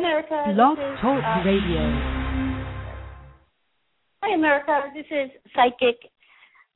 America. 0.00 0.44
Blog 0.54 0.78
is, 0.78 0.98
Talk 1.02 1.22
uh, 1.22 1.44
Radio. 1.44 1.80
Hi, 4.22 4.34
America. 4.34 4.84
This 4.94 5.04
is 5.10 5.30
psychic 5.54 5.98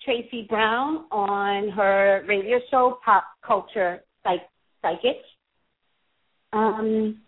Tracy 0.05 0.47
Brown 0.47 1.07
on 1.11 1.71
her 1.71 2.23
radio 2.29 2.59
show, 2.71 2.99
Pop 3.03 3.25
Culture 3.43 4.03
Psych- 4.25 4.51
Psychic. 4.83 5.17
Um, 6.53 7.23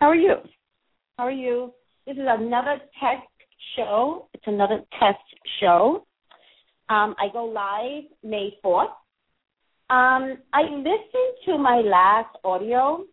how 0.00 0.08
are 0.08 0.16
you? 0.16 0.34
How 1.16 1.26
are 1.26 1.30
you? 1.30 1.72
This 2.04 2.16
is 2.16 2.26
another 2.26 2.78
test 2.98 3.28
show. 3.76 4.28
It's 4.34 4.44
another 4.46 4.80
test 4.98 5.22
show. 5.60 6.04
Um, 6.88 7.14
I 7.16 7.28
go 7.32 7.44
live 7.44 8.10
May 8.24 8.54
4th. 8.64 8.86
Um, 9.88 10.38
I 10.52 10.62
listened 10.62 11.34
to 11.46 11.58
my 11.58 11.76
last 11.76 12.36
audio, 12.42 13.04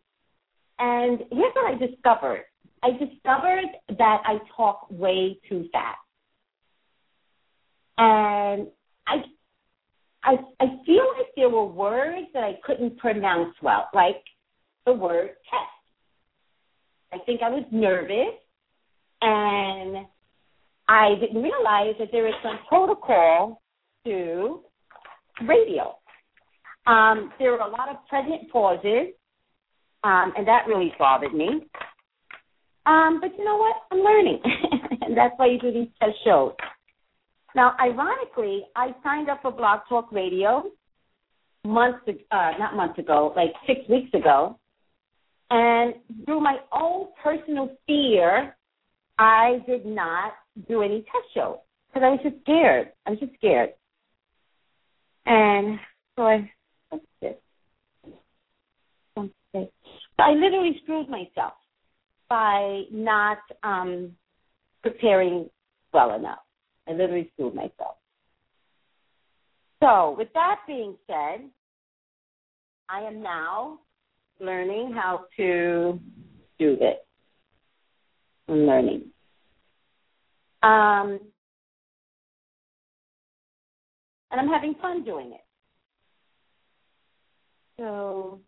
and 0.80 1.20
here's 1.32 1.54
what 1.54 1.74
I 1.74 1.78
discovered. 1.78 2.44
I 2.84 2.92
discovered 2.92 3.66
that 3.98 4.22
I 4.26 4.38
talk 4.56 4.88
way 4.90 5.40
too 5.50 5.68
fast. 5.72 5.98
And 7.98 8.68
I 9.08 9.16
I 10.24 10.36
I 10.60 10.66
feel 10.86 11.06
like 11.18 11.28
there 11.36 11.50
were 11.50 11.66
words 11.66 12.28
that 12.34 12.44
I 12.44 12.60
couldn't 12.64 12.98
pronounce 12.98 13.56
well, 13.62 13.90
like 13.94 14.22
the 14.86 14.94
word 14.94 15.30
test. 15.50 15.76
I 17.14 17.24
think 17.26 17.42
I 17.42 17.50
was 17.50 17.64
nervous 17.72 18.36
and 19.22 20.06
I 20.88 21.16
didn't 21.20 21.42
realize 21.42 21.96
that 22.00 22.10
there 22.12 22.28
is 22.28 22.34
some 22.44 22.60
protocol 22.68 23.62
to 24.06 24.62
radio. 25.48 25.96
Um, 26.86 27.32
there 27.40 27.52
were 27.52 27.60
a 27.60 27.70
lot 27.70 27.90
of 27.90 27.98
pregnant 28.08 28.52
pauses, 28.52 29.14
um, 30.06 30.34
and 30.38 30.48
that 30.48 30.68
really 30.68 30.94
bothered 31.00 31.34
me. 31.34 31.48
Um, 32.86 33.20
but 33.20 33.32
you 33.36 33.44
know 33.44 33.58
what? 33.58 33.76
I'm 33.92 34.00
learning, 34.00 34.40
and 35.02 35.18
that's 35.18 35.34
why 35.38 35.48
you 35.48 35.60
do 35.60 35.74
these 35.74 35.88
test 36.00 36.14
shows. 36.24 36.54
Now, 37.56 37.76
ironically, 37.82 38.66
I 38.76 38.94
signed 39.04 39.30
up 39.30 39.42
for 39.42 39.52
Blog 39.52 39.80
Talk 39.90 40.12
Radio 40.12 40.66
months, 41.66 42.00
uh, 42.08 42.52
not 42.60 42.76
months 42.76 43.00
ago, 43.00 43.34
like 43.36 43.50
six 43.66 43.80
weeks 43.90 44.14
ago, 44.14 44.60
and 45.50 45.96
through 46.26 46.42
my 46.42 46.58
own 46.72 47.08
personal 47.24 47.72
fear, 47.88 48.56
I 49.18 49.64
did 49.66 49.88
not 49.88 50.34
do 50.68 50.84
any 50.84 51.00
test 51.00 51.34
shows 51.34 51.58
because 51.88 52.06
I 52.06 52.10
was 52.10 52.20
just 52.22 52.36
scared. 52.44 52.92
I 53.08 53.12
was 53.12 53.20
just 53.20 53.34
scared, 53.38 53.70
and 55.26 55.80
so 56.16 56.24
I 56.28 56.52
what's 56.90 57.06
this? 57.22 57.36
Something. 59.16 59.70
I 60.20 60.32
literally 60.32 60.80
screwed 60.84 61.10
myself 61.10 61.54
by 62.30 62.84
not 62.92 63.40
um, 63.64 64.12
preparing 64.82 65.50
well 65.94 66.16
enough. 66.16 66.40
I 66.88 66.92
literally 66.92 67.30
screwed 67.34 67.56
myself. 67.56 67.98
So, 69.84 70.16
with 70.18 70.30
that 70.34 70.60
being 70.68 70.96
said, 71.06 71.50
I 72.90 73.02
am 73.02 73.22
now 73.22 73.80
learning 74.40 74.94
how 74.96 75.26
to 75.38 76.00
do 76.60 76.76
this. 76.78 76.98
I'm 78.48 78.66
learning. 78.66 79.04
Um, 80.64 81.20
and 84.32 84.42
I'm 84.42 84.48
having 84.48 84.76
fun 84.82 85.04
doing 85.04 85.32
it. 85.34 85.46
So, 87.80 88.40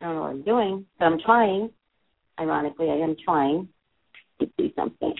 I 0.00 0.06
don't 0.06 0.14
know 0.14 0.20
what 0.22 0.30
I'm 0.30 0.42
doing, 0.42 0.86
but 0.98 1.06
I'm 1.06 1.18
trying. 1.18 1.70
Ironically, 2.38 2.90
I 2.90 2.96
am 2.96 3.16
trying 3.24 3.68
to 4.40 4.46
do 4.56 4.70
something. 4.76 5.14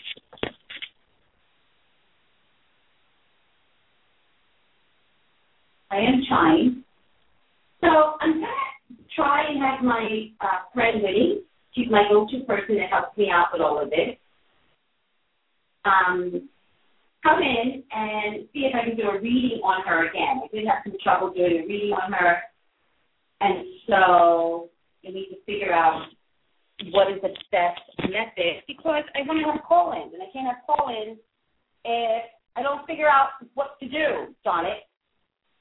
I 5.90 5.96
am 5.96 6.22
trying. 6.28 6.84
So 7.80 7.88
I'm 8.20 8.34
gonna 8.34 8.46
try 9.16 9.48
and 9.48 9.60
have 9.60 9.82
my 9.82 10.30
uh, 10.40 10.70
friend 10.72 11.02
Winnie. 11.02 11.40
She's 11.74 11.90
my 11.90 12.04
go-to 12.08 12.44
person 12.44 12.76
that 12.76 12.90
helps 12.90 13.16
me 13.16 13.30
out 13.30 13.48
with 13.52 13.62
all 13.62 13.82
of 13.82 13.90
this. 13.90 14.16
Um, 15.84 16.48
come 17.22 17.40
in 17.40 17.82
and 17.92 18.48
see 18.52 18.60
if 18.60 18.74
I 18.74 18.84
can 18.84 18.96
do 18.96 19.08
a 19.10 19.20
reading 19.20 19.60
on 19.64 19.86
her 19.86 20.08
again. 20.08 20.42
I 20.44 20.48
did 20.54 20.66
have 20.66 20.78
some 20.84 20.96
trouble 21.02 21.32
doing 21.32 21.62
a 21.64 21.66
reading 21.66 21.92
on 21.92 22.12
her, 22.12 22.38
and 23.40 23.64
so 23.86 24.68
I 25.06 25.10
need 25.10 25.28
to 25.30 25.36
figure 25.46 25.72
out 25.72 26.06
what 26.90 27.10
is 27.10 27.20
the 27.22 27.34
best 27.50 27.80
method 28.02 28.62
because 28.66 29.04
I 29.14 29.26
want 29.26 29.40
to 29.44 29.52
have 29.52 29.62
call-ins, 29.64 30.12
and 30.14 30.22
I 30.22 30.26
can't 30.32 30.46
have 30.46 30.64
call-ins 30.66 31.18
if 31.84 32.22
I 32.56 32.62
don't 32.62 32.86
figure 32.86 33.08
out 33.08 33.30
what 33.54 33.78
to 33.80 33.88
do. 33.88 34.34
Darn. 34.44 34.66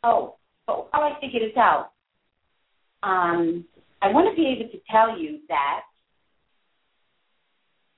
Oh, 0.03 0.35
so 0.65 0.87
how 0.91 1.01
I 1.01 1.19
figure 1.19 1.39
this 1.39 1.57
out. 1.57 1.91
Um, 3.03 3.65
I 4.01 4.11
want 4.11 4.29
to 4.29 4.35
be 4.35 4.47
able 4.47 4.69
to 4.71 4.79
tell 4.89 5.17
you 5.19 5.39
that 5.47 5.81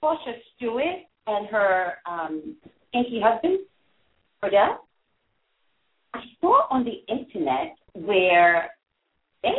Porsha 0.02 0.34
Stewart 0.56 1.04
and 1.28 1.48
her 1.48 1.94
um, 2.06 2.56
kinky 2.94 3.22
husband, 3.24 3.60
Kordell, 4.44 4.78
I 6.14 6.22
saw 6.42 6.68
on 6.70 6.86
the 6.86 7.04
internet 7.14 7.76
where 7.94 8.70
they, 9.44 9.54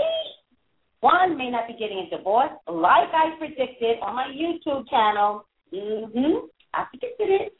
one, 1.00 1.36
may 1.36 1.50
not 1.50 1.66
be 1.66 1.74
getting 1.74 2.06
a 2.06 2.16
divorce, 2.16 2.50
like 2.66 3.08
I 3.12 3.36
predicted 3.38 3.98
on 4.02 4.14
my 4.14 4.26
YouTube 4.26 4.88
channel. 4.88 5.46
Mm-hmm. 5.72 6.46
I 6.74 6.84
predicted 6.90 7.28
it. 7.30 7.52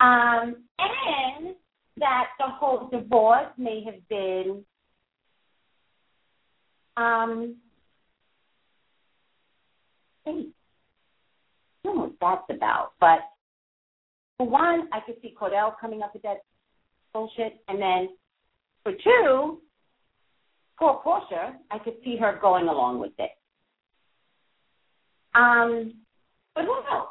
Um, 0.00 0.56
and 0.78 1.54
that 1.98 2.28
the 2.38 2.46
whole 2.48 2.88
divorce 2.90 3.48
may 3.56 3.82
have 3.84 4.08
been 4.08 4.64
um 6.96 7.56
fake. 10.24 10.48
I 11.84 11.88
don't 11.88 11.96
know 11.96 12.02
what 12.02 12.12
that's 12.20 12.56
about. 12.56 12.92
But 13.00 13.20
for 14.36 14.48
one, 14.48 14.88
I 14.92 15.00
could 15.00 15.16
see 15.22 15.34
Kordell 15.40 15.74
coming 15.80 16.02
up 16.02 16.12
with 16.12 16.22
that 16.22 16.38
bullshit 17.12 17.60
and 17.68 17.80
then 17.80 18.08
for 18.82 18.92
two, 18.92 19.60
poor 20.78 21.00
Porsha, 21.04 21.54
I 21.70 21.78
could 21.78 21.94
see 22.04 22.16
her 22.16 22.38
going 22.40 22.68
along 22.68 23.00
with 23.00 23.12
it. 23.18 23.30
Um 25.34 25.94
but 26.54 26.64
who 26.64 26.68
knows? 26.68 27.08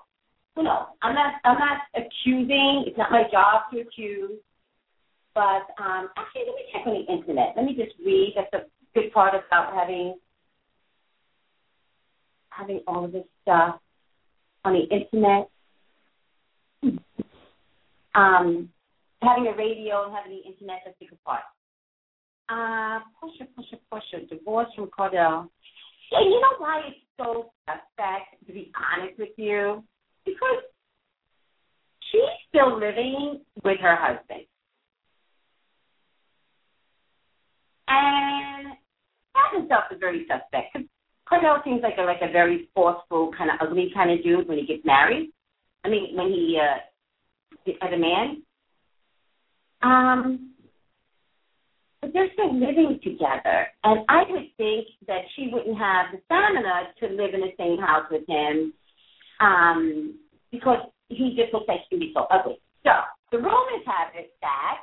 Who 0.56 0.64
knows? 0.64 0.88
I'm 1.02 1.16
not 1.16 1.34
I'm 1.46 1.60
not 1.60 1.80
accusing, 1.96 2.86
it's 2.88 2.98
not 2.98 3.12
my 3.12 3.24
job 3.32 3.64
to 3.74 3.82
accuse. 3.82 4.40
But 5.38 5.70
um, 5.78 6.10
actually, 6.18 6.46
let 6.48 6.56
me 6.56 6.64
check 6.74 6.82
on 6.88 6.94
the 6.94 7.14
internet. 7.14 7.54
Let 7.56 7.64
me 7.64 7.76
just 7.76 7.94
read. 8.04 8.34
That's 8.36 8.52
a 8.54 8.66
good 9.00 9.14
part 9.14 9.36
about 9.36 9.72
having 9.72 10.18
having 12.50 12.82
all 12.88 13.06
of 13.06 13.12
this 13.12 13.26
stuff 13.44 13.76
on 14.66 14.74
the 14.74 14.88
internet. 14.90 15.50
Um, 18.16 18.70
having 19.22 19.46
a 19.46 19.56
radio 19.56 20.06
and 20.06 20.16
having 20.16 20.32
the 20.32 20.50
internet, 20.50 20.80
that's 20.84 20.98
a 21.00 21.06
good 21.06 21.24
part. 21.24 21.42
Uh, 22.50 23.00
Porsha, 23.20 23.46
Porsha, 23.58 23.78
Porsha, 23.92 24.30
divorce 24.30 24.68
from 24.76 24.88
Kordell. 24.88 25.50
Yeah, 26.12 26.22
you 26.22 26.40
know 26.40 26.56
why 26.60 26.82
it's 26.88 26.98
so 27.18 27.52
suspect, 27.66 28.46
to 28.48 28.54
be 28.54 28.72
honest 28.76 29.20
with 29.20 29.30
you? 29.38 29.84
Because 30.26 30.64
she's 32.10 32.22
still 32.48 32.80
living 32.80 33.42
with 33.64 33.80
her 33.82 33.96
husband. 33.96 34.46
And 37.90 38.68
that 39.34 39.62
itself 39.62 39.84
is 39.92 40.00
very 40.00 40.26
suspect. 40.28 40.78
Kordell 41.30 41.64
seems 41.66 41.82
like 41.84 41.96
a 41.98 42.04
like 42.04 42.22
a 42.22 42.32
very 42.32 42.70
forceful, 42.74 43.32
kind 43.38 43.50
of 43.50 43.58
ugly 43.60 43.92
kind 43.94 44.12
of 44.12 44.24
dude 44.24 44.48
when 44.48 44.58
he 44.58 44.66
gets 44.66 44.86
married. 44.86 45.32
I 45.84 45.90
mean, 45.90 46.16
when 46.16 46.28
he 46.28 46.58
uh, 46.62 46.78
as 47.82 47.94
a 47.94 47.98
man. 47.98 48.44
Um, 49.82 50.47
but 52.02 52.14
they're 52.14 52.30
still 52.34 52.54
living 52.54 53.00
together, 53.04 53.68
and 53.84 54.06
I 54.08 54.24
would 54.30 54.50
think 54.58 54.88
that 55.08 55.22
she 55.36 55.50
wouldn't 55.52 55.78
have 55.78 56.08
the 56.12 56.22
stamina 56.26 56.94
to 57.00 57.08
live 57.08 57.34
in 57.34 57.42
the 57.42 57.54
same 57.58 57.80
house 57.80 58.06
with 58.12 58.28
him, 58.28 58.74
um, 59.40 60.20
because 60.52 60.80
he 61.10 61.36
just 61.36 61.54
looks 61.54 61.68
like 61.68 61.82
he 61.90 61.98
can 61.98 62.00
be 62.00 62.12
so 62.14 62.28
ugly. 62.30 62.60
So 62.84 62.92
the 63.32 63.38
rumors 63.38 63.86
have 63.86 64.14
it 64.16 64.34
that 64.42 64.78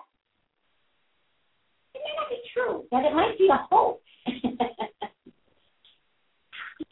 it 1.94 2.02
may 2.04 2.14
not 2.16 2.28
be 2.28 2.42
true, 2.52 2.84
that 2.90 3.04
it 3.04 3.14
might 3.14 3.38
be 3.38 3.48
a 3.48 3.66
hoax. 3.70 4.02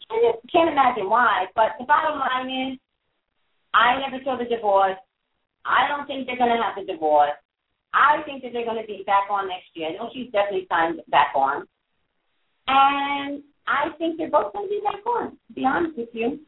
I 0.09 0.15
can't, 0.21 0.39
can't 0.51 0.69
imagine 0.69 1.09
why, 1.09 1.45
but 1.55 1.75
the 1.79 1.85
bottom 1.85 2.19
line 2.19 2.71
is, 2.71 2.79
I 3.73 3.99
never 3.99 4.23
saw 4.23 4.37
the 4.37 4.45
divorce. 4.45 4.97
I 5.65 5.87
don't 5.87 6.05
think 6.05 6.27
they're 6.27 6.37
going 6.37 6.55
to 6.55 6.61
have 6.61 6.75
the 6.75 6.85
divorce. 6.91 7.31
I 7.93 8.23
think 8.25 8.41
that 8.43 8.53
they're 8.53 8.65
going 8.65 8.81
to 8.81 8.87
be 8.87 9.03
back 9.05 9.29
on 9.29 9.47
next 9.47 9.67
year. 9.73 9.89
I 9.89 9.93
know 9.93 10.09
she's 10.13 10.31
definitely 10.31 10.67
signed 10.69 10.99
back 11.09 11.33
on. 11.35 11.67
And 12.67 13.43
I 13.67 13.89
think 13.97 14.17
they're 14.17 14.31
both 14.31 14.53
going 14.53 14.67
to 14.67 14.69
be 14.69 14.81
back 14.83 15.05
on. 15.05 15.31
To 15.31 15.53
be 15.53 15.65
honest 15.65 15.97
with 15.97 16.09
you, 16.13 16.39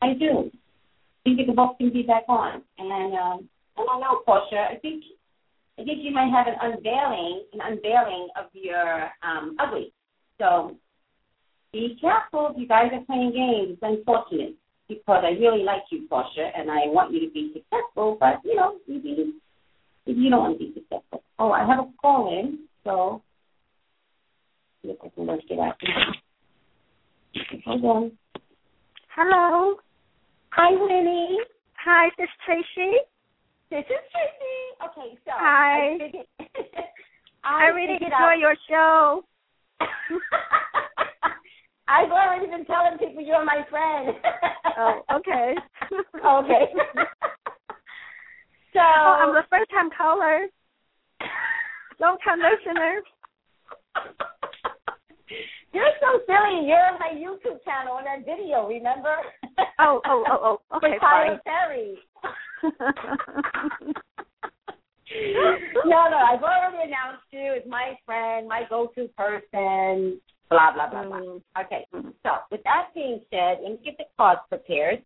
I 0.00 0.14
do. 0.14 0.50
I 1.26 1.34
think 1.34 1.46
they're 1.46 1.54
both 1.54 1.78
going 1.78 1.90
to 1.90 1.94
be 1.94 2.02
back 2.02 2.24
on, 2.28 2.62
and 2.78 3.14
um, 3.14 3.48
I 3.76 3.84
don't 3.84 4.00
know, 4.00 4.22
Porsha. 4.26 4.70
I 4.70 4.76
think 4.80 5.04
I 5.78 5.84
think 5.84 5.98
you 6.02 6.12
might 6.12 6.30
have 6.30 6.46
an 6.46 6.54
unveiling, 6.60 7.42
an 7.52 7.60
unveiling 7.62 8.28
of 8.38 8.46
your 8.52 9.10
um, 9.22 9.56
ugly. 9.58 9.92
So 10.38 10.76
be 11.72 11.98
careful. 12.00 12.54
You 12.56 12.66
guys 12.66 12.90
are 12.92 13.04
playing 13.04 13.32
games. 13.32 13.72
It's 13.72 13.82
unfortunate 13.82 14.54
because 14.88 15.22
I 15.24 15.30
really 15.38 15.62
like 15.62 15.82
you, 15.90 16.08
Porsha, 16.10 16.50
and 16.56 16.70
I 16.70 16.86
want 16.86 17.12
you 17.12 17.20
to 17.20 17.32
be 17.32 17.52
successful. 17.52 18.16
But 18.18 18.40
you 18.44 18.56
know, 18.56 18.76
maybe 18.88 19.34
maybe 20.06 20.20
you 20.20 20.30
don't 20.30 20.40
want 20.40 20.58
to 20.58 20.64
be 20.64 20.72
successful. 20.74 21.22
Oh, 21.38 21.52
I 21.52 21.66
have 21.66 21.78
a 21.78 21.88
call 22.00 22.38
in, 22.38 22.60
so 22.84 23.22
see 24.82 24.88
if 24.88 24.96
I 25.04 25.08
can 25.08 25.26
work 25.26 25.40
it 25.48 25.58
out. 25.58 25.76
Hold 27.66 27.84
on. 27.84 28.12
Hello. 29.14 29.76
Hi, 30.52 30.70
Winnie. 30.70 31.38
Hi, 31.84 32.08
this 32.18 32.24
is 32.24 32.30
Tracy. 32.44 32.96
This 33.70 33.84
is 33.84 34.02
Tracy. 34.10 34.56
Okay, 34.86 35.18
so 35.24 35.30
Hi. 35.34 35.94
I, 35.94 35.98
figured, 35.98 36.26
I, 37.44 37.64
I 37.64 37.66
really 37.68 37.94
enjoy 37.94 38.14
out- 38.14 38.38
your 38.38 38.54
show. 38.68 39.24
I've 41.88 42.10
already 42.10 42.46
been 42.46 42.64
telling 42.66 42.98
people 42.98 43.22
you're 43.22 43.44
my 43.44 43.64
friend. 43.70 44.14
Oh, 44.76 45.00
okay. 45.16 45.54
okay. 46.26 46.64
so 48.72 48.78
Oh, 48.80 49.16
I'm 49.22 49.34
the 49.34 49.42
first 49.50 49.70
time 49.70 49.88
caller, 49.96 50.46
long 51.98 52.18
time 52.24 52.38
listener. 52.38 53.00
You're 55.72 55.90
so 56.00 56.20
silly. 56.26 56.66
You're 56.66 56.86
on 56.92 56.98
my 56.98 57.12
YouTube 57.14 57.62
channel 57.64 57.94
on 57.94 58.04
that 58.04 58.24
video, 58.24 58.68
remember? 58.68 59.16
Oh, 59.78 60.00
oh, 60.06 60.24
oh, 60.28 60.38
oh. 60.42 60.58
Okay, 60.76 60.90
With 60.92 61.00
Tyler. 61.00 61.40
Perry. 61.44 61.98
no, 65.84 66.08
no, 66.10 66.16
I've 66.16 66.42
already 66.42 66.78
announced 66.84 67.24
you 67.30 67.54
as 67.54 67.62
my 67.68 67.98
friend, 68.06 68.46
my 68.48 68.62
go-to 68.68 69.08
person, 69.16 70.20
blah, 70.50 70.72
blah, 70.72 70.88
blah, 70.90 71.04
blah. 71.04 71.18
Mm. 71.18 71.42
Okay, 71.60 71.86
so 72.22 72.30
with 72.50 72.62
that 72.64 72.88
being 72.94 73.20
said, 73.30 73.58
let 73.62 73.72
me 73.72 73.78
get 73.84 73.96
the 73.98 74.04
cards 74.16 74.40
prepared 74.48 75.02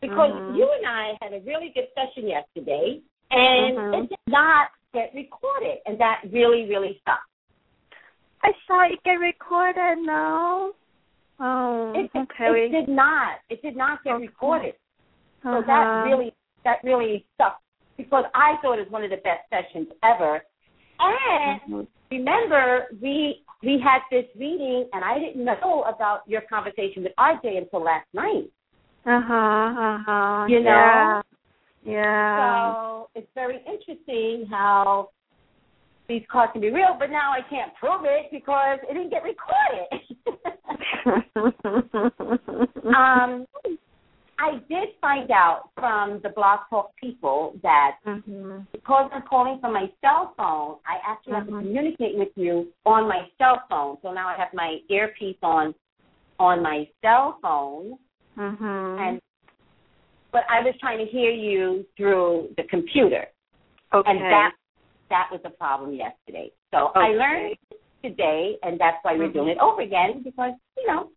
because 0.00 0.32
Mhm. 0.32 0.56
you 0.56 0.70
and 0.70 0.86
I 0.86 1.16
had 1.22 1.32
a 1.32 1.40
really 1.40 1.70
good 1.70 1.88
session 1.94 2.28
yesterday, 2.28 3.00
and 3.30 3.76
Mhm. 3.78 4.04
it 4.04 4.08
did 4.10 4.18
not 4.26 4.70
get 4.92 5.14
recorded, 5.14 5.80
and 5.86 5.98
that 5.98 6.20
really, 6.30 6.66
really 6.68 7.00
sucks. 7.04 7.22
I 8.42 8.52
saw 8.66 8.82
it 8.82 9.02
get 9.04 9.18
recorded 9.18 9.98
now. 9.98 10.72
Oh, 11.40 11.92
It, 11.94 12.10
it, 12.14 12.20
okay. 12.20 12.66
it 12.66 12.68
did 12.70 12.88
not. 12.88 13.40
It 13.48 13.62
did 13.62 13.76
not 13.76 14.04
get 14.04 14.14
Okay. 14.14 14.26
recorded. 14.26 14.76
So 15.42 15.58
uh-huh. 15.58 15.62
that 15.66 16.04
really 16.04 16.32
that 16.64 16.82
really 16.84 17.26
sucks 17.36 17.62
because 17.96 18.24
I 18.34 18.56
thought 18.62 18.78
it 18.78 18.82
was 18.84 18.90
one 18.90 19.04
of 19.04 19.10
the 19.10 19.18
best 19.18 19.48
sessions 19.50 19.88
ever. 20.02 20.44
And 20.98 21.60
Mhm. 21.62 21.86
remember, 22.10 22.88
we 23.00 23.43
we 23.64 23.80
had 23.82 24.00
this 24.10 24.26
reading, 24.38 24.88
and 24.92 25.04
I 25.04 25.18
didn't 25.18 25.44
know 25.44 25.84
about 25.86 26.22
your 26.26 26.42
conversation 26.42 27.02
with 27.02 27.12
RJ 27.18 27.58
until 27.58 27.82
last 27.82 28.06
night. 28.12 28.50
Uh-huh, 29.06 29.34
uh-huh. 29.34 30.46
You 30.48 30.60
know? 30.60 30.70
Yeah. 30.70 31.22
Yeah. 31.84 32.72
So 32.72 33.08
it's 33.14 33.28
very 33.34 33.58
interesting 33.66 34.46
how 34.50 35.10
these 36.08 36.22
cards 36.30 36.52
can 36.52 36.60
be 36.60 36.70
real, 36.70 36.96
but 36.98 37.10
now 37.10 37.32
I 37.32 37.40
can't 37.48 37.74
prove 37.74 38.02
it 38.04 38.30
because 38.30 38.78
it 38.88 38.94
didn't 38.94 39.10
get 39.10 39.22
recorded. 39.22 39.88
um, 42.96 43.46
I 44.38 44.58
did 44.68 44.88
find 45.00 45.30
out 45.30 45.70
from 45.74 46.20
the 46.22 46.30
Blog 46.30 46.60
Talk 46.68 46.90
people 46.96 47.58
that 47.62 47.98
mhm. 48.06 48.66
because 48.72 49.10
I'm 49.12 49.22
calling 49.22 49.58
from 49.60 49.72
my 49.72 49.90
cell 50.00 50.34
phone, 50.36 50.78
I 50.86 50.98
actually 51.06 51.34
have 51.34 51.46
to 51.46 51.52
Mhm. 51.52 51.60
communicate 51.60 52.16
with 52.16 52.36
you 52.36 52.72
on 52.84 53.08
my 53.08 53.30
cell 53.38 53.62
phone. 53.68 53.98
So 54.02 54.12
now 54.12 54.28
I 54.28 54.34
have 54.34 54.52
my 54.52 54.80
earpiece 54.88 55.38
on 55.42 55.74
on 56.40 56.62
my 56.62 56.88
cell 57.00 57.38
phone, 57.40 57.96
Mhm. 58.36 58.98
and 58.98 59.20
but 60.32 60.44
I 60.50 60.60
was 60.62 60.76
trying 60.78 60.98
to 60.98 61.04
hear 61.04 61.30
you 61.30 61.86
through 61.96 62.52
the 62.56 62.64
computer, 62.64 63.30
okay. 63.92 64.10
and 64.10 64.20
that 64.20 64.52
that 65.10 65.30
was 65.30 65.40
a 65.44 65.50
problem 65.50 65.92
yesterday. 65.92 66.50
So 66.72 66.90
I 66.96 67.12
learned 67.12 67.56
today, 68.02 68.58
and 68.64 68.78
that's 68.80 69.02
why 69.04 69.16
we're 69.16 69.28
doing 69.28 69.48
it 69.48 69.58
over 69.58 69.82
again 69.82 70.22
because 70.22 70.54
you 70.76 70.86
know 70.88 71.10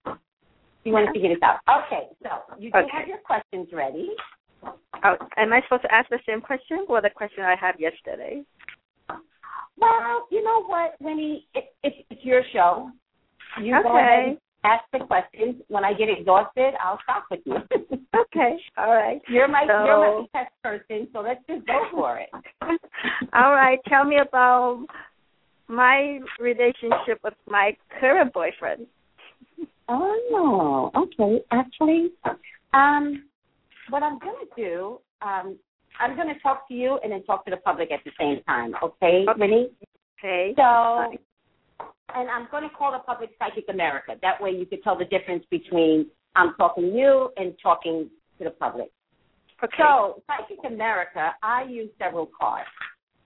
you 0.88 0.94
want 0.94 1.06
to 1.07 1.12
figure 1.13 1.30
this 1.30 1.44
out. 1.44 1.60
Okay, 1.86 2.07
so 2.24 2.30
you 2.57 2.72
do 2.72 2.80
Okay. 2.80 2.88
have 2.94 3.07
your 3.07 3.18
questions 3.19 3.68
ready. 3.74 4.10
Oh, 5.04 5.16
am 5.36 5.51
I 5.54 5.62
supposed 5.63 5.84
to 5.84 5.94
ask 5.94 6.10
the 6.10 6.19
same 6.25 6.42
question 6.42 6.86
or 6.88 7.01
the 7.01 7.10
question 7.10 7.44
I 7.44 7.56
had 7.60 7.75
yesterday? 7.80 8.44
Well, 9.78 10.28
you 10.31 10.44
know 10.44 10.63
what, 10.63 10.95
Winnie? 11.00 11.45
It, 11.54 11.66
it, 11.84 11.94
it's 12.10 12.24
your 12.25 12.42
show. 12.54 12.89
You 13.62 13.74
go 13.84 13.89
Okay. 13.89 14.00
ahead 14.00 14.24
and 14.30 14.38
ask 14.63 14.84
the 14.92 15.00
questions. 15.06 15.62
When 15.68 15.84
I 15.86 15.94
get 15.94 16.10
exhausted, 16.10 16.74
I'll 16.84 17.00
stop 17.04 17.25
with 17.30 17.42
you. 17.45 17.57
Okay. 18.36 18.57
All 18.78 18.90
right. 18.94 19.22
You're 19.30 19.48
my 19.48 19.63
you're 19.63 20.00
my 20.00 20.22
So- 20.24 20.28
test 20.33 20.51
person, 20.63 21.07
so 21.13 21.19
let's 21.22 21.40
just 21.48 21.66
go 21.68 21.86
for 21.92 22.18
it. 22.18 22.30
All 23.33 23.51
right. 23.54 23.78
Tell 23.88 24.04
me 24.06 24.18
about 24.18 24.86
my 25.68 26.19
relationship 26.40 27.19
with 27.24 27.36
my 27.48 27.78
current 28.00 28.33
boyfriend. 28.33 28.88
Oh, 29.89 30.92
okay. 30.95 31.44
Actually, 31.51 32.12
um, 32.74 33.24
what 33.89 34.04
I'm 34.04 34.19
gonna 34.19 34.45
do, 34.56 35.00
um, 35.22 35.57
I'm 36.00 36.16
gonna 36.16 36.38
talk 36.44 36.68
to 36.68 36.74
you 36.74 37.00
and 37.04 37.12
then 37.12 37.24
talk 37.24 37.45
to 37.45 37.51
the 37.51 37.57
public 37.57 37.92
at 37.92 38.01
the 38.06 38.12
same 38.19 38.44
time. 38.44 38.74
Okay, 38.84 39.25
Okay. 39.28 39.39
Winnie? 39.39 39.69
Okay. 40.19 40.54
So, 40.57 41.18
and 42.16 42.30
I'm 42.30 42.48
going 42.50 42.63
to 42.63 42.75
call 42.75 42.92
the 42.92 43.00
public 43.00 43.31
Psychic 43.38 43.66
America. 43.69 44.16
That 44.22 44.42
way 44.42 44.51
you 44.51 44.66
could 44.66 44.84
tell 44.84 44.98
the 44.98 45.06
difference 45.06 45.44
between 45.51 46.07
I'm 46.36 46.54
talking 46.56 46.92
to 46.92 46.98
you 46.98 47.30
and 47.38 47.54
talking 47.62 48.10
to 48.38 48.44
the 48.44 48.51
public. 48.51 48.90
Okay. 49.63 49.75
So, 49.78 50.24
Psychic 50.28 50.60
America, 50.66 51.31
I 51.44 51.63
use 51.63 51.90
several 52.00 52.30
cards. 52.40 52.69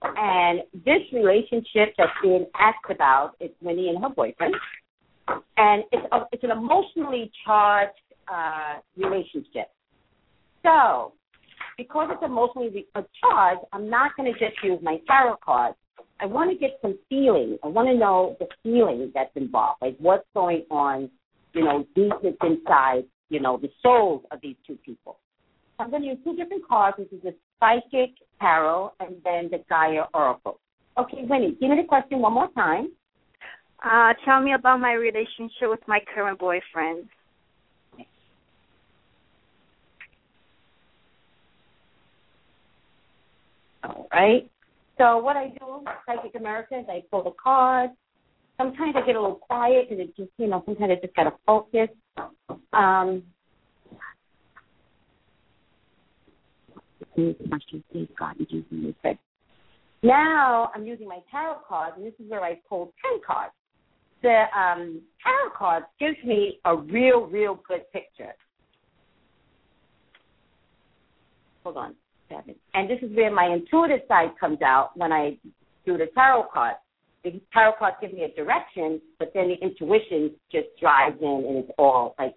And 0.02 0.60
this 0.84 1.00
relationship 1.12 1.94
that's 1.96 2.10
being 2.22 2.46
asked 2.58 2.90
about 2.90 3.32
is 3.40 3.50
Winnie 3.60 3.88
and 3.88 4.02
her 4.02 4.08
boyfriend. 4.10 4.54
And 5.56 5.84
it's, 5.92 6.06
a, 6.12 6.20
it's 6.32 6.44
an 6.44 6.50
emotionally 6.50 7.30
charged 7.44 7.92
uh, 8.32 8.80
relationship. 8.96 9.68
So, 10.62 11.12
because 11.76 12.08
it's 12.12 12.22
emotionally 12.24 12.86
uh, 12.94 13.02
charged, 13.20 13.62
I'm 13.72 13.88
not 13.90 14.16
going 14.16 14.32
to 14.32 14.38
just 14.38 14.62
use 14.62 14.78
my 14.82 14.98
tarot 15.06 15.36
cards. 15.44 15.76
I 16.20 16.26
want 16.26 16.50
to 16.50 16.56
get 16.56 16.78
some 16.82 16.98
feeling. 17.08 17.58
I 17.64 17.68
want 17.68 17.88
to 17.88 17.96
know 17.96 18.36
the 18.38 18.46
feeling 18.62 19.10
that's 19.14 19.34
involved, 19.34 19.82
like 19.82 19.96
what's 19.98 20.26
going 20.34 20.64
on, 20.70 21.10
you 21.52 21.64
know, 21.64 21.84
deep 21.94 22.12
inside, 22.42 23.04
you 23.28 23.40
know, 23.40 23.58
the 23.60 23.70
souls 23.82 24.22
of 24.30 24.38
these 24.40 24.56
two 24.66 24.78
people. 24.84 25.18
I'm 25.78 25.90
going 25.90 26.02
to 26.02 26.08
use 26.08 26.18
two 26.22 26.36
different 26.36 26.66
cards. 26.68 26.96
This 26.98 27.08
is 27.12 27.22
the 27.24 27.34
Psychic 27.58 28.14
Tarot 28.40 28.92
and 29.00 29.16
then 29.24 29.48
the 29.50 29.64
Gaia 29.68 30.04
Oracle. 30.14 30.60
Okay, 30.98 31.24
Winnie, 31.28 31.56
give 31.60 31.70
me 31.70 31.76
the 31.76 31.88
question 31.88 32.20
one 32.20 32.34
more 32.34 32.50
time. 32.54 32.92
Uh, 33.84 34.14
tell 34.24 34.40
me 34.40 34.52
about 34.52 34.78
my 34.78 34.92
relationship 34.92 35.68
with 35.68 35.80
my 35.88 35.98
current 36.14 36.38
boyfriend. 36.38 37.08
All 43.82 44.06
right. 44.12 44.48
So 44.98 45.18
what 45.18 45.36
I 45.36 45.48
do, 45.48 45.82
Psychic 46.06 46.36
America, 46.36 46.78
is 46.78 46.86
I 46.88 47.02
pull 47.10 47.24
the 47.24 47.32
cards. 47.42 47.92
Sometimes 48.56 48.94
I 48.96 49.04
get 49.04 49.16
a 49.16 49.20
little 49.20 49.36
quiet 49.36 49.88
and 49.90 49.98
it 49.98 50.16
just, 50.16 50.30
you 50.36 50.46
know, 50.46 50.62
sometimes 50.64 50.92
I 50.92 51.04
just 51.04 51.16
got 51.16 51.24
to 51.24 51.32
focus. 51.44 51.88
Um. 52.72 53.24
Now 60.02 60.70
I'm 60.74 60.86
using 60.86 61.08
my 61.08 61.18
tarot 61.30 61.56
cards, 61.68 61.94
and 61.96 62.06
this 62.06 62.14
is 62.20 62.30
where 62.30 62.44
I 62.44 62.60
pulled 62.68 62.92
ten 63.02 63.20
cards. 63.26 63.52
The 64.22 64.44
um, 64.56 65.02
tarot 65.22 65.50
cards 65.56 65.86
gives 65.98 66.16
me 66.24 66.60
a 66.64 66.76
real, 66.76 67.26
real 67.26 67.60
good 67.66 67.90
picture. 67.92 68.32
Hold 71.64 71.76
on, 71.76 71.94
seven. 72.28 72.54
And 72.74 72.88
this 72.88 72.98
is 73.02 73.14
where 73.16 73.32
my 73.32 73.46
intuitive 73.46 74.00
side 74.08 74.30
comes 74.38 74.62
out 74.62 74.90
when 74.96 75.12
I 75.12 75.36
do 75.84 75.98
the 75.98 76.06
tarot 76.14 76.46
cards. 76.52 76.78
The 77.24 77.40
tarot 77.52 77.74
cards 77.78 77.96
give 78.00 78.12
me 78.12 78.24
a 78.24 78.34
direction, 78.34 79.00
but 79.18 79.32
then 79.34 79.48
the 79.48 79.54
intuition 79.54 80.32
just 80.50 80.66
drives 80.80 81.20
in, 81.20 81.44
and 81.48 81.56
it's 81.58 81.70
all 81.78 82.14
like 82.18 82.34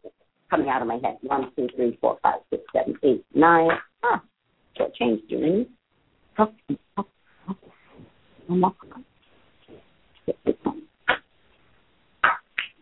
coming 0.50 0.70
out 0.70 0.82
of 0.82 0.88
my 0.88 0.96
head. 0.96 1.18
One, 1.22 1.51
two, 1.56 1.68
three, 1.75 1.98
four, 2.01 2.18
five, 2.22 2.39
six, 2.50 2.63
seven, 2.74 2.96
eight, 3.04 3.25
nine. 3.34 3.70
Huh. 4.04 4.20
Short 4.77 4.94
change, 4.96 5.22
see 5.30 5.65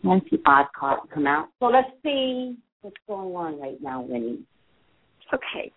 odd 0.06 0.66
card 0.78 1.00
come 1.14 1.28
out. 1.28 1.50
So 1.60 1.66
let's 1.68 1.90
see 2.04 2.58
what's 2.82 2.96
going 3.08 3.36
on 3.36 3.60
right 3.60 3.82
now, 3.82 4.02
Winnie. 4.02 4.44
Okay. 5.34 5.72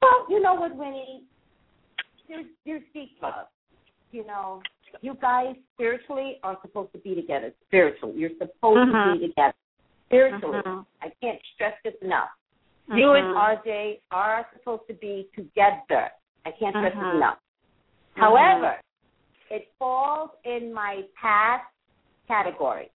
Well, 0.00 0.26
you 0.28 0.40
know 0.40 0.54
what, 0.54 0.76
Winnie? 0.76 1.22
There's 2.28 2.46
there's 2.66 2.82
deep 2.92 3.10
love. 3.22 3.46
You 4.10 4.26
know, 4.26 4.62
you 5.00 5.16
guys 5.20 5.54
spiritually 5.74 6.38
are 6.42 6.58
supposed 6.60 6.92
to 6.92 6.98
be 6.98 7.14
together. 7.14 7.52
Spiritually, 7.66 8.14
you're 8.18 8.30
supposed 8.38 8.90
Mhm. 8.90 9.14
to 9.14 9.20
be 9.20 9.28
together. 9.28 9.54
Spiritually, 10.06 10.58
Mhm. 10.58 10.86
I 11.00 11.10
can't 11.20 11.40
stress 11.54 11.74
this 11.84 11.94
enough. 12.02 12.30
You 12.88 13.12
and 13.12 13.28
Mhm. 13.28 13.36
RJ 13.36 14.00
are 14.10 14.46
supposed 14.52 14.86
to 14.88 14.94
be 14.94 15.30
together. 15.34 16.10
I 16.44 16.50
can't 16.50 16.74
stress 16.74 16.94
this 16.94 17.14
enough. 17.14 17.38
However, 18.16 18.78
it 19.50 19.72
falls 19.78 20.30
in 20.44 20.72
my 20.74 21.04
past 21.14 21.64
category. 22.26 22.90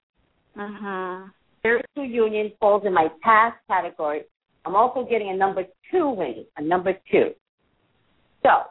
Mhm. 0.58 1.32
Spiritual 1.60 2.06
union 2.06 2.52
falls 2.60 2.84
in 2.86 2.94
my 2.94 3.10
past 3.22 3.58
category. 3.68 4.24
I'm 4.66 4.76
also 4.76 5.06
getting 5.06 5.30
a 5.30 5.36
number 5.36 5.66
two 5.92 6.10
Winnie, 6.10 6.48
a 6.58 6.62
number 6.62 6.94
two. 7.12 7.34
So, 8.44 8.64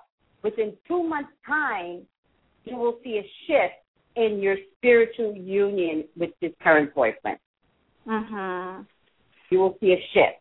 within 0.43 0.77
two 0.87 1.03
months' 1.03 1.33
time, 1.47 2.07
you 2.65 2.77
will 2.77 2.99
see 3.03 3.19
a 3.19 3.31
shift 3.47 3.75
in 4.17 4.41
your 4.41 4.57
spiritual 4.77 5.35
union 5.35 6.05
with 6.17 6.31
this 6.41 6.53
current 6.63 6.95
boyfriend. 6.95 7.39
Mhm. 8.07 8.87
You 9.51 9.61
will 9.61 9.77
see 9.81 9.93
a 9.93 10.01
shift. 10.13 10.41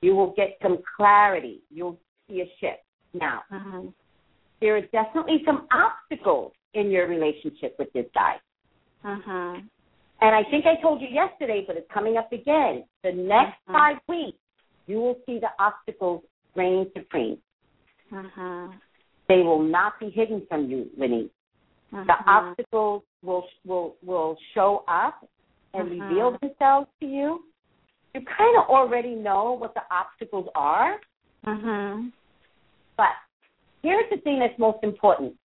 You 0.00 0.14
will 0.16 0.32
get 0.32 0.58
some 0.62 0.82
clarity. 0.96 1.62
You'll 1.70 1.98
see 2.28 2.40
a 2.40 2.48
shift. 2.58 2.82
Now, 3.12 3.42
Mhm. 3.50 3.92
there 4.60 4.76
are 4.76 4.80
definitely 4.80 5.42
some 5.44 5.66
obstacles 5.70 6.52
in 6.74 6.90
your 6.90 7.06
relationship 7.06 7.76
with 7.78 7.92
this 7.92 8.06
guy. 8.14 8.40
Mhm. 9.04 9.68
And 10.20 10.34
I 10.34 10.42
think 10.50 10.66
I 10.66 10.80
told 10.82 11.00
you 11.00 11.08
yesterday, 11.08 11.64
but 11.66 11.76
it's 11.76 11.90
coming 11.92 12.16
up 12.16 12.32
again. 12.32 12.84
The 13.02 13.12
next 13.12 13.56
Mhm. 13.66 13.72
five 13.72 13.96
weeks, 14.08 14.38
you 14.86 15.00
will 15.00 15.18
see 15.24 15.38
the 15.38 15.50
obstacles 15.58 16.22
reign 16.54 16.90
supreme. 16.92 17.40
Mhm. 18.10 18.80
They 19.28 19.42
will 19.42 19.62
not 19.62 19.98
be 19.98 20.10
hidden 20.10 20.46
from 20.46 20.68
you, 20.68 20.90
Winnie. 20.96 21.30
The 21.90 21.98
Mhm. 21.98 22.26
obstacles 22.26 23.02
will 23.22 23.48
will 23.64 23.96
will 24.02 24.36
show 24.54 24.84
up 24.88 25.24
and 25.74 25.88
Mhm. 25.88 26.00
reveal 26.00 26.30
themselves 26.38 26.88
to 27.00 27.06
you. 27.06 27.44
You 28.14 28.22
kind 28.22 28.56
of 28.58 28.68
already 28.68 29.14
know 29.14 29.52
what 29.52 29.74
the 29.74 29.82
obstacles 29.90 30.48
are, 30.54 31.00
Mhm. 31.44 32.12
but 32.96 33.14
here's 33.82 34.08
the 34.10 34.18
thing 34.18 34.40
that's 34.40 34.58
most 34.58 34.82
important. 34.82 35.38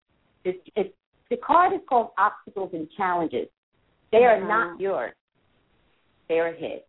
It's, 0.46 0.70
it's, 0.76 0.96
the 1.30 1.38
card 1.38 1.74
is 1.74 1.82
called 1.88 2.12
obstacles 2.18 2.74
and 2.74 2.90
challenges. 2.92 3.50
They 4.14 4.26
are 4.26 4.40
not 4.40 4.80
yours. 4.80 5.14
They 6.30 6.40
are 6.40 6.54
his. 6.54 6.82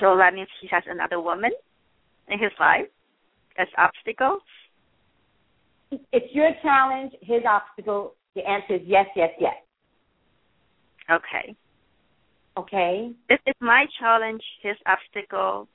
So 0.00 0.16
that 0.16 0.32
means 0.32 0.48
he 0.60 0.68
has 0.70 0.84
another 0.86 1.20
woman 1.20 1.50
in 2.28 2.38
his 2.38 2.52
life 2.60 2.86
as 3.58 3.66
obstacle. 3.76 4.38
It's 5.90 6.32
your 6.32 6.50
challenge, 6.62 7.12
his 7.20 7.42
obstacle. 7.48 8.14
The 8.36 8.48
answer 8.48 8.76
is 8.76 8.82
yes, 8.86 9.06
yes, 9.16 9.30
yes. 9.40 9.54
Okay. 11.10 11.56
Okay? 12.56 13.10
This 13.28 13.40
is 13.46 13.54
my 13.60 13.86
challenge, 13.98 14.42
his 14.62 14.76
obstacle. 14.86 15.66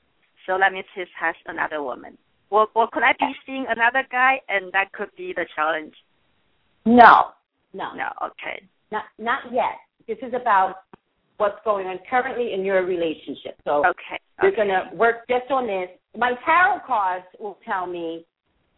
So 0.46 0.56
that 0.58 0.72
means 0.72 0.86
he 0.94 1.04
has 1.20 1.34
another 1.46 1.82
woman. 1.82 2.16
Well, 2.48 2.68
well, 2.74 2.88
could 2.90 3.02
I 3.02 3.12
be 3.18 3.32
seeing 3.44 3.66
another 3.68 4.06
guy, 4.10 4.40
and 4.48 4.72
that 4.72 4.92
could 4.92 5.10
be 5.18 5.34
the 5.34 5.44
challenge? 5.54 5.94
No, 6.86 7.32
no, 7.74 7.92
No. 7.94 8.08
Okay. 8.22 8.62
Not 8.94 9.04
not 9.18 9.52
yet. 9.52 9.76
This 10.06 10.18
is 10.22 10.32
about 10.34 10.76
what's 11.38 11.58
going 11.64 11.86
on 11.86 11.98
currently 12.08 12.54
in 12.54 12.64
your 12.64 12.84
relationship. 12.86 13.56
So 13.64 13.84
Okay. 13.84 14.18
we're 14.40 14.48
okay. 14.48 14.56
going 14.56 14.68
to 14.68 14.96
work 14.96 15.26
just 15.28 15.50
on 15.50 15.66
this. 15.66 15.88
My 16.16 16.32
tarot 16.44 16.80
cards 16.86 17.26
will 17.40 17.58
tell 17.64 17.86
me 17.86 18.24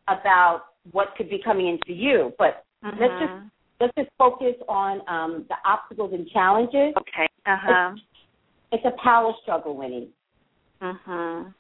about 0.08 0.58
what 0.92 1.08
could 1.16 1.28
be 1.28 1.38
coming 1.38 1.66
into 1.68 1.92
you, 1.92 2.32
but 2.38 2.64
let's 2.82 3.18
just 3.20 3.32
Mhm. 3.32 3.50
let's 3.80 3.94
just 3.98 4.10
focus 4.16 4.56
on 4.68 5.02
um, 5.06 5.44
the 5.50 5.56
obstacles 5.64 6.12
and 6.14 6.26
challenges. 6.30 6.94
Okay. 6.96 7.28
Uh 7.44 7.56
huh. 7.56 7.94
It's 8.72 8.84
a 8.84 8.92
power 8.92 9.32
struggle, 9.42 9.76
Winnie. 9.76 10.10
Mhm. 10.80 11.54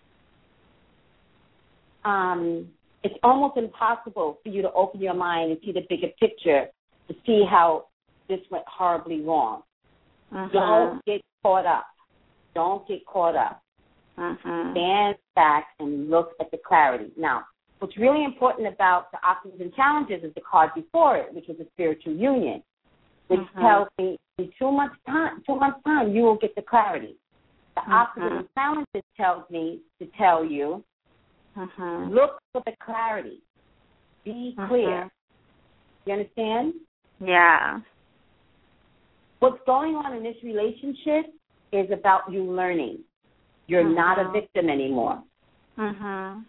um, 2.04 2.72
it's 3.02 3.18
almost 3.22 3.56
impossible 3.56 4.38
for 4.42 4.48
you 4.48 4.62
to 4.62 4.72
open 4.72 5.00
your 5.00 5.14
mind 5.14 5.50
and 5.50 5.60
see 5.64 5.72
the 5.72 5.84
bigger 5.88 6.08
picture 6.20 6.70
to 7.08 7.14
see 7.24 7.44
how 7.44 7.86
this 8.28 8.40
went 8.50 8.64
horribly 8.66 9.20
wrong. 9.20 9.62
Mhm. 10.32 10.52
Don't 10.52 11.04
get 11.04 11.22
caught 11.42 11.66
up. 11.66 11.86
Don't 12.54 12.86
get 12.88 13.04
caught 13.06 13.36
up. 13.36 13.62
Mhm. 14.16 14.72
Stand 14.72 15.16
back 15.34 15.74
and 15.78 16.10
look 16.10 16.34
at 16.40 16.50
the 16.50 16.58
clarity. 16.58 17.12
Now, 17.16 17.44
what's 17.78 17.96
really 17.96 18.24
important 18.24 18.66
about 18.66 19.10
the 19.12 19.18
obstacles 19.22 19.60
and 19.60 19.74
challenges 19.74 20.24
is 20.24 20.32
the 20.34 20.40
card 20.40 20.72
before 20.74 21.16
it, 21.16 21.32
which 21.34 21.46
was 21.48 21.60
a 21.60 21.66
spiritual 21.70 22.14
union, 22.14 22.62
which 23.28 23.40
Mhm. 23.40 23.60
tells 23.60 23.88
me 23.98 24.18
in 24.38 24.50
two 24.58 24.70
months 24.70 24.96
time, 25.06 25.42
two 25.46 25.54
months 25.54 25.82
time, 25.84 26.14
you 26.14 26.22
will 26.22 26.36
get 26.36 26.54
the 26.54 26.62
clarity. 26.62 27.18
The 27.74 27.82
obstacles 27.90 28.32
and 28.32 28.48
challenges 28.54 29.02
tells 29.16 29.48
me 29.50 29.82
to 29.98 30.06
tell 30.06 30.44
you. 30.44 30.82
Look 32.10 32.40
for 32.52 32.62
the 32.66 32.74
clarity. 32.84 33.42
Be 34.24 34.54
clear. 34.68 35.10
You 36.04 36.12
understand? 36.14 36.74
Yeah. 37.20 37.80
What's 39.38 39.58
going 39.66 39.94
on 39.94 40.16
in 40.16 40.22
this 40.22 40.36
relationship 40.42 41.32
is 41.72 41.90
about 41.90 42.30
you 42.30 42.42
learning. 42.42 43.00
You're 43.66 43.88
not 43.88 44.18
a 44.18 44.30
victim 44.30 44.70
anymore. 44.70 45.22
Mhm. 45.76 46.44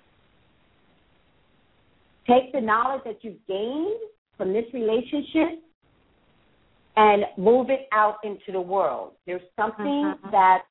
Take 2.26 2.52
the 2.52 2.62
knowledge 2.62 3.04
that 3.04 3.24
you've 3.24 3.46
gained 3.48 4.00
from 4.38 4.54
this 4.54 4.72
relationship 4.74 5.60
and 6.96 7.26
move 7.38 7.70
it 7.70 7.88
out 7.92 8.18
into 8.24 8.52
the 8.52 8.62
world. 8.62 9.14
There's 9.26 9.42
something 9.56 10.14
Mhm. 10.14 10.32
that 10.32 10.66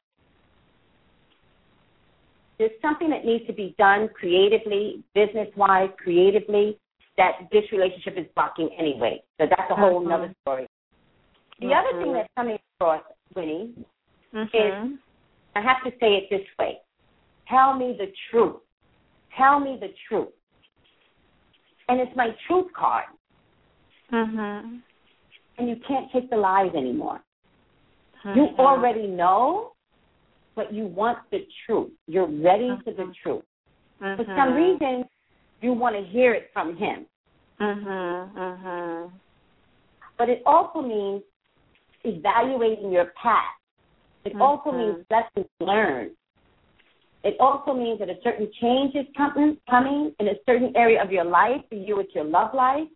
there's 2.59 2.81
something 2.81 3.11
that 3.11 3.25
needs 3.25 3.47
to 3.47 3.53
be 3.53 3.75
done 3.77 4.09
creatively, 4.09 5.03
business 5.13 5.55
wise, 5.57 5.91
creatively, 5.99 6.79
that 7.17 7.51
this 7.51 7.71
relationship 7.71 8.17
is 8.17 8.27
blocking 8.35 8.73
anyway. 8.75 9.23
So 9.39 9.47
that's 9.47 9.71
a 9.71 9.75
whole 9.75 10.01
nother 10.01 10.35
story. 10.41 10.67
The 11.61 11.73
other 11.73 12.03
thing 12.03 12.13
that's 12.13 12.29
coming 12.37 12.59
across, 12.79 13.03
Winnie, 13.35 13.75
Mhm. 14.33 14.99
I 15.55 15.61
have 15.61 15.83
to 15.85 15.91
say 15.99 16.17
it 16.17 16.29
this 16.31 16.47
way. 16.59 16.81
Tell 17.49 17.75
me 17.75 17.95
the 17.95 18.13
truth. 18.31 18.61
Tell 19.37 19.59
me 19.61 19.77
the 19.81 19.93
truth. 20.09 20.33
And 21.89 22.01
it's 22.01 22.15
my 22.17 22.37
truth 22.47 22.73
card. 22.73 23.07
Mhm. 24.11 24.83
And 25.59 25.69
you 25.69 25.77
can't 25.77 26.11
take 26.13 26.29
the 26.29 26.37
lies 26.37 26.75
anymore. 26.75 27.23
Mhm. 28.23 28.37
You 28.37 28.57
already 28.59 29.07
know, 29.07 29.73
but 30.55 30.73
you 30.73 30.87
want 30.87 31.19
the 31.31 31.47
truth. 31.65 31.93
You're 32.07 32.27
ready 32.27 32.77
for 32.85 32.93
the 32.93 33.05
Mhm. 33.05 33.15
truth. 33.15 33.45
For 33.99 34.25
some 34.37 34.55
reason, 34.55 35.09
you 35.63 35.73
want 35.73 35.97
to 35.97 36.03
hear 36.03 36.35
it 36.35 36.51
from 36.53 36.77
him. 36.77 37.07
Mhm. 37.59 38.33
Mhm. 38.35 39.13
But 40.19 40.29
it 40.29 40.43
also 40.45 40.83
means 40.83 41.23
evaluating 42.07 42.93
your 42.93 43.13
past. 43.21 43.59
It 44.25 44.35
also 44.41 44.71
Mhm. 44.71 44.79
means 44.79 45.07
lessons 45.11 45.51
learned. 45.61 46.17
It 47.23 47.37
also 47.41 47.75
means 47.75 47.99
that 47.99 48.09
a 48.09 48.21
certain 48.23 48.51
change 48.61 48.95
is 48.95 49.07
coming, 49.17 49.59
coming 49.69 50.15
in 50.21 50.29
a 50.29 50.35
certain 50.45 50.77
area 50.77 51.03
of 51.03 51.11
your 51.11 51.25
life 51.25 51.63
for 51.69 51.75
you 51.75 51.97
with 51.97 52.15
your 52.15 52.25
love 52.25 52.55
life. 52.55 52.89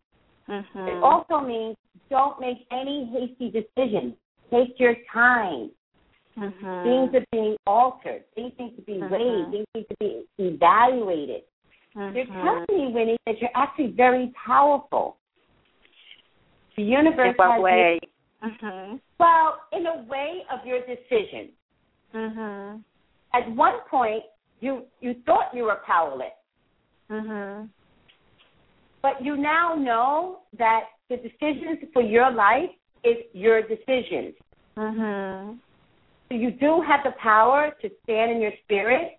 Mhm. 0.48 0.88
It 0.88 1.02
also 1.02 1.40
means 1.40 1.76
don't 2.10 2.40
make 2.40 2.66
any 2.70 3.06
hasty 3.06 3.50
decisions. 3.50 4.14
Take 4.50 4.78
your 4.78 4.94
time. 5.12 5.70
Mhm. 6.36 6.82
Things 6.82 7.14
are 7.14 7.26
being 7.32 7.56
altered. 7.66 8.24
Things 8.34 8.52
need 8.58 8.76
to 8.76 8.82
be 8.82 8.94
Mhm. 8.94 9.10
weighed. 9.10 9.50
Things 9.50 9.66
need 9.74 9.88
to 9.88 9.96
be 9.98 10.26
evaluated. 10.38 11.42
They're 11.94 12.24
Mhm. 12.24 12.42
telling 12.42 12.66
me, 12.68 12.92
Winnie, 12.92 13.18
that 13.26 13.40
you're 13.40 13.50
actually 13.54 13.88
very 13.88 14.28
powerful. 14.28 15.16
The 16.76 16.84
universe 16.84 17.34
In 17.38 17.44
what 17.46 17.72
has 17.72 18.00
you- 18.02 18.08
Mhm. 18.42 19.00
well, 19.18 19.60
in 19.72 19.86
a 19.86 20.02
way 20.04 20.44
of 20.50 20.64
your 20.64 20.80
decision. 20.86 21.52
Mhm. 22.14 22.82
At 23.32 23.48
one 23.50 23.80
point, 23.90 24.24
you 24.60 24.86
you 25.00 25.14
thought 25.26 25.54
you 25.54 25.64
were 25.64 25.80
powerless, 25.86 26.32
Mhm. 27.08 27.68
but 29.02 29.22
you 29.22 29.36
now 29.36 29.74
know 29.74 30.42
that 30.54 30.88
the 31.08 31.16
decisions 31.18 31.78
for 31.92 32.02
your 32.02 32.30
life 32.30 32.70
is 33.04 33.18
your 33.32 33.62
decisions. 33.62 34.34
Mhm. 34.76 35.58
So 36.28 36.34
you 36.34 36.50
do 36.50 36.80
have 36.80 37.02
the 37.02 37.12
power 37.12 37.70
to 37.82 37.90
stand 38.02 38.30
in 38.30 38.40
your 38.40 38.52
spirit 38.64 39.18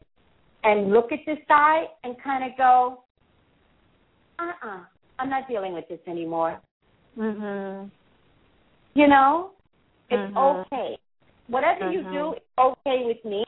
and 0.63 0.91
look 0.91 1.11
at 1.11 1.25
this 1.25 1.39
guy 1.47 1.89
and 2.03 2.17
kind 2.21 2.43
of 2.43 2.57
go, 2.57 3.03
uh-uh, 4.39 4.85
I'm 5.19 5.29
not 5.29 5.47
dealing 5.47 5.73
with 5.73 5.87
this 5.89 5.99
anymore. 6.07 6.61
Mhm. 7.17 7.91
You 8.93 9.07
know, 9.07 9.51
It's 10.09 10.35
Mhm. 10.35 10.65
okay. 10.65 10.97
Whatever 11.47 11.89
you 11.89 12.01
Mhm. 12.01 12.11
do, 12.11 12.33
it's 12.33 12.45
okay 12.57 13.05
with 13.05 13.23
me 13.23 13.45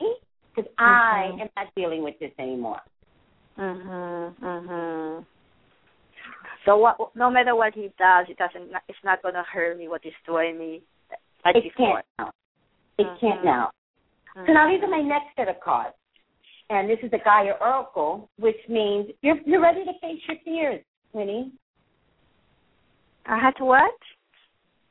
because. 0.54 0.70
I 0.78 1.36
am 1.38 1.50
not 1.56 1.74
dealing 1.74 2.02
with 2.02 2.18
this 2.18 2.32
anymore. 2.38 2.80
Mhm. 3.58 4.34
Mhm. 4.36 5.26
So 6.64 6.78
what? 6.78 7.14
No 7.14 7.28
matter 7.28 7.54
what 7.54 7.74
he 7.74 7.92
does, 7.98 8.30
it 8.30 8.38
doesn't. 8.38 8.72
It's 8.88 9.04
not 9.04 9.20
gonna 9.20 9.42
hurt 9.42 9.76
me 9.76 9.88
or 9.88 9.98
destroy 9.98 10.54
me 10.54 10.82
like 11.44 11.56
It 11.56 11.64
before. 11.64 11.96
can't 11.96 12.06
now. 12.18 12.32
It 12.96 13.20
can't 13.20 13.40
Mhm. 13.40 13.44
now. 13.44 13.70
So 14.46 14.52
now 14.54 14.66
these 14.66 14.82
are 14.82 14.88
my 14.88 15.02
next 15.02 15.36
set 15.36 15.48
of 15.48 15.60
cards. 15.60 15.94
And 16.70 16.88
this 16.88 16.98
is 17.02 17.10
the 17.10 17.18
Gaia 17.18 17.52
Oracle, 17.60 18.30
which 18.38 18.66
means 18.68 19.10
you're 19.20 19.36
you're 19.44 19.60
ready 19.60 19.84
to 19.84 19.92
face 20.00 20.26
your 20.26 20.38
fears, 20.38 20.82
Winnie. 21.12 21.52
I 23.26 23.38
had 23.38 23.54
to 23.56 23.66
what? 23.66 23.94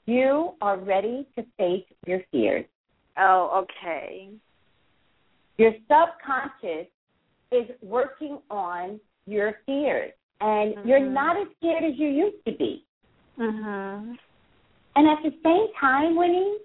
You 0.05 0.53
are 0.61 0.77
ready 0.77 1.25
to 1.35 1.45
face 1.57 1.85
your 2.05 2.21
fears. 2.31 2.65
Oh, 3.17 3.63
okay. 3.63 4.29
Your 5.57 5.71
subconscious 5.87 6.87
is 7.51 7.69
working 7.81 8.39
on 8.49 8.99
your 9.25 9.59
fears. 9.65 10.11
And 10.41 10.75
you're 10.85 10.99
Mhm. 10.99 11.13
not 11.13 11.37
as 11.37 11.47
scared 11.57 11.83
as 11.83 11.97
you 11.97 12.09
used 12.09 12.43
to 12.45 12.51
be. 12.51 12.85
Mhm. 13.37 14.17
And 14.95 15.07
at 15.07 15.23
the 15.23 15.31
same 15.43 15.73
time, 15.73 16.15
Winnie, 16.15 16.59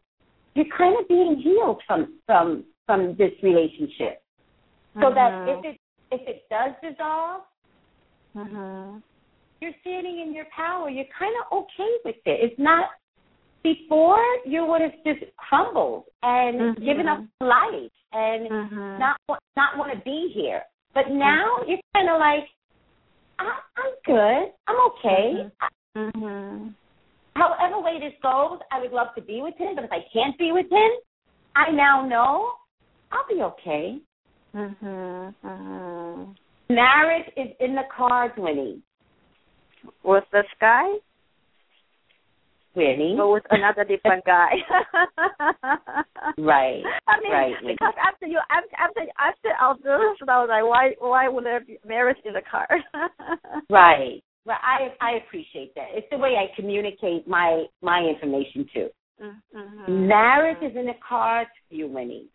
you're 0.54 0.66
kind 0.66 0.98
of 0.98 1.06
being 1.06 1.36
healed 1.36 1.82
from 1.84 2.20
from 2.26 2.64
from 2.86 3.14
this 3.14 3.40
relationship. 3.42 4.22
So 5.00 5.12
that 5.14 5.32
Mhm. 5.32 5.58
if 5.58 5.64
it 5.64 5.80
if 6.10 6.26
it 6.26 6.48
does 6.48 6.74
dissolve, 6.82 7.44
Mhm. 8.34 9.02
you're 9.60 9.74
standing 9.80 10.20
in 10.20 10.34
your 10.34 10.46
power. 10.46 10.90
You're 10.90 11.04
kind 11.06 11.34
of 11.42 11.52
okay 11.52 11.98
with 12.04 12.16
it. 12.26 12.40
It's 12.40 12.58
not 12.58 12.90
before 13.74 14.24
you 14.46 14.64
would 14.64 14.80
have 14.80 14.96
just 15.04 15.24
crumbled 15.36 16.04
and 16.22 16.60
Mhm. 16.60 16.84
given 16.84 17.08
up 17.08 17.20
life 17.40 17.92
and 18.12 18.48
Mhm. 18.48 18.98
not 18.98 19.16
not 19.56 19.76
want 19.76 19.92
to 19.92 19.98
be 19.98 20.28
here. 20.28 20.64
But 20.94 21.10
now 21.10 21.62
you're 21.66 21.80
kind 21.94 22.08
of 22.08 22.18
like, 22.18 22.48
I, 23.38 23.60
I'm 23.76 23.92
good. 24.04 24.52
I'm 24.66 24.80
okay. 24.90 25.50
Mhm. 25.94 26.12
Mhm. 26.12 26.74
However 27.36 27.80
way 27.80 28.00
this 28.00 28.14
goes, 28.20 28.60
I 28.70 28.80
would 28.80 28.92
love 28.92 29.14
to 29.14 29.20
be 29.20 29.42
with 29.42 29.56
him. 29.56 29.74
But 29.74 29.84
if 29.84 29.92
I 29.92 30.02
can't 30.12 30.36
be 30.38 30.50
with 30.52 30.70
him, 30.70 30.90
I 31.54 31.70
now 31.70 32.02
know 32.02 32.54
I'll 33.12 33.26
be 33.28 33.42
okay. 33.42 34.00
Mhm. 34.54 35.34
Mhm. 35.44 36.36
Marriage 36.70 37.30
is 37.36 37.50
in 37.60 37.74
the 37.74 37.84
cards, 37.84 38.36
Winnie. 38.36 38.82
With 40.02 40.28
this 40.30 40.50
guy 40.60 41.00
Winnie. 42.74 43.16
or 43.18 43.32
with 43.32 43.44
another 43.50 43.84
different 43.84 44.24
guy? 44.24 44.52
Right. 46.38 46.82
I 47.08 47.20
mean, 47.20 47.32
right. 47.32 47.54
because 47.66 47.94
after 48.06 48.26
you 48.26 48.38
after 48.50 48.76
after 48.78 49.00
after 49.18 49.48
all 49.60 49.74
this, 49.74 50.28
I 50.28 50.38
was 50.38 50.48
like, 50.48 50.62
why 50.62 50.90
why 51.00 51.28
would 51.28 51.44
there 51.44 51.60
be 51.60 51.78
marriage 51.84 52.18
in 52.24 52.32
the 52.32 52.42
car? 52.48 52.68
Right. 53.70 54.22
Well, 54.44 54.56
I 54.62 54.94
I 55.04 55.16
appreciate 55.26 55.74
that. 55.74 55.88
It's 55.92 56.06
the 56.10 56.18
way 56.18 56.34
I 56.36 56.54
communicate 56.54 57.26
my 57.26 57.64
my 57.82 58.00
information 58.02 58.66
too. 58.72 58.88
mm-hmm. 59.22 60.06
Marriage 60.06 60.62
is 60.62 60.76
in 60.76 60.86
the 60.86 60.94
cards 61.06 61.50
for 61.68 61.74
you, 61.74 61.88
Winnie. 61.88 62.28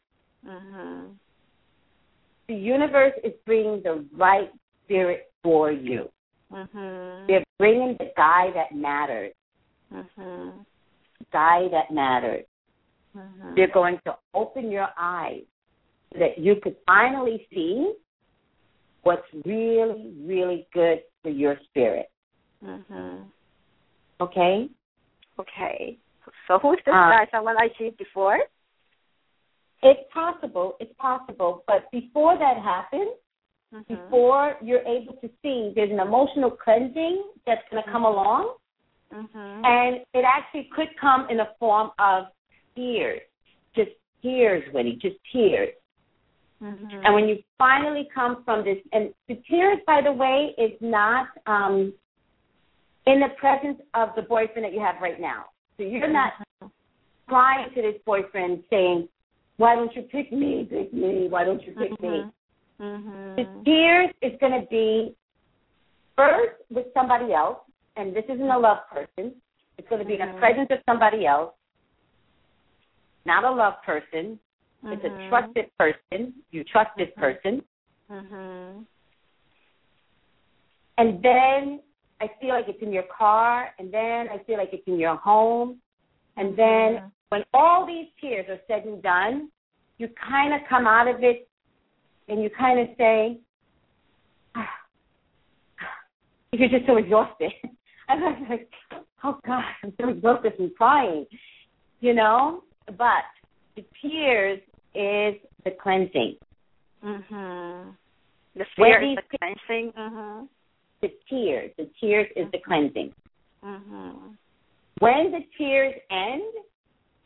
Mm-hmm. 0.46 1.12
The 2.50 2.56
universe 2.56 3.14
is 3.24 3.34
bringing 3.46 3.82
the 3.84 4.06
right 4.16 4.52
spirit 4.84 5.32
for 5.44 5.72
you. 5.72 6.10
Mm-hmm. 6.52 7.28
They're 7.28 7.44
bringing 7.58 7.96
the 8.00 8.12
guy 8.18 8.48
that 8.54 8.76
matters. 8.76 9.34
Mm-hmm. 9.94 10.50
Guy 11.32 11.68
that 11.72 11.94
matters. 11.94 12.46
Mm-hmm. 13.16 13.56
They're 13.56 13.72
going 13.74 14.00
to 14.06 14.16
open 14.34 14.72
your 14.72 14.88
eyes 14.98 15.44
so 16.12 16.20
that 16.20 16.38
you 16.38 16.56
could 16.62 16.76
finally 16.86 17.48
see 17.54 17.94
what's 19.04 19.28
really, 19.46 20.14
really 20.26 20.68
good 20.74 21.00
for 21.22 21.30
your 21.30 21.58
spirit. 21.70 22.10
Mm-hmm. 22.66 23.24
Okay? 24.22 24.68
Okay. 25.40 25.98
So 26.48 26.60
who's 26.60 26.78
this 26.86 26.94
Uh, 26.94 27.10
guy? 27.10 27.28
Someone 27.32 27.58
I 27.58 27.70
see 27.78 27.92
before? 27.98 28.40
It's 29.82 30.00
possible, 30.14 30.78
it's 30.80 30.94
possible, 30.98 31.64
but 31.68 31.92
before 31.92 32.38
that 32.38 32.58
happens, 32.58 33.12
Mm-hmm. 33.74 33.96
before 33.96 34.56
you're 34.62 34.84
able 34.84 35.14
to 35.14 35.28
see, 35.42 35.72
there's 35.76 35.90
an 35.90 36.00
emotional 36.00 36.52
cleansing 36.52 37.24
that's 37.48 37.64
going 37.72 37.84
to 37.84 37.92
come 37.92 38.06
along, 38.06 38.54
Mm-hmm. 39.14 39.62
and 39.64 39.96
it 40.14 40.26
actually 40.26 40.70
could 40.76 40.88
come 41.00 41.28
in 41.30 41.38
the 41.38 41.50
form 41.60 41.92
of 42.00 42.26
tears, 42.76 43.22
just 43.76 43.92
tears, 44.24 44.64
Winnie, 44.74 44.98
just 45.00 45.18
tears. 45.32 45.70
Mm-hmm. 46.64 47.06
And 47.06 47.14
when 47.14 47.28
you 47.28 47.38
finally 47.58 48.08
come 48.14 48.44
from 48.44 48.64
this, 48.64 48.78
and 48.92 49.14
the 49.28 49.36
tears, 49.50 49.78
by 49.86 50.02
the 50.02 50.12
way, 50.12 50.56
is 50.58 50.72
not 50.82 51.28
um, 51.46 51.94
in 53.06 53.20
the 53.20 53.30
presence 53.38 53.80
of 53.94 54.10
the 54.16 54.22
boyfriend 54.22 54.66
that 54.66 54.74
you 54.74 54.80
have 54.80 54.96
right 55.02 55.20
now. 55.20 55.46
So 55.78 55.84
you're 55.84 56.12
not 56.12 56.34
crying 57.28 57.70
to 57.76 57.82
this 57.82 58.02
boyfriend 58.06 58.64
saying, 58.70 59.10
"Why 59.58 59.76
don't 59.76 59.94
you 59.96 60.04
pick 60.04 60.32
me? 60.32 60.68
Pick 60.70 60.94
me? 60.94 61.28
Why 61.30 61.44
don't 61.44 61.62
you 61.64 61.74
pick 61.74 62.02
me?" 62.02 62.24
Mm-hmm. 62.80 63.36
The 63.36 63.64
tears 63.66 64.10
is 64.22 64.40
going 64.40 64.60
to 64.60 64.68
be 64.70 65.16
first 66.16 66.62
with 66.70 66.86
somebody 66.94 67.34
else, 67.34 67.58
and 67.96 68.16
this 68.16 68.26
isn't 68.30 68.50
a 68.50 68.58
love 68.58 68.80
person. 68.90 69.34
It's 69.78 69.88
going 69.90 70.00
to 70.00 70.08
be 70.08 70.14
in 70.14 70.20
the 70.20 70.34
Mhm. 70.34 70.40
presence 70.40 70.72
of 70.72 70.80
somebody 70.86 71.26
else, 71.26 71.54
not 73.26 73.44
a 73.44 73.52
love 73.52 73.82
person. 73.84 74.40
It's 74.86 75.04
a 75.04 75.10
Mhm. 75.10 75.30
trusted 75.30 75.72
person. 75.78 76.44
You 76.52 76.64
trust 76.64 76.96
this 76.98 77.10
person. 77.16 77.66
Mm-hmm. 78.10 78.84
And 80.98 81.24
then 81.24 81.82
I 82.20 82.28
feel 82.40 82.50
like 82.50 82.68
it's 82.68 82.82
in 82.82 82.92
your 82.92 83.04
car, 83.04 83.74
and 83.80 83.92
then 83.92 84.30
I 84.30 84.40
feel 84.40 84.58
like 84.58 84.74
it's 84.74 84.88
in 84.88 85.00
your 85.00 85.16
home. 85.16 85.82
And 86.36 86.56
then 86.56 87.12
when 87.30 87.44
all 87.54 87.86
these 87.86 88.10
tears 88.20 88.48
are 88.50 88.60
said 88.68 88.86
and 88.86 89.02
done, 89.02 89.52
you 89.98 90.10
kind 90.10 90.54
of 90.54 90.62
come 90.68 90.86
out 90.86 91.08
of 91.08 91.24
it 91.24 91.48
and 92.28 92.42
you 92.42 92.50
kind 92.50 92.80
of 92.80 92.96
say, 92.98 93.40
ah, 94.56 94.80
you're 96.52 96.70
just 96.70 96.86
so 96.86 96.98
exhausted. 96.98 97.54
I 98.10 98.16
was 98.16 98.48
like, 98.50 98.70
oh 99.24 99.40
God, 99.46 99.64
I'm 99.84 99.94
so 100.00 100.10
exhausted 100.10 100.54
from 100.58 100.72
crying, 100.78 101.26
you 102.02 102.14
know? 102.14 102.64
But 102.88 103.26
the 103.76 103.84
tears 104.02 104.60
is 104.94 105.42
the 105.64 105.72
cleansing. 105.82 106.36
Mm-hmm. 107.04 107.90
The 108.56 108.66
fear 108.76 109.02
is 109.02 109.18
the 109.18 109.38
cleansing. 109.38 109.94
Mm-hmm. 109.98 110.46
The 111.02 111.10
tears, 111.30 111.72
the 111.78 111.90
tears 112.00 112.28
is 112.36 112.46
the 112.52 112.60
cleansing. 112.66 113.14
Mm-hmm. 113.64 114.32
When 115.00 115.32
the 115.32 115.40
tears 115.58 115.96
end, 116.12 116.44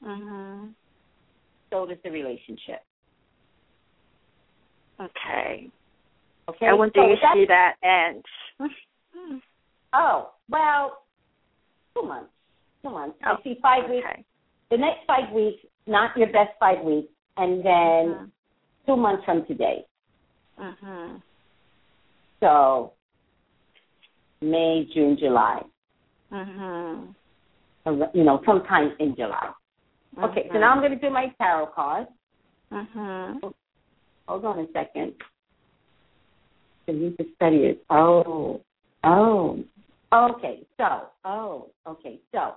Mm-hmm. 0.06 0.68
so 1.72 1.86
does 1.86 1.98
the 2.04 2.12
relationship. 2.12 2.82
Okay. 5.00 5.70
Okay. 6.50 6.66
And 6.66 6.80
when 6.80 6.90
do 6.90 7.02
you 7.02 7.16
see 7.34 7.46
that 7.48 7.74
end? 7.84 8.24
Oh 9.98 10.30
well, 10.50 11.02
two 11.96 12.04
months. 12.08 12.30
Two 12.84 12.92
months. 12.92 13.18
Oh, 13.26 13.36
I 13.40 13.44
see 13.44 13.58
five 13.62 13.90
weeks. 13.90 14.08
The 14.70 14.78
next 14.78 15.00
five 15.08 15.32
weeks, 15.34 15.66
not 15.88 16.16
your 16.16 16.28
best 16.28 16.52
five 16.60 16.82
weeks, 16.84 17.12
and 17.38 17.66
then 17.66 18.04
Mhm. 18.14 18.32
two 18.86 18.96
months 18.96 19.26
from 19.26 19.46
today. 19.46 19.86
Mhm. 20.60 21.22
So 22.40 22.94
May, 24.42 24.86
June, 24.94 25.18
July. 25.18 25.64
Mhm. 26.32 27.16
Ar- 27.86 28.12
You 28.14 28.24
know, 28.24 28.42
sometime 28.46 28.96
in 29.00 29.16
July. 29.16 29.52
Okay. 30.20 30.48
So 30.52 30.60
now 30.60 30.72
I'm 30.72 30.80
going 30.80 30.92
to 30.92 31.00
do 31.00 31.10
my 31.10 31.30
tarot 31.40 31.68
cards. 31.68 32.10
Mhm. 32.72 33.54
Hold 34.28 34.46
on 34.46 34.60
a 34.60 34.68
second. 34.72 35.16
I 36.88 36.92
need 36.92 37.18
to 37.18 37.26
study 37.36 37.66
it. 37.66 37.86
Oh, 37.90 38.62
oh, 39.04 39.64
okay. 40.14 40.66
So, 40.78 41.10
oh, 41.26 41.70
okay. 41.88 42.20
So, 42.34 42.56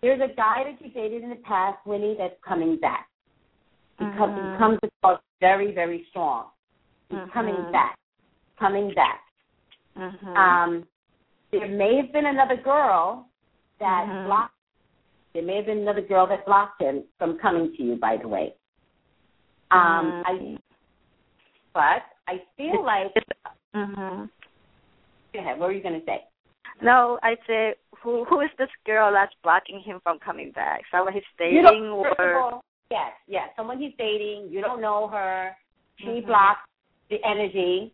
there's 0.00 0.20
a 0.20 0.34
guy 0.34 0.64
that 0.64 0.84
you 0.84 0.92
dated 0.92 1.22
in 1.22 1.30
the 1.30 1.36
past, 1.36 1.78
Winnie, 1.86 2.16
that's 2.18 2.34
coming 2.46 2.76
back. 2.76 3.08
He 3.98 4.04
comes, 4.16 4.32
Mhm. 4.32 4.52
he 4.52 4.58
comes 4.58 4.78
across 4.82 5.20
very, 5.40 5.72
very 5.72 6.06
strong. 6.10 6.50
He's 7.08 7.30
coming 7.32 7.54
Mhm. 7.54 7.72
back, 7.72 7.98
coming 8.58 8.92
back. 8.94 9.22
Mhm. 9.96 10.36
Um, 10.36 10.88
there 11.50 11.68
may 11.68 11.96
have 11.96 12.10
been 12.12 12.26
another 12.26 12.56
girl 12.56 13.28
that 13.78 14.08
Mhm. 14.08 14.26
blocked. 14.26 14.54
There 15.34 15.42
may 15.42 15.56
have 15.56 15.66
been 15.66 15.78
another 15.78 16.00
girl 16.00 16.26
that 16.26 16.44
blocked 16.46 16.80
him 16.80 17.04
from 17.18 17.38
coming 17.38 17.76
to 17.76 17.82
you. 17.82 17.96
By 17.96 18.16
the 18.16 18.28
way, 18.28 18.54
um, 19.70 20.22
I. 20.26 20.32
Mhm. 20.32 20.58
But 21.72 22.04
I 22.26 22.38
feel 22.56 22.82
like. 22.82 23.14
Mhm. 23.74 24.30
Go 25.32 25.38
ahead. 25.38 25.58
What 25.58 25.68
were 25.68 25.72
you 25.72 25.82
going 25.82 25.98
to 25.98 26.04
say? 26.04 26.26
No, 26.80 27.18
I 27.22 27.36
say 27.46 27.74
who 28.02 28.24
who 28.24 28.40
is 28.40 28.50
this 28.58 28.70
girl 28.86 29.12
that's 29.12 29.34
blocking 29.42 29.80
him 29.80 30.00
from 30.02 30.18
coming 30.18 30.52
back? 30.52 30.82
Someone 30.90 31.12
he's 31.12 31.22
dating 31.38 31.84
or 31.84 32.36
all, 32.36 32.64
yes, 32.90 33.12
yes, 33.26 33.48
someone 33.56 33.78
he's 33.78 33.92
dating. 33.98 34.48
You 34.50 34.60
don't 34.60 34.80
know 34.80 35.08
her. 35.08 35.56
She 35.98 36.06
Mhm. 36.06 36.26
blocks 36.26 36.66
the 37.10 37.22
energy. 37.24 37.92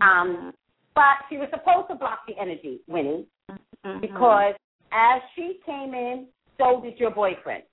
Um, 0.00 0.54
but 0.94 1.24
she 1.28 1.38
was 1.38 1.48
supposed 1.50 1.88
to 1.88 1.94
block 1.94 2.26
the 2.26 2.36
energy, 2.38 2.80
Winnie, 2.86 3.26
Mhm. 3.50 4.00
because 4.00 4.54
as 4.92 5.22
she 5.34 5.60
came 5.64 5.94
in, 5.94 6.28
so 6.58 6.80
did 6.80 6.98
your 6.98 7.10
boyfriend. 7.10 7.64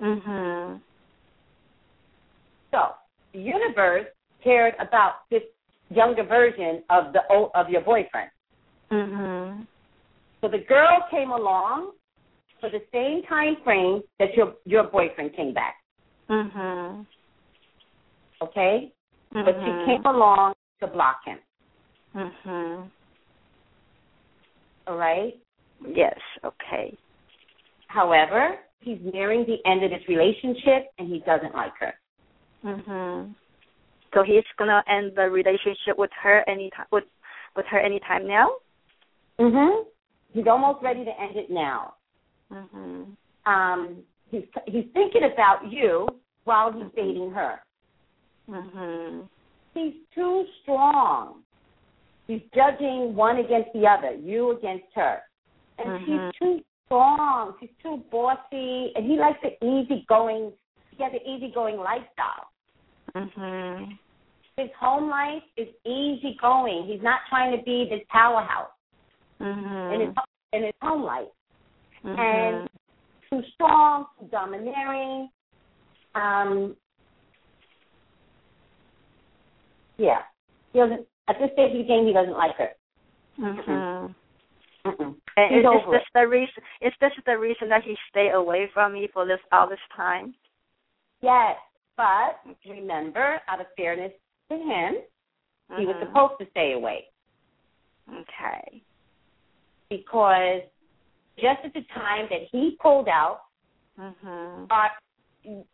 Mhm. 0.00 0.80
So 2.70 2.94
the 3.32 3.40
universe 3.40 4.06
cared 4.42 4.74
about 4.78 5.28
this 5.30 5.42
younger 5.90 6.22
version 6.24 6.84
of 6.90 7.12
the 7.12 7.24
o- 7.30 7.50
of 7.54 7.70
your 7.70 7.80
boyfriend. 7.82 8.30
Mhm. 8.90 9.66
So 10.40 10.48
the 10.48 10.58
girl 10.58 11.06
came 11.10 11.30
along 11.30 11.92
for 12.60 12.70
the 12.70 12.82
same 12.92 13.22
time 13.24 13.56
frame 13.64 14.02
that 14.18 14.34
your 14.34 14.54
your 14.64 14.84
boyfriend 14.84 15.34
came 15.34 15.52
back. 15.52 15.76
Mhm. 16.28 17.06
Okay, 18.42 18.92
Mhm. 19.32 19.44
but 19.44 19.54
she 19.64 19.72
came 19.86 20.06
along 20.06 20.54
to 20.80 20.86
block 20.86 21.24
him. 21.24 21.40
Mhm. 22.14 22.90
All 24.86 24.96
right. 24.96 25.36
Yes. 25.80 26.18
Okay. 26.44 26.96
However, 27.88 28.58
he's 28.80 29.00
nearing 29.00 29.44
the 29.44 29.64
end 29.66 29.82
of 29.82 29.90
this 29.90 30.06
relationship 30.08 30.90
and 30.98 31.08
he 31.08 31.20
doesn't 31.20 31.54
like 31.54 31.76
her. 31.78 31.98
Mhm. 32.64 33.34
So 34.14 34.22
he's 34.22 34.44
gonna 34.56 34.82
end 34.86 35.16
the 35.16 35.28
relationship 35.28 35.96
with 35.98 36.12
her 36.12 36.44
anytime 36.48 36.86
with 36.90 37.04
with 37.54 37.66
her 37.66 37.78
anytime 37.78 38.26
now. 38.26 38.56
Mhm. 39.38 39.84
He's 40.32 40.46
almost 40.46 40.82
ready 40.82 41.04
to 41.04 41.20
end 41.20 41.36
it 41.36 41.50
now. 41.50 41.94
Mhm. 42.50 43.16
Um, 43.44 44.02
he's 44.30 44.44
he's 44.66 44.86
thinking 44.92 45.24
about 45.24 45.70
you 45.70 46.06
while 46.44 46.72
he's 46.72 46.92
dating 46.94 47.30
her. 47.32 47.62
Mhm. 48.48 49.28
He's 49.74 49.94
too 50.14 50.46
strong. 50.62 51.42
He's 52.26 52.42
judging 52.54 53.14
one 53.14 53.38
against 53.38 53.72
the 53.72 53.86
other, 53.86 54.12
you 54.12 54.50
against 54.52 54.92
her. 54.94 55.22
And 55.78 55.88
Mhm. 55.88 56.04
she's 56.06 56.38
too 56.38 56.64
strong. 56.86 57.56
She's 57.60 57.76
too 57.82 57.98
bossy, 58.10 58.92
and 58.96 59.04
he 59.04 59.18
likes 59.18 59.40
the 59.42 59.62
easygoing. 59.64 60.52
He 60.96 61.02
has 61.02 61.12
an 61.12 61.20
easygoing 61.26 61.78
lifestyle. 61.78 62.48
Mhm. 63.14 63.98
His 64.56 64.72
home 64.72 65.10
life 65.10 65.44
is 65.56 65.68
easygoing. 65.84 66.84
He's 66.84 67.02
not 67.02 67.20
trying 67.28 67.56
to 67.56 67.62
be 67.62 67.88
this 67.88 68.02
powerhouse 68.08 68.75
in 69.40 70.00
his 70.00 70.08
Mhm. 70.10 70.24
in 70.52 70.62
his 70.64 70.74
home 70.82 71.02
life. 71.02 71.28
Mhm. 72.04 72.18
And 72.18 72.70
too 73.28 73.42
strong, 73.50 74.06
too 74.18 74.26
domineering. 74.26 75.30
Um, 76.14 76.76
yeah, 79.96 80.22
he 80.72 80.78
doesn't. 80.78 81.06
At 81.28 81.38
this 81.38 81.52
stage 81.52 81.72
of 81.72 81.78
the 81.78 81.84
game, 81.84 82.06
he 82.06 82.12
doesn't 82.12 82.36
like 82.36 82.54
her. 82.56 82.72
Mm-hmm. 83.38 84.06
Mm-mm. 84.88 85.20
And 85.36 85.54
He's 85.54 85.58
is, 85.58 85.60
is 85.60 85.66
over 85.66 85.98
this 85.98 86.06
the 86.14 86.26
reason? 86.26 86.62
Is 86.80 86.92
this 87.00 87.12
the 87.26 87.36
reason 87.36 87.68
that 87.68 87.82
he 87.82 87.96
stayed 88.08 88.30
away 88.30 88.68
from 88.72 88.92
me 88.92 89.08
for 89.08 89.26
this 89.26 89.40
all 89.50 89.68
this 89.68 89.80
time? 89.94 90.34
Yes, 91.20 91.58
but 91.96 92.40
remember, 92.64 93.40
out 93.48 93.60
of 93.60 93.66
fairness 93.76 94.12
to 94.50 94.56
him, 94.56 95.02
he 95.76 95.84
was 95.84 95.96
Mhm. 95.96 96.06
supposed 96.06 96.38
to 96.38 96.50
stay 96.50 96.72
away 96.72 97.08
Okay. 98.08 98.82
Because 99.90 100.62
just 101.36 101.60
at 101.64 101.72
the 101.74 101.82
time 101.94 102.26
that 102.30 102.42
he 102.50 102.76
pulled 102.80 103.08
out, 103.08 103.42
Mhm. 103.98 104.66
uh, 104.70 104.88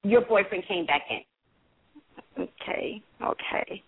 your 0.03 0.23
boyfriend 0.23 0.65
came 0.65 0.87
back 0.87 1.03
in. 1.11 1.25
Okay. 2.39 3.03
Okay. 3.21 3.83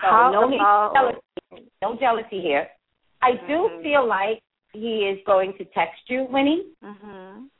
So 0.00 0.08
How 0.08 0.30
no 0.30 0.52
about? 0.54 0.94
jealousy, 0.94 1.70
no 1.80 1.96
jealousy 1.96 2.40
here. 2.40 2.70
I 3.20 3.32
do 3.34 3.68
Mhm. 3.68 3.82
feel 3.82 4.04
like 4.04 4.42
he 4.72 5.06
is 5.06 5.22
going 5.24 5.56
to 5.58 5.64
text 5.66 6.08
you, 6.10 6.24
Winnie. 6.24 6.66
Mhm. 6.82 7.50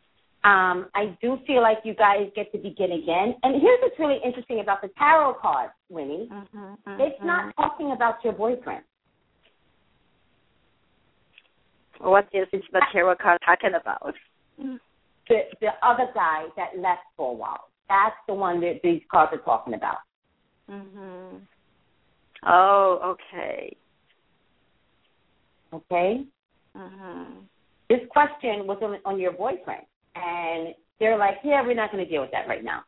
Um, 0.45 0.91
I 0.95 1.07
do 1.21 1.37
feel 1.47 1.63
like 1.63 1.85
you 1.85 1.95
guys 1.95 2.31
get 2.35 2.51
to 2.51 2.59
begin 2.59 2.93
again. 2.93 3.39
And 3.45 3.61
here's 3.61 3.81
what's 3.81 3.99
really 3.99 4.19
interesting 4.19 4.59
about 4.59 4.83
the 4.83 4.89
tarot 4.99 5.35
cards, 5.35 5.73
Winnie. 5.89 6.27
Mhm. 6.27 6.79
It's 6.99 7.21
mhm. 7.21 7.25
not 7.25 7.55
talking 7.57 7.93
about 7.93 8.25
your 8.25 8.33
boyfriend. 8.33 8.85
What 12.03 12.27
is 12.33 12.49
the 12.53 12.83
tarot 12.93 13.17
card 13.17 13.39
talking 13.47 13.75
about? 13.81 14.15
The 14.59 15.39
the 15.61 15.69
other 15.83 16.09
guy 16.15 16.47
that 16.57 16.77
left 16.77 17.03
for 17.17 17.31
a 17.31 17.35
while. 17.35 17.69
That's 17.89 18.17
the 18.27 18.35
one 18.35 18.61
that 18.61 18.81
these 18.83 19.03
cards 19.11 19.33
are 19.33 19.39
talking 19.39 19.75
about. 19.75 19.99
Mhm. 20.69 21.47
Oh, 22.45 22.99
okay. 23.05 23.77
Okay? 25.73 26.27
Mhm. 26.77 27.47
This 27.89 28.01
question 28.11 28.67
was 28.67 28.79
on, 28.83 28.99
on 29.05 29.21
your 29.21 29.33
boyfriend. 29.33 29.87
And 30.17 30.75
they're 30.99 31.17
like, 31.17 31.39
Yeah, 31.45 31.63
we're 31.63 31.75
not 31.75 31.93
gonna 31.93 32.05
deal 32.07 32.23
with 32.23 32.33
that 32.33 32.49
right 32.49 32.65
now. 32.65 32.83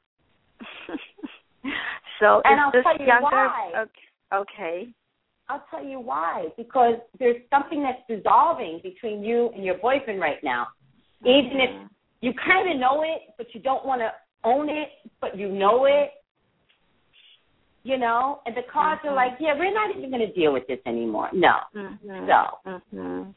so 2.19 2.43
And 2.45 2.61
I'll 2.61 2.73
this 2.73 2.83
tell 2.83 2.97
you 2.99 3.07
younger? 3.07 3.23
why. 3.31 3.73
Okay. 3.77 4.09
okay. 4.33 4.89
I'll 5.49 5.65
tell 5.71 5.85
you 5.85 6.01
why. 6.01 6.49
Because 6.57 6.95
there's 7.19 7.37
something 7.51 7.83
that's 7.83 8.01
dissolving 8.09 8.81
between 8.83 9.23
you 9.23 9.51
and 9.55 9.65
your 9.65 9.79
boyfriend 9.79 10.21
right 10.21 10.43
now. 10.43 10.69
Even 11.25 11.61
if 11.61 11.71
Mhm. 11.71 11.91
you 12.21 12.33
kind 12.35 12.71
of 12.71 12.77
know 12.77 13.03
it, 13.03 13.35
but 13.37 13.55
you 13.55 13.61
don't 13.61 13.85
want 13.85 14.01
to 14.01 14.15
own 14.45 14.69
it, 14.69 14.91
but 15.21 15.37
you 15.37 15.49
know 15.49 15.85
it. 15.85 16.13
You 17.83 17.99
know, 17.99 18.41
and 18.47 18.55
the 18.57 18.63
cards 18.63 19.03
Mhm. 19.03 19.11
are 19.11 19.15
like, 19.15 19.39
yeah, 19.41 19.53
we're 19.59 19.73
not 19.73 19.95
even 19.95 20.11
going 20.11 20.27
to 20.27 20.33
deal 20.33 20.53
with 20.53 20.67
this 20.67 20.81
anymore. 20.87 21.29
No. 21.33 21.61
Mhm. 21.75 22.27
So 22.27 22.59
Mhm. 22.65 23.35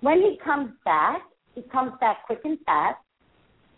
when 0.00 0.20
he 0.20 0.36
comes 0.38 0.72
back, 0.84 1.22
he 1.54 1.62
comes 1.62 1.96
back 2.00 2.24
quick 2.26 2.44
and 2.44 2.60
fast. 2.64 2.98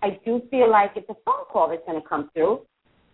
I 0.00 0.10
do 0.24 0.40
feel 0.50 0.68
like 0.70 0.96
it's 0.96 1.08
a 1.10 1.14
phone 1.26 1.44
call 1.46 1.68
that's 1.68 1.84
going 1.84 2.00
to 2.00 2.08
come 2.08 2.30
through. 2.30 2.66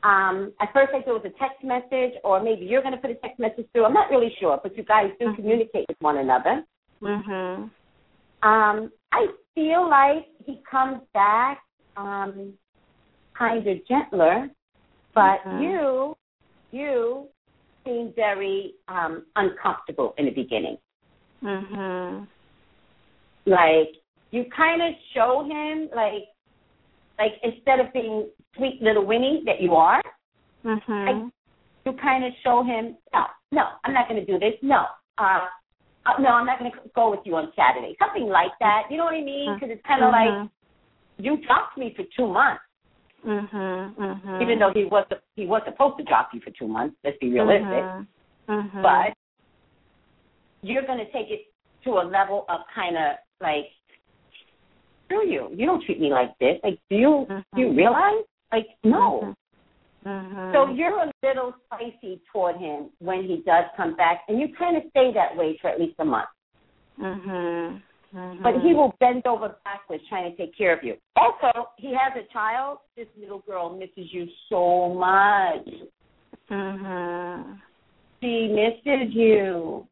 Um, 0.05 0.53
at 0.61 0.71
first, 0.75 0.93
I 0.95 1.01
thought 1.01 1.17
it 1.17 1.25
was 1.25 1.33
a 1.35 1.39
text 1.39 1.65
message, 1.65 2.13
or 2.23 2.43
maybe 2.43 2.67
you're 2.67 2.83
going 2.83 2.95
to 2.95 3.01
put 3.01 3.11
a 3.11 3.15
text 3.15 3.41
message 3.41 3.67
through. 3.73 3.87
I'm 3.87 3.95
not 3.95 4.11
really 4.11 4.35
sure, 4.39 4.61
but 4.63 4.77
you 4.77 4.85
guys 4.85 5.11
do 5.19 5.29
Mhm. 5.29 5.37
communicate 5.37 5.87
with 5.89 6.01
one 6.01 6.19
another. 6.19 6.65
Mhm. 7.01 7.71
Um, 8.43 8.93
I 9.13 9.29
feel 9.55 9.89
like 9.89 10.29
he 10.45 10.61
comes 10.71 11.03
back 11.15 11.63
um, 11.97 12.59
kind 13.33 13.67
of 13.67 13.87
gentler, 13.87 14.51
but 15.15 15.41
Mhm. 15.45 15.63
you, 15.63 16.17
you 16.73 17.29
seem 17.85 18.13
very 18.13 18.75
um, 18.89 19.25
uncomfortable 19.37 20.13
in 20.19 20.27
the 20.27 20.33
beginning. 20.33 20.77
Mhm. 21.41 22.29
Like 23.47 23.95
you 24.33 24.45
kind 24.47 24.83
of 24.83 24.95
show 25.13 25.45
him, 25.45 25.89
like, 25.95 26.27
like 27.19 27.33
instead 27.43 27.81
of 27.81 27.93
being 27.93 28.29
sweet 28.57 28.81
little 28.83 29.05
Winnie 29.05 29.43
that 29.47 29.61
you 29.61 29.75
are, 29.75 30.03
Mhm. 30.65 31.31
you 31.85 31.93
kind 31.95 32.25
of 32.25 32.33
show 32.43 32.63
him, 32.63 32.97
no, 33.13 33.27
no, 33.53 33.69
I'm 33.85 33.93
not 33.93 34.09
going 34.09 34.25
to 34.25 34.27
do 34.27 34.39
this. 34.39 34.55
No, 34.63 34.87
uh, 35.19 35.49
uh, 36.07 36.19
no, 36.19 36.31
I'm 36.31 36.47
not 36.47 36.59
going 36.59 36.71
to 36.73 36.79
go 36.95 37.11
with 37.11 37.21
you 37.25 37.37
on 37.37 37.53
Saturday. 37.55 37.95
Something 37.99 38.27
like 38.27 38.53
that. 38.61 38.85
You 38.91 38.97
know 38.97 39.05
what 39.05 39.15
I 39.15 39.23
mean? 39.23 39.55
Because 39.55 39.71
it's 39.71 39.85
kind 39.87 40.03
of 40.03 40.11
like 40.11 40.51
you 41.19 41.37
dropped 41.47 41.79
me 41.79 41.95
for 41.95 42.05
two 42.17 42.27
months, 42.27 42.63
Mhm. 43.25 43.95
Mhm. 43.95 44.43
even 44.43 44.59
though 44.59 44.73
he 44.73 44.85
was 44.85 45.07
he 45.37 45.47
was 45.47 45.63
supposed 45.65 45.97
to 45.99 46.05
drop 46.05 46.35
you 46.35 46.41
for 46.41 46.51
two 46.51 46.67
months. 46.67 46.97
Let's 47.05 47.19
be 47.19 47.31
realistic. 47.31 47.85
Mhm. 47.85 48.07
Mhm. 48.49 48.83
But 48.83 49.17
you're 50.63 50.83
going 50.83 50.99
to 50.99 51.11
take 51.13 51.31
it 51.31 51.47
to 51.85 51.99
a 52.01 52.05
level 52.05 52.45
of 52.49 52.67
kind 52.75 52.97
of 52.97 53.17
like, 53.41 53.71
screw 55.05 55.27
you. 55.27 55.49
You 55.55 55.67
don't 55.67 55.83
treat 55.85 56.01
me 56.01 56.11
like 56.11 56.37
this. 56.39 56.59
Like, 56.63 56.79
do 56.91 56.97
you 56.97 57.27
do 57.55 57.61
you 57.61 57.73
realize? 57.73 58.25
Like, 58.53 58.69
no. 58.85 59.35
Mhm. 60.05 60.53
So 60.53 60.71
you're 60.73 60.99
a 60.99 61.11
little 61.23 61.55
spicy 61.65 62.21
toward 62.31 62.57
him 62.57 62.91
when 62.99 63.25
he 63.25 63.39
does 63.39 63.65
come 63.77 63.97
back, 63.97 64.25
and 64.29 64.39
you 64.39 64.49
kind 64.55 64.77
of 64.77 64.83
stay 64.91 65.13
that 65.13 65.35
way 65.37 65.57
for 65.61 65.69
at 65.69 65.81
least 65.81 65.95
a 65.99 66.05
month. 66.05 66.29
Mhm. 66.99 67.81
Mhm. 68.15 68.43
But 68.43 68.61
he 68.61 68.75
will 68.75 68.95
bend 69.01 69.27
over 69.27 69.57
backwards 69.65 70.07
trying 70.09 70.31
to 70.31 70.37
take 70.37 70.55
care 70.57 70.73
of 70.73 70.85
you. 70.85 70.97
Also, 71.17 71.71
he 71.79 71.93
has 71.95 72.15
a 72.17 72.25
child. 72.33 72.79
This 72.97 73.09
little 73.17 73.41
girl 73.41 73.71
misses 73.71 74.13
you 74.13 74.29
so 74.49 74.91
much. 74.91 75.69
Mhm. 76.49 77.61
She 78.21 78.49
misses 78.49 79.15
you. 79.15 79.87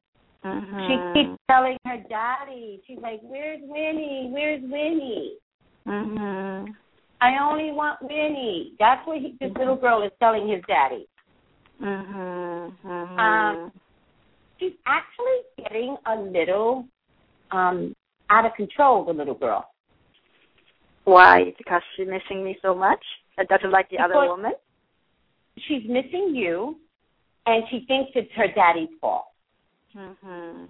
She 0.44 0.96
keeps 1.14 1.38
telling 1.48 1.78
her 1.86 1.98
daddy. 2.08 2.82
She's 2.86 2.98
like, 2.98 3.20
"Where's 3.22 3.60
Winnie? 3.62 4.28
Where's 4.32 4.60
Winnie? 4.62 5.38
Mhm. 5.86 6.74
I 7.20 7.38
only 7.38 7.70
want 7.70 8.02
Winnie." 8.02 8.74
That's 8.78 9.06
what 9.06 9.18
he, 9.18 9.36
this 9.40 9.52
little 9.56 9.76
girl 9.76 10.02
is 10.02 10.10
telling 10.18 10.48
his 10.48 10.60
daddy. 10.66 11.06
Um, 11.80 13.72
she's 14.58 14.72
actually 14.86 15.42
getting 15.58 15.96
a 16.06 16.16
little 16.16 16.86
um 17.52 17.94
out 18.30 18.44
of 18.44 18.54
control, 18.54 19.04
the 19.04 19.12
little 19.12 19.34
girl. 19.34 19.68
Why? 21.04 21.52
Because 21.58 21.82
she's 21.96 22.08
missing 22.08 22.42
me 22.44 22.58
so 22.62 22.74
much 22.74 23.04
and 23.38 23.46
doesn't 23.48 23.70
like 23.70 23.88
the 23.90 23.96
Because- 23.98 24.10
other 24.14 24.26
woman? 24.28 24.54
She's 25.58 25.84
missing 25.88 26.34
you 26.34 26.78
and 27.46 27.68
she 27.68 27.84
thinks 27.86 28.12
it's 28.14 28.32
her 28.32 28.48
daddy's 28.48 28.88
fault. 29.00 29.26
Mhm. 29.94 30.68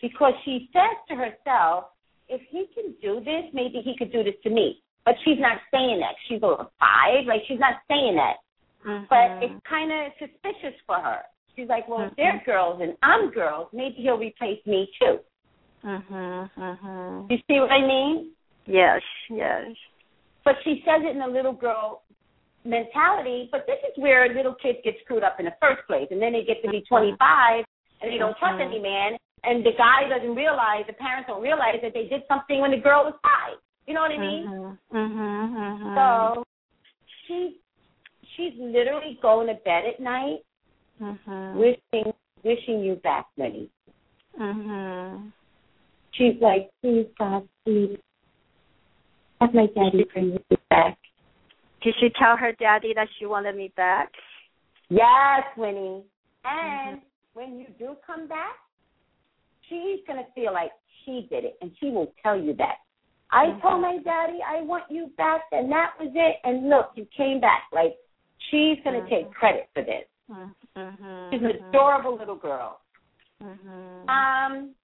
Because 0.00 0.34
she 0.44 0.68
says 0.72 0.96
to 1.08 1.16
herself, 1.16 1.86
if 2.28 2.40
he 2.48 2.66
can 2.74 2.92
do 3.02 3.20
this, 3.20 3.44
maybe 3.52 3.80
he 3.80 3.96
could 3.96 4.12
do 4.12 4.22
this 4.22 4.34
to 4.42 4.50
me. 4.50 4.82
But 5.04 5.16
she's 5.24 5.38
not 5.38 5.60
saying 5.70 6.00
that. 6.00 6.14
She's 6.26 6.42
over 6.42 6.66
five, 6.80 7.26
like 7.26 7.42
she's 7.46 7.60
not 7.60 7.80
saying 7.88 8.16
that. 8.16 8.36
Mhm. 8.84 9.08
But 9.08 9.42
it's 9.42 9.66
kind 9.66 9.92
of 9.92 10.12
suspicious 10.18 10.78
for 10.86 10.98
her. 10.98 11.22
She's 11.56 11.68
like, 11.68 11.86
well, 11.88 12.02
if 12.02 12.16
they're 12.16 12.42
girls 12.44 12.80
and 12.80 12.96
I'm 13.02 13.30
girls, 13.30 13.68
maybe 13.72 14.02
he'll 14.02 14.18
replace 14.18 14.64
me 14.66 14.90
too. 14.98 15.20
Mhm. 15.84 16.50
Mhm. 16.56 17.30
You 17.30 17.38
see 17.46 17.60
what 17.60 17.70
I 17.70 17.80
mean? 17.80 18.34
Yes, 18.66 19.02
yes. 19.28 19.76
But 20.44 20.56
she 20.64 20.82
says 20.84 21.02
it 21.04 21.14
in 21.14 21.22
a 21.22 21.28
little 21.28 21.52
girl 21.52 22.02
mentality, 22.64 23.48
but 23.52 23.66
this 23.66 23.78
is 23.84 23.96
where 23.98 24.28
little 24.32 24.54
kids 24.54 24.78
get 24.82 24.98
screwed 25.00 25.22
up 25.22 25.38
in 25.38 25.44
the 25.44 25.54
first 25.60 25.86
place. 25.86 26.10
And 26.10 26.20
then 26.20 26.32
they 26.32 26.44
get 26.44 26.62
to 26.62 26.70
be 26.70 26.80
25 26.82 27.64
and 28.04 28.12
they 28.12 28.18
don't 28.18 28.36
trust 28.38 28.60
any 28.60 28.78
man. 28.78 29.16
And 29.44 29.64
the 29.64 29.72
guy 29.76 30.08
doesn't 30.08 30.34
realize, 30.34 30.84
the 30.86 30.94
parents 30.94 31.28
don't 31.28 31.42
realize 31.42 31.80
that 31.82 31.92
they 31.92 32.06
did 32.06 32.22
something 32.28 32.60
when 32.60 32.70
the 32.70 32.78
girl 32.78 33.04
was 33.04 33.14
five. 33.22 33.58
You 33.86 33.94
know 33.94 34.00
what 34.00 34.12
I 34.12 34.18
mean? 34.18 34.46
Mhm. 34.46 34.78
Mhm. 34.92 35.54
Mhm. 35.54 35.94
So 35.94 36.44
she's 37.26 37.52
she's 38.36 38.54
literally 38.58 39.18
going 39.20 39.48
to 39.48 39.54
bed 39.54 39.84
at 39.84 40.00
night 40.00 40.40
Mhm. 41.00 41.54
wishing 41.56 42.14
wishing 42.42 42.80
you 42.80 42.96
back, 42.96 43.26
Minnie. 43.36 43.70
Mhm. 44.38 45.32
She's 46.12 46.40
like, 46.40 46.70
please 46.80 47.08
God, 47.18 47.48
please. 47.64 47.98
Have 49.40 49.52
my 49.52 49.66
daddy 49.66 50.04
bring 50.04 50.34
me 50.34 50.56
back. 50.70 50.96
Did 51.82 51.94
she 52.00 52.08
tell 52.10 52.36
her 52.36 52.52
daddy 52.52 52.94
that 52.94 53.08
she 53.18 53.26
wanted 53.26 53.56
me 53.56 53.68
back? 53.76 54.14
Yes, 54.88 55.44
Winnie. 55.56 56.04
And 56.44 57.02
when 57.34 57.58
you 57.58 57.66
do 57.78 57.96
come 58.06 58.26
back, 58.26 58.56
she's 59.68 60.00
gonna 60.06 60.26
feel 60.34 60.52
like 60.52 60.72
she 61.04 61.26
did 61.28 61.44
it, 61.44 61.58
and 61.60 61.70
she 61.78 61.90
will 61.90 62.12
tell 62.22 62.40
you 62.40 62.54
that. 62.54 62.78
I 63.30 63.46
Mhm. 63.46 63.60
told 63.60 63.80
my 63.82 63.98
daddy 63.98 64.42
I 64.42 64.62
want 64.62 64.90
you 64.90 65.08
back, 65.16 65.42
and 65.52 65.70
that 65.70 65.98
was 65.98 66.10
it. 66.14 66.40
And 66.44 66.68
look, 66.68 66.92
you 66.94 67.04
came 67.06 67.40
back. 67.40 67.64
Like 67.72 67.96
she's 68.50 68.80
gonna 68.82 69.02
Mhm. 69.02 69.08
take 69.08 69.30
credit 69.32 69.68
for 69.74 69.82
this. 69.82 70.06
Mhm. 70.30 71.30
She's 71.30 71.42
an 71.42 71.50
adorable 71.50 72.14
little 72.14 72.36
girl. 72.36 72.80
Mhm. 73.42 74.08
Um. 74.08 74.74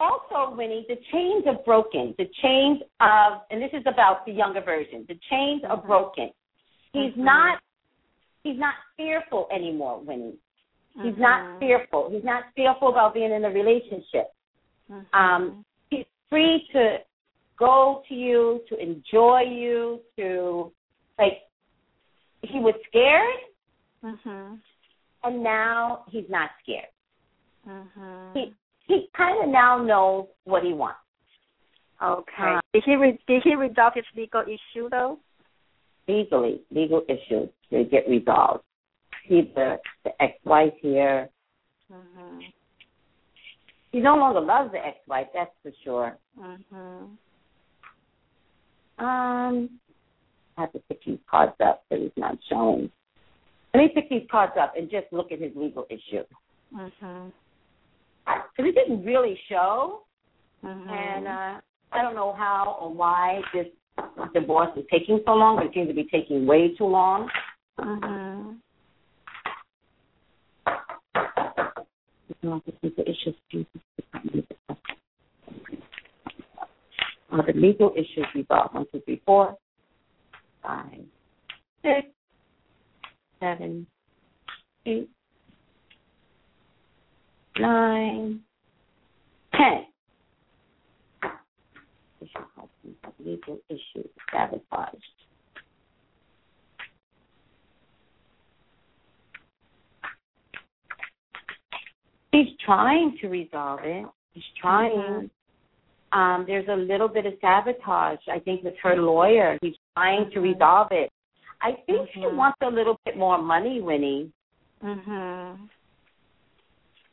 Also, 0.00 0.50
Winnie, 0.54 0.86
the 0.88 0.96
chains 1.12 1.46
are 1.46 1.62
broken. 1.62 2.14
The 2.16 2.24
chains 2.26 2.82
of, 3.00 3.44
and 3.50 3.62
this 3.62 3.72
is 3.74 3.84
about 3.86 4.24
the 4.24 4.32
younger 4.32 4.62
version. 4.62 5.04
The 5.06 5.16
chains 5.28 5.62
are 5.64 5.76
Mhm. 5.76 5.86
broken. 5.86 6.32
He's 6.92 7.14
not. 7.16 7.62
He's 8.42 8.58
not 8.58 8.74
fearful 8.96 9.46
anymore, 9.50 9.98
Winnie. 9.98 10.38
He's 10.94 11.16
not 11.16 11.40
Mhm. 11.40 11.58
fearful. 11.60 12.10
He's 12.10 12.24
not 12.24 12.44
fearful 12.54 12.88
about 12.88 13.14
being 13.14 13.32
in 13.32 13.44
a 13.44 13.50
relationship. 13.50 14.32
Mhm. 14.90 15.06
Um, 15.14 15.64
he's 15.90 16.06
free 16.28 16.66
to 16.72 17.02
go 17.56 18.02
to 18.08 18.14
you, 18.14 18.64
to 18.68 18.76
enjoy 18.76 19.42
you, 19.42 20.02
to 20.16 20.72
like. 21.18 21.42
He 22.42 22.58
was 22.58 22.74
scared, 22.86 23.40
Mhm. 24.02 24.60
and 25.22 25.42
now 25.42 26.04
he's 26.08 26.28
not 26.28 26.50
scared. 26.62 26.88
Mhm. 27.66 28.34
He 28.34 28.54
he 28.86 29.08
kind 29.12 29.44
of 29.44 29.48
now 29.48 29.78
knows 29.78 30.26
what 30.44 30.64
he 30.64 30.72
wants. 30.72 30.98
Okay. 32.02 32.54
Uh, 32.54 32.60
did 32.72 32.82
he 32.84 32.96
re- 32.96 33.18
did 33.26 33.42
he 33.44 33.54
resolve 33.54 33.94
his 33.94 34.06
legal 34.16 34.42
issue 34.42 34.88
though? 34.88 35.18
Legally, 36.08 36.64
legal 36.70 37.04
issues 37.08 37.50
to 37.70 37.84
get 37.84 38.08
resolved. 38.08 38.64
See 39.28 39.52
the 39.54 39.78
the 40.04 40.22
ex-wife 40.22 40.74
here. 40.80 41.28
Mhm. 41.92 42.52
He 43.92 44.00
no 44.00 44.16
longer 44.16 44.40
loves 44.40 44.72
the 44.72 44.84
ex-wife. 44.84 45.28
That's 45.34 45.50
for 45.62 45.72
sure. 45.82 46.18
Mhm. 46.38 47.16
Um, 48.98 49.80
I 50.56 50.62
have 50.62 50.72
to 50.72 50.78
pick 50.88 51.02
these 51.04 51.18
cards 51.28 51.54
up 51.60 51.84
that 51.88 51.98
he's 51.98 52.16
not 52.16 52.36
showing. 52.48 52.90
Let 53.72 53.80
me 53.80 53.88
pick 53.88 54.08
these 54.08 54.28
cards 54.30 54.52
up 54.56 54.76
and 54.76 54.90
just 54.90 55.12
look 55.12 55.32
at 55.32 55.40
his 55.40 55.54
legal 55.56 55.86
issue. 55.90 56.24
Mhm. 56.72 57.32
Because 58.26 58.66
it 58.66 58.74
didn't 58.74 59.04
really 59.04 59.36
show, 59.48 60.04
Mhm. 60.62 60.88
and 60.90 61.26
uh, 61.26 61.60
I 61.92 62.02
don't 62.02 62.14
know 62.14 62.32
how 62.32 62.78
or 62.80 62.90
why 62.92 63.42
this 63.52 63.68
divorce 64.32 64.76
is 64.76 64.86
taking 64.90 65.20
so 65.24 65.34
long, 65.34 65.56
but 65.56 65.66
it 65.66 65.74
seems 65.74 65.88
to 65.88 65.94
be 65.94 66.04
taking 66.04 66.46
way 66.46 66.74
too 66.74 66.86
long. 66.86 67.30
Mhm. 67.78 68.60
Uh, 72.42 72.58
the 77.46 77.52
legal 77.54 77.92
issues 77.94 78.26
resolved. 78.34 78.74
One, 78.74 78.86
two, 78.90 79.00
three, 79.04 79.20
four, 79.26 79.56
five, 80.62 81.00
six, 81.82 82.08
seven, 83.40 83.86
eight, 84.86 85.10
nine, 87.58 88.40
ten. 89.52 89.84
Legal 93.22 93.58
issues 93.68 94.10
sabotaged. 94.32 95.19
He's 102.32 102.48
trying 102.64 103.16
to 103.20 103.28
resolve 103.28 103.80
it. 103.82 104.06
He's 104.32 104.44
trying. 104.60 105.30
Um, 106.12 106.44
there's 106.46 106.68
a 106.68 106.76
little 106.76 107.08
bit 107.08 107.26
of 107.26 107.34
sabotage, 107.40 108.20
I 108.28 108.38
think, 108.40 108.64
with 108.64 108.74
her 108.82 108.96
lawyer. 108.96 109.58
He's 109.62 109.76
trying 109.96 110.30
to 110.32 110.40
resolve 110.40 110.88
it. 110.90 111.10
I 111.60 111.72
think 111.86 112.08
she 112.12 112.20
Mhm. 112.20 112.36
wants 112.36 112.58
a 112.62 112.70
little 112.70 112.98
bit 113.04 113.16
more 113.16 113.38
money, 113.38 113.80
Winnie. 113.80 114.32
Mhm. 114.82 115.68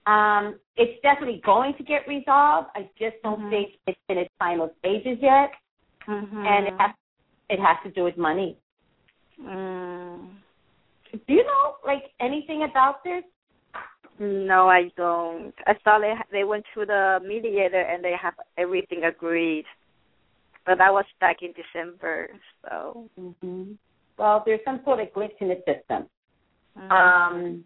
Um, 0.06 0.60
it's 0.78 1.02
definitely 1.02 1.42
going 1.42 1.74
to 1.76 1.84
get 1.84 2.08
resolved. 2.08 2.70
I 2.76 2.90
just 2.98 3.22
don't 3.24 3.42
Mhm. 3.42 3.50
think 3.50 3.80
it's 3.88 4.00
in 4.08 4.18
its 4.18 4.34
final 4.40 4.74
stages 4.80 5.20
yet, 5.20 5.54
Mhm. 6.06 6.46
and 6.46 6.68
it 6.68 6.74
has 6.80 6.92
it 7.50 7.60
has 7.60 7.78
to 7.84 7.90
do 7.92 8.04
with 8.04 8.18
money. 8.18 8.58
Mm. 9.42 10.30
Do 11.12 11.34
you 11.34 11.44
know 11.44 11.78
like 11.86 12.12
anything 12.20 12.64
about 12.64 13.04
this? 13.04 13.24
No, 14.20 14.68
I 14.68 14.92
don't. 14.98 15.54
I 15.68 15.76
thought 15.84 16.02
they 16.02 16.14
they 16.32 16.44
went 16.44 16.66
to 16.74 16.86
the 16.86 17.20
mediator 17.26 17.82
and 17.82 18.04
they 18.04 18.16
have 18.20 18.34
everything 18.58 19.04
agreed, 19.04 19.66
but 20.66 20.80
that 20.80 20.92
was 20.92 21.06
back 21.20 21.38
in 21.44 21.54
December. 21.54 22.30
So. 22.64 23.10
Mm-hmm. 23.20 23.74
Well, 24.18 24.42
there's 24.46 24.60
some 24.66 24.82
sort 24.84 25.00
of 25.00 25.10
glitch 25.14 25.38
in 25.40 25.50
the 25.50 25.62
system. 25.68 26.10
Mhm. 26.78 26.92
Um, 26.92 27.66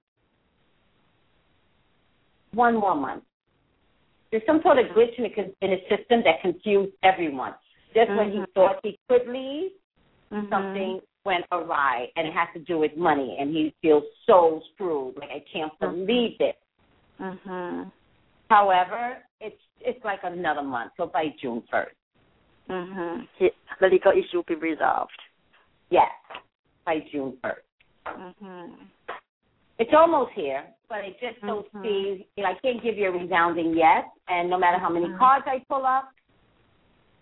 one 2.53 2.75
more 2.75 2.95
month. 2.95 3.23
There's 4.31 4.45
some 4.45 4.61
sort 4.61 4.77
of 4.77 4.87
glitch 4.87 5.17
in 5.17 5.23
the, 5.23 5.55
in 5.61 5.71
the 5.71 5.81
system 5.89 6.21
that 6.23 6.41
confused 6.41 6.93
everyone. 7.03 7.53
Just 7.93 8.09
when 8.11 8.31
he 8.31 8.39
Mhm. 8.39 8.53
thought 8.53 8.79
he 8.83 8.97
could 9.07 9.27
leave, 9.27 9.71
Mhm. 10.31 10.49
something 10.49 11.01
went 11.25 11.45
awry, 11.51 12.07
and 12.15 12.27
it 12.27 12.33
has 12.33 12.47
to 12.53 12.59
do 12.59 12.79
with 12.79 12.95
money, 12.97 13.37
and 13.39 13.51
he 13.51 13.73
feels 13.81 14.03
so 14.25 14.61
screwed. 14.73 15.15
Like 15.17 15.29
I 15.29 15.43
can't 15.51 15.77
believe 15.79 16.37
it. 16.39 16.57
Mhm. 17.19 17.91
However, 18.49 19.23
it's 19.39 19.61
it's 19.79 20.03
like 20.03 20.19
another 20.23 20.61
month, 20.63 20.91
so 20.97 21.07
by 21.07 21.33
June 21.41 21.61
first. 21.69 21.95
Mhm. 22.67 23.27
He- 23.37 23.51
The 23.79 23.87
legal 23.87 24.11
issue 24.11 24.37
will 24.37 24.43
be 24.43 24.55
resolved. 24.55 25.19
Yes, 25.89 26.11
by 26.85 26.99
June 27.11 27.37
first. 27.41 27.65
Mhm. 28.05 28.87
It's 29.79 29.93
almost 29.93 30.31
here, 30.33 30.63
but 30.87 30.99
I 30.99 31.11
just 31.19 31.41
don't 31.41 31.71
Mhm. 31.73 31.83
see. 31.83 32.27
You 32.35 32.43
know, 32.43 32.49
I 32.49 32.55
can't 32.55 32.81
give 32.81 32.97
you 32.97 33.09
a 33.09 33.11
resounding 33.11 33.73
yes, 33.73 34.05
and 34.27 34.49
no 34.49 34.57
matter 34.57 34.77
how 34.77 34.89
many 34.89 35.07
Mhm. 35.07 35.17
cards 35.17 35.47
I 35.47 35.59
pull 35.67 35.85
up, 35.85 36.11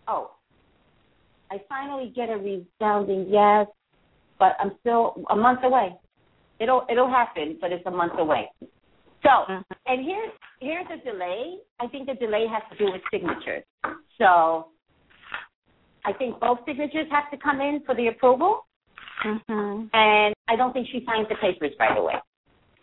oh, 0.07 0.31
I 1.51 1.59
finally 1.69 2.09
get 2.09 2.29
a 2.29 2.38
resounding 2.38 3.27
yes, 3.29 3.67
but 4.39 4.56
I'm 4.60 4.71
still 4.80 5.21
a 5.30 5.36
month 5.36 5.60
away. 5.63 5.95
It'll 6.60 6.86
it'll 6.89 7.10
happen, 7.10 7.58
but 7.62 7.71
it's 7.71 7.86
a 7.86 7.91
month 7.91 8.13
away. 8.17 8.49
So, 9.23 9.30
Mhm. 9.30 9.63
and 9.86 10.06
here's 10.06 10.32
here's 10.60 10.88
a 10.89 10.97
delay. 11.04 11.60
I 11.80 11.88
think 11.88 12.08
the 12.08 12.15
delay 12.15 12.47
has 12.47 12.63
to 12.71 12.78
do 12.78 12.91
with 12.91 13.02
signatures. 13.12 13.63
So, 14.17 14.69
I 16.06 16.13
think 16.13 16.39
both 16.39 16.60
signatures 16.65 17.08
have 17.12 17.30
to 17.32 17.38
come 17.38 17.62
in 17.62 17.82
for 17.86 17.93
the 17.95 18.08
approval, 18.08 18.65
Mhm. 19.23 19.89
and 19.93 20.34
I 20.47 20.56
don't 20.56 20.73
think 20.73 20.88
she 20.88 21.04
signed 21.06 21.28
the 21.30 21.36
papers 21.36 21.73
right 21.80 21.97
away. 21.97 22.19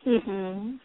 Mhm. 0.05 0.79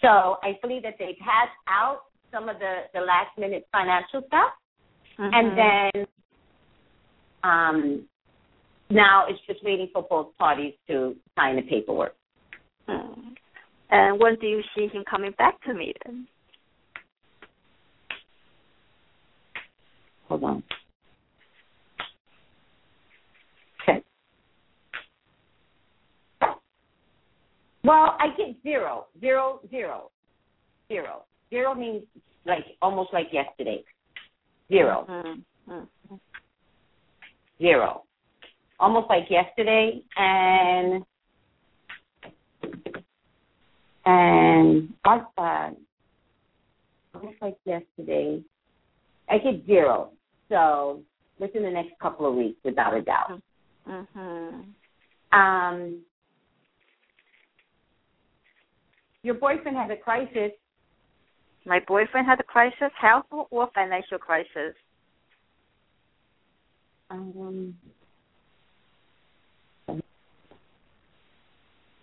So 0.00 0.38
I 0.42 0.58
believe 0.62 0.82
that 0.82 0.98
they 0.98 1.14
passed 1.14 1.56
out 1.66 2.04
some 2.30 2.48
of 2.48 2.58
the 2.58 2.88
the 2.94 3.00
last 3.00 3.36
minute 3.36 3.66
financial 3.72 4.22
stuff, 4.22 4.52
Mhm. 5.18 5.34
and 5.34 5.58
then 5.58 6.06
um, 7.44 8.08
now 8.92 9.26
it's 9.28 9.40
just 9.46 9.64
waiting 9.64 9.88
for 9.92 10.02
both 10.02 10.36
parties 10.38 10.74
to 10.88 11.16
sign 11.36 11.56
the 11.56 11.62
paperwork. 11.62 12.14
Mm. 12.88 13.34
And 13.90 14.20
when 14.20 14.36
do 14.36 14.46
you 14.46 14.62
see 14.74 14.88
him 14.88 15.04
coming 15.08 15.32
back 15.38 15.62
to 15.64 15.74
me 15.74 15.94
then? 16.04 16.26
Hold 20.28 20.44
on. 20.44 20.62
Okay. 23.82 24.02
Well, 27.84 28.16
I 28.18 28.28
get 28.36 28.56
zero, 28.62 29.06
zero, 29.20 29.60
zero, 29.70 30.10
zero. 30.88 31.24
Zero 31.50 31.74
means 31.74 32.04
like 32.46 32.64
almost 32.80 33.12
like 33.12 33.28
yesterday. 33.32 33.84
Zero, 34.70 35.04
Mhm. 35.08 35.44
Mhm. 35.68 36.20
zero. 37.60 38.04
Almost 38.80 39.08
like 39.08 39.30
yesterday, 39.30 40.02
and 40.16 41.04
and 44.04 44.92
that? 45.36 45.76
Almost 47.14 47.36
like 47.40 47.56
yesterday. 47.64 48.42
I 49.28 49.38
get 49.38 49.64
zero. 49.66 50.10
So 50.48 51.02
within 51.38 51.62
the 51.62 51.70
next 51.70 51.98
couple 52.00 52.26
of 52.26 52.34
weeks, 52.34 52.58
without 52.64 52.94
a 52.94 53.02
doubt. 53.02 53.40
Mhm. 53.86 54.74
Um, 55.32 56.04
your 59.22 59.34
boyfriend 59.34 59.76
has 59.76 59.90
a 59.90 59.96
crisis. 59.96 60.52
My 61.64 61.80
boyfriend 61.80 62.26
had 62.26 62.40
a 62.40 62.44
crisis, 62.44 62.92
health 62.94 63.26
or 63.30 63.70
financial 63.74 64.18
crisis. 64.18 64.74
Um, 67.10 67.78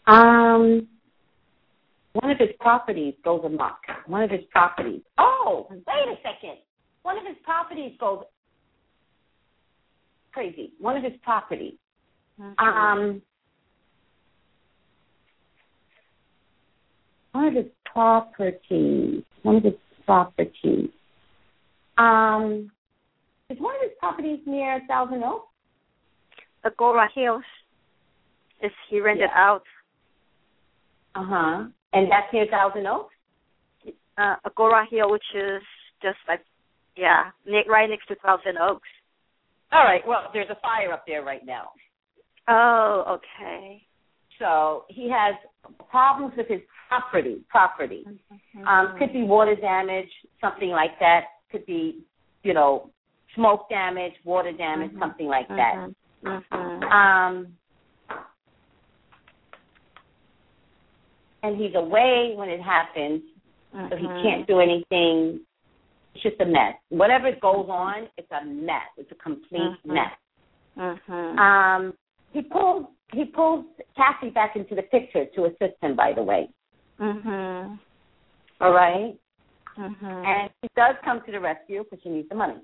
um, 0.09 0.87
one 2.13 2.31
of 2.31 2.37
his 2.39 2.49
properties 2.59 3.13
goes 3.23 3.41
amok. 3.45 3.79
One 4.07 4.23
of 4.23 4.31
his 4.31 4.43
properties. 4.51 5.01
Oh, 5.17 5.67
wait 5.69 5.79
a 5.87 6.15
second. 6.23 6.57
One 7.03 7.17
of 7.17 7.25
his 7.25 7.37
properties 7.43 7.93
goes 7.99 8.23
crazy. 10.31 10.73
One 10.79 10.97
of 10.97 11.03
his 11.03 11.13
properties. 11.23 11.75
Um, 12.57 13.21
one 17.31 17.47
of 17.47 17.53
his 17.53 17.65
properties. 17.85 19.23
One 19.43 19.55
of 19.57 19.63
his 19.63 19.73
properties. 20.05 20.89
Um, 21.97 22.71
is 23.49 23.59
one 23.59 23.75
of 23.75 23.81
his 23.81 23.91
properties 23.99 24.39
near 24.45 24.81
Thousand 24.87 25.23
Oaks? 25.23 25.47
Agoura 26.65 27.07
Hills. 27.13 27.43
Is 28.61 28.71
he 28.89 28.99
rented 28.99 29.29
Yeah. 29.29 29.51
out? 29.51 29.63
Uh 31.19 31.25
huh. 31.25 31.63
And 31.93 32.09
that's 32.11 32.31
near 32.31 32.45
Thousand 32.49 32.87
Oaks. 32.87 33.13
Uh, 34.17 34.35
Agoura 34.47 34.85
Hill, 34.89 35.11
which 35.11 35.23
is 35.35 35.61
just 36.01 36.17
like, 36.27 36.41
yeah, 36.95 37.31
right 37.67 37.89
next 37.89 38.07
to 38.07 38.15
Thousand 38.15 38.57
Oaks. 38.57 38.87
All 39.71 39.83
right. 39.83 40.01
Well, 40.07 40.29
there's 40.33 40.49
a 40.49 40.57
fire 40.61 40.91
up 40.91 41.03
there 41.07 41.23
right 41.23 41.45
now, 41.45 41.69
Oh, 42.47 43.19
okay. 43.19 43.83
so 44.39 44.85
he 44.89 45.09
has 45.09 45.35
problems 45.89 46.33
with 46.37 46.47
his 46.47 46.61
property. 46.87 47.41
Property 47.49 48.05
um, 48.67 48.95
could 48.97 49.13
be 49.13 49.23
water 49.23 49.55
damage, 49.55 50.09
something 50.41 50.69
like 50.69 50.97
that. 50.99 51.25
Could 51.51 51.65
be, 51.65 52.03
you 52.43 52.53
know, 52.53 52.89
smoke 53.35 53.69
damage, 53.69 54.13
water 54.23 54.51
damage, 54.51 54.91
Mhm. 54.91 54.99
something 54.99 55.27
like 55.27 55.47
that. 55.49 55.89
Mhm. 56.23 56.91
Um, 56.91 57.57
and 61.43 61.55
he's 61.57 61.75
away 61.75 62.33
when 62.35 62.49
it 62.49 62.61
happens, 62.61 63.21
so 63.89 63.95
he 63.95 64.07
Mhm. 64.07 64.21
can't 64.21 64.47
do 64.47 64.59
anything. 64.59 65.45
It's 66.13 66.23
just 66.23 66.41
a 66.41 66.45
mess. 66.45 66.75
Whatever 66.89 67.31
goes 67.33 67.69
on, 67.69 68.09
it's 68.17 68.31
a 68.31 68.43
mess. 68.43 68.89
It's 68.97 69.11
a 69.11 69.15
complete 69.15 69.61
Mhm. 69.61 69.85
mess. 69.85 70.17
Mhm. 70.75 71.39
Um, 71.39 71.97
he 72.31 72.41
pulls 72.41 72.87
he 73.11 73.25
pulls 73.25 73.65
Cassie 73.95 74.29
back 74.29 74.55
into 74.55 74.75
the 74.75 74.83
picture 74.83 75.25
to 75.25 75.45
assist 75.45 75.81
him. 75.81 75.95
By 75.95 76.13
the 76.13 76.21
way, 76.21 76.47
Mhm. 76.99 77.79
all 78.61 78.71
right, 78.71 79.19
Mhm. 79.75 80.25
and 80.25 80.51
she 80.61 80.69
does 80.75 80.95
come 81.03 81.21
to 81.21 81.31
the 81.31 81.39
rescue 81.39 81.83
because 81.83 82.01
she 82.03 82.09
needs 82.09 82.29
the 82.29 82.35
money. 82.35 82.61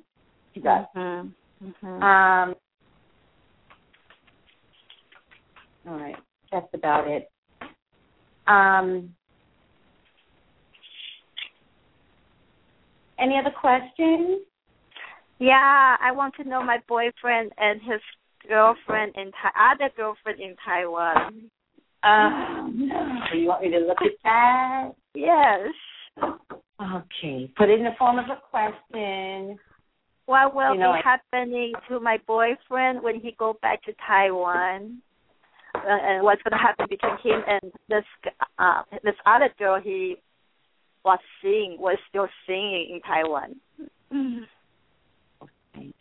She 0.54 0.60
does. 0.60 0.86
Mhm. 0.96 1.34
Mhm. 1.64 2.04
Um, 2.04 2.56
all 5.88 5.98
right, 5.98 6.18
that's 6.52 6.72
about 6.74 7.08
it. 7.08 7.32
Um, 8.48 9.16
any 13.20 13.38
other 13.38 13.52
questions? 13.60 14.42
Yeah, 15.40 15.98
I 16.00 16.12
want 16.12 16.34
to 16.36 16.48
know 16.48 16.64
my 16.64 16.78
boyfriend 16.88 17.52
and 17.58 17.82
his 17.82 18.02
girlfriend 18.48 19.14
in 19.16 19.32
Thai, 19.32 19.74
other 19.74 19.90
girlfriend 19.98 20.40
in 20.40 20.56
Taiwan. 20.64 21.50
Uh, 22.04 22.68
no. 22.74 23.18
You 23.34 23.48
want 23.48 23.64
me 23.64 23.72
to 23.72 23.80
look 23.80 23.98
at 24.02 24.12
that? 24.24 24.90
Yes. 25.16 25.70
Okay. 26.22 27.50
Put 27.58 27.70
it 27.70 27.80
in 27.80 27.84
the 27.86 27.96
form 27.98 28.20
of 28.20 28.26
a 28.26 28.40
question. 28.50 29.58
What 30.28 30.56
will 30.56 30.74
You 30.74 30.80
know, 30.80 30.94
be 30.94 31.00
I- 31.00 31.02
happening 31.04 31.74
to 31.90 32.00
my 32.00 32.20
boyfriend 32.28 33.02
when 33.02 33.20
he 33.20 33.32
go 33.38 33.58
back 33.62 33.84
to 33.84 33.94
Taiwan? 34.08 35.02
Uh, 35.86 35.98
and 36.02 36.24
what's 36.24 36.42
going 36.42 36.52
to 36.52 36.58
happen 36.58 36.88
between 36.90 37.18
him 37.24 37.44
and 37.48 37.72
this 37.90 38.04
uh 38.58 38.82
this 39.04 39.14
other 39.28 39.50
girl 39.60 39.80
he 39.80 40.16
was 41.04 41.20
seeing 41.42 41.78
was 41.80 41.98
still 42.10 42.28
seeing 42.48 42.90
in 42.96 43.02
Taiwan? 43.02 43.56
Okay. 45.78 45.94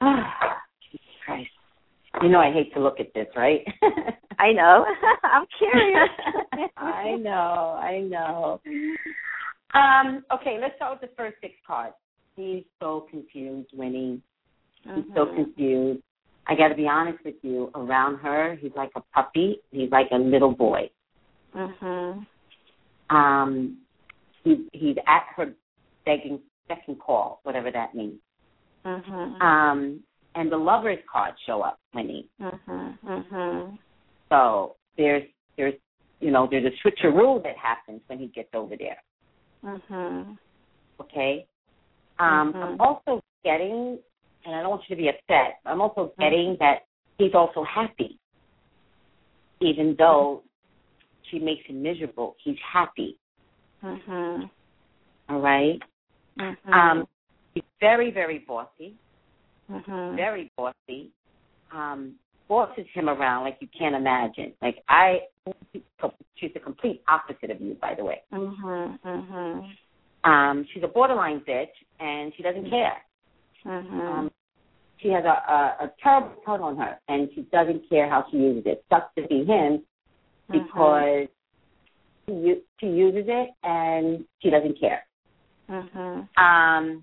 You 2.22 2.28
know 2.28 2.38
I 2.38 2.52
hate 2.52 2.72
to 2.74 2.80
look 2.80 3.00
at 3.00 3.12
this, 3.14 3.26
right? 3.36 3.64
I 4.38 4.52
know. 4.52 4.86
I'm 5.24 5.44
curious. 5.58 6.08
I 6.76 7.16
know, 7.16 7.78
I 7.82 8.00
know. 8.00 8.60
Um, 9.74 10.24
okay, 10.32 10.58
let's 10.60 10.76
start 10.76 11.00
with 11.00 11.10
the 11.10 11.16
first 11.16 11.36
six 11.40 11.54
cards. 11.66 11.94
He's 12.36 12.62
so 12.80 13.06
confused, 13.10 13.70
Winnie. 13.74 14.20
He's 14.84 15.04
so 15.14 15.26
Mhm. 15.26 15.34
confused. 15.36 16.02
I 16.46 16.54
got 16.54 16.68
to 16.68 16.74
be 16.74 16.88
honest 16.88 17.24
with 17.24 17.36
you. 17.42 17.70
Around 17.74 18.16
her, 18.16 18.54
he's 18.56 18.72
like 18.74 18.90
a 18.96 19.00
puppy. 19.14 19.60
He's 19.70 19.90
like 19.90 20.08
a 20.12 20.16
little 20.18 20.52
boy. 20.52 20.90
Mhm. 21.54 22.26
Um, 23.10 23.78
he's 24.44 24.58
he's 24.72 24.96
at 25.06 25.24
her 25.36 25.54
begging 26.04 26.40
second 26.68 26.98
call, 27.00 27.40
whatever 27.42 27.70
that 27.70 27.94
means. 27.94 28.20
Mhm. 28.84 29.40
Um, 29.40 30.02
and 30.34 30.50
the 30.50 30.56
lovers 30.56 30.98
card 31.10 31.34
show 31.46 31.62
up, 31.62 31.78
Winnie. 31.94 32.28
Mhm. 32.40 32.98
Mhm. 33.02 33.78
So 34.28 34.76
there's 34.96 35.24
there's 35.56 35.74
you 36.20 36.30
know 36.30 36.46
there's 36.50 36.64
a 36.64 36.76
switcheroo 36.82 37.42
that 37.42 37.56
happens 37.56 38.00
when 38.06 38.18
he 38.18 38.28
gets 38.28 38.48
over 38.54 38.76
there. 38.76 39.02
Mhm. 39.64 40.38
Okay. 41.00 41.46
Um, 42.18 42.52
Mhm. 42.52 42.62
I'm 42.62 42.80
also 42.80 43.22
getting, 43.44 43.98
and 44.44 44.54
I 44.54 44.60
don't 44.60 44.70
want 44.70 44.88
you 44.88 44.96
to 44.96 45.02
be 45.02 45.08
upset. 45.08 45.60
I'm 45.64 45.80
also 45.80 46.08
Mm-hmm. 46.08 46.20
getting 46.20 46.56
that 46.58 46.86
he's 47.18 47.34
also 47.34 47.64
happy, 47.64 48.18
even 49.60 49.96
though 49.96 50.44
she 51.22 51.38
makes 51.38 51.64
him 51.66 51.82
miserable. 51.82 52.36
He's 52.38 52.58
happy. 52.60 53.18
Mhm. 53.82 54.50
All 55.28 55.40
right. 55.40 55.82
Mhm. 56.38 56.72
Um, 56.72 57.08
he's 57.54 57.64
very 57.80 58.10
very 58.10 58.38
bossy. 58.38 58.96
Mhm. 59.72 60.16
very 60.16 60.50
bossy. 60.56 61.10
Um, 61.72 62.14
bosses 62.48 62.86
him 62.92 63.08
around 63.08 63.44
like 63.44 63.56
you 63.60 63.68
can't 63.76 63.94
imagine. 63.94 64.52
Like 64.60 64.82
I, 64.88 65.22
she's 66.36 66.52
the 66.52 66.60
complete 66.60 67.02
opposite 67.08 67.50
of 67.50 67.60
you, 67.60 67.74
by 67.80 67.94
the 67.94 68.04
way. 68.04 68.22
Mhm. 68.32 68.98
Mhm. 69.00 69.76
Um, 70.24 70.66
she's 70.72 70.82
a 70.82 70.88
borderline 70.88 71.40
bitch, 71.40 71.72
and 71.98 72.32
she 72.36 72.42
doesn't 72.42 72.68
care. 72.68 72.96
Mm-hmm. 73.64 74.00
Um, 74.00 74.30
she 74.98 75.08
has 75.08 75.24
a, 75.24 75.28
a, 75.28 75.84
a 75.86 75.92
terrible 76.02 76.34
tongue 76.44 76.60
on 76.60 76.76
her, 76.76 76.98
and 77.08 77.28
she 77.34 77.42
doesn't 77.52 77.88
care 77.88 78.08
how 78.08 78.24
she 78.30 78.36
uses 78.36 78.64
it. 78.66 78.84
Sucks 78.88 79.12
to 79.16 79.26
be 79.26 79.44
him 79.44 79.82
because 80.50 81.26
she, 82.26 82.32
u- 82.32 82.62
she 82.78 82.86
uses 82.86 83.24
it 83.26 83.50
and 83.64 84.24
she 84.40 84.50
doesn't 84.50 84.78
care. 84.78 85.04
Mm-hmm. 85.70 86.42
Um, 86.44 87.02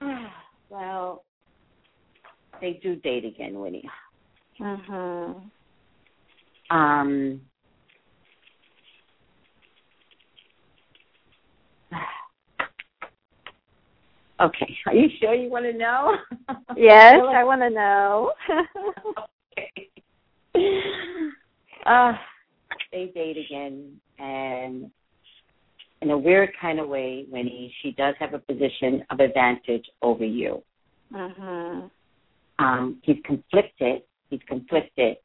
well, 0.70 1.24
they 2.60 2.74
do 2.82 2.96
date 2.96 3.24
again, 3.24 3.58
Winnie. 3.60 3.88
Mhm. 4.60 5.50
Um. 6.70 7.40
Okay, 14.40 14.74
are 14.86 14.94
you 14.94 15.10
sure 15.20 15.34
you 15.34 15.50
want 15.50 15.66
to 15.66 15.74
know? 15.74 16.16
Yes, 16.74 17.20
I 17.22 17.44
want 17.44 17.60
to 17.60 17.68
know. 17.68 18.32
uh, 21.86 22.14
they 22.90 23.12
date 23.14 23.36
again, 23.36 24.00
and 24.18 24.90
in 26.02 26.10
a 26.10 26.18
weird 26.18 26.50
kind 26.60 26.80
of 26.80 26.88
way, 26.88 27.26
Winnie, 27.30 27.72
she 27.82 27.92
does 27.92 28.14
have 28.18 28.34
a 28.34 28.38
position 28.38 29.04
of 29.10 29.20
advantage 29.20 29.84
over 30.02 30.24
you. 30.24 30.62
mhm. 31.12 31.90
Um, 32.58 33.00
he's 33.02 33.16
conflicted. 33.24 34.02
He's 34.28 34.40
conflicted, 34.46 35.16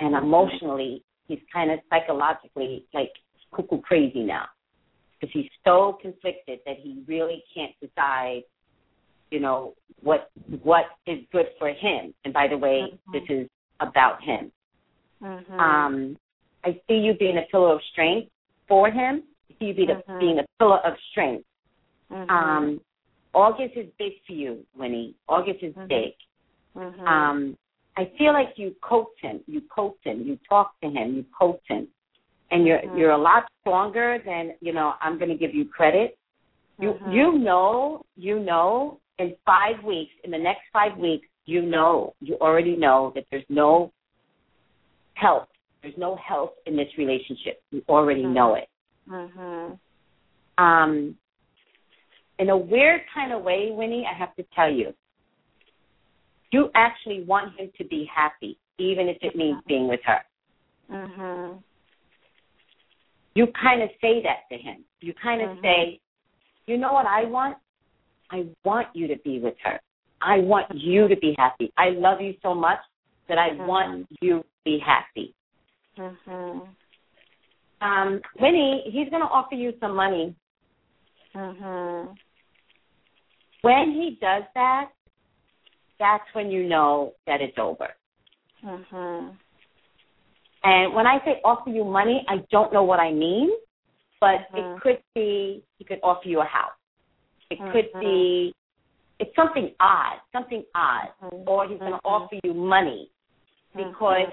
and 0.00 0.14
emotionally, 0.16 1.04
he's 1.28 1.38
kind 1.52 1.70
of 1.70 1.78
psychologically 1.90 2.86
like 2.92 3.12
cuckoo 3.54 3.80
crazy 3.80 4.24
now 4.24 4.46
because 5.20 5.32
he's 5.32 5.50
so 5.64 5.98
conflicted 6.00 6.60
that 6.66 6.76
he 6.82 7.02
really 7.06 7.44
can't 7.54 7.72
decide 7.80 8.42
you 9.30 9.40
know 9.40 9.74
what 10.02 10.30
what 10.62 10.86
is 11.06 11.18
good 11.32 11.46
for 11.58 11.68
him 11.68 12.14
and 12.24 12.32
by 12.32 12.46
the 12.48 12.56
way 12.56 12.92
Mhm. 12.92 13.12
this 13.12 13.22
is 13.28 13.48
about 13.80 14.22
him 14.22 14.50
Mhm. 15.22 15.58
um 15.60 16.16
i 16.64 16.72
see 16.88 16.98
you 16.98 17.14
being 17.14 17.38
a 17.38 17.42
pillar 17.50 17.74
of 17.74 17.82
strength 17.84 18.30
for 18.66 18.90
him 18.90 19.22
you 19.60 19.74
being, 19.74 19.88
Mhm. 19.88 20.16
a, 20.16 20.18
being 20.18 20.38
a 20.38 20.46
pillar 20.58 20.78
of 20.78 20.94
strength. 21.10 21.44
Mhm. 22.10 22.30
um 22.30 22.80
august 23.34 23.74
is 23.76 23.86
big 23.98 24.14
for 24.26 24.32
you 24.32 24.64
winnie. 24.74 25.14
August 25.28 25.62
is 25.62 25.74
Mhm. 25.74 25.88
big. 25.88 26.14
Mhm. 26.76 27.06
um 27.06 27.58
i 27.96 28.04
feel 28.16 28.32
like 28.32 28.56
you 28.56 28.74
coach 28.80 29.16
him. 29.20 29.42
You 29.46 29.60
coach 29.62 29.98
him. 30.04 30.22
You 30.22 30.38
talk 30.48 30.68
to 30.82 30.88
him. 30.88 31.16
You 31.16 31.24
coach 31.38 31.60
him. 31.68 31.88
And 32.50 32.66
you're 32.66 32.78
Mhm. 32.80 32.96
you're 32.98 33.10
a 33.10 33.18
lot 33.30 33.46
stronger 33.60 34.18
than 34.24 34.54
you 34.60 34.72
know 34.72 34.94
i'm 35.00 35.18
going 35.18 35.30
to 35.30 35.40
give 35.44 35.54
you 35.54 35.64
credit. 35.66 36.16
You 36.78 36.90
you 37.10 37.32
know 37.38 38.02
you 38.16 38.38
know 38.40 39.00
in 39.18 39.36
five 39.44 39.82
weeks 39.84 40.14
in 40.24 40.30
the 40.30 40.38
next 40.38 40.64
five 40.72 40.96
weeks 40.96 41.28
you 41.44 41.60
know 41.60 42.14
you 42.20 42.34
already 42.40 42.76
know 42.76 43.10
that 43.14 43.24
there's 43.30 43.50
no 43.50 43.92
help. 45.14 45.48
There's 45.82 45.98
no 45.98 46.16
help 46.16 46.56
in 46.66 46.76
this 46.76 46.96
relationship. 46.96 47.60
You 47.72 47.82
already 47.88 48.24
know 48.24 48.54
it 48.54 48.68
Mhm. 49.08 49.78
um 50.58 51.16
in 52.38 52.50
a 52.50 52.56
weird 52.56 53.00
kind 53.12 53.32
of 53.32 53.42
way 53.42 53.70
winnie 53.70 54.06
i 54.06 54.12
have 54.12 54.34
to 54.36 54.44
tell 54.54 54.70
you 54.70 54.94
you 56.50 56.70
actually 56.74 57.24
want 57.24 57.58
him 57.58 57.70
to 57.78 57.84
be 57.84 58.04
happy 58.14 58.58
even 58.78 59.08
if 59.08 59.16
it 59.22 59.34
means 59.36 59.60
being 59.66 59.88
with 59.88 60.00
her 60.04 60.20
Mhm. 60.90 61.62
you 63.34 63.46
kind 63.48 63.82
of 63.82 63.90
say 64.00 64.22
that 64.22 64.48
to 64.50 64.58
him 64.58 64.84
you 65.00 65.14
kind 65.14 65.42
of 65.42 65.50
Mhm. 65.50 65.62
say 65.62 66.00
you 66.66 66.76
know 66.76 66.92
what 66.92 67.06
i 67.06 67.24
want 67.24 67.56
i 68.30 68.46
want 68.64 68.88
you 68.94 69.06
to 69.08 69.16
be 69.16 69.38
with 69.40 69.58
her 69.60 69.80
i 70.20 70.38
want 70.38 70.66
you 70.74 71.08
to 71.08 71.16
be 71.16 71.34
happy 71.38 71.72
i 71.76 71.90
love 71.90 72.20
you 72.20 72.34
so 72.42 72.54
much 72.54 72.80
that 73.26 73.38
i 73.38 73.50
Mhm. 73.50 73.66
want 73.66 74.08
you 74.20 74.40
to 74.40 74.48
be 74.64 74.78
happy 74.78 75.34
Mhm. 75.96 76.68
Um 77.80 78.20
winnie 78.40 78.82
he's 78.86 79.08
going 79.10 79.22
to 79.22 79.28
offer 79.28 79.54
you 79.54 79.72
some 79.80 79.94
money 79.94 80.34
Mhm. 81.34 82.18
when 83.62 83.92
he 83.92 84.18
does 84.20 84.42
that 84.54 84.90
that's 85.98 86.24
when 86.32 86.50
you 86.50 86.68
know 86.68 87.12
that 87.26 87.40
it's 87.40 87.58
over 87.58 87.88
Mhm. 88.64 89.36
and 90.64 90.94
when 90.94 91.06
i 91.06 91.18
say 91.24 91.40
offer 91.44 91.70
you 91.70 91.84
money 91.84 92.24
i 92.28 92.36
don't 92.50 92.72
know 92.72 92.82
what 92.82 93.00
i 93.00 93.12
mean 93.12 93.50
but 94.20 94.48
Mhm. 94.52 94.76
it 94.76 94.80
could 94.82 95.02
be 95.14 95.62
he 95.78 95.84
could 95.84 96.00
offer 96.02 96.28
you 96.28 96.40
a 96.40 96.44
house 96.44 96.72
it 97.50 97.58
could 97.72 97.92
Mhm. 97.94 98.00
be 98.00 98.54
it's 99.20 99.34
something 99.36 99.74
odd 99.80 100.18
something 100.32 100.64
odd 100.74 101.08
Mhm. 101.22 101.46
or 101.46 101.68
he's 101.68 101.78
going 101.78 101.92
to 101.92 101.98
Mhm. 101.98 102.04
offer 102.04 102.36
you 102.42 102.54
money 102.54 103.10
because 103.76 104.28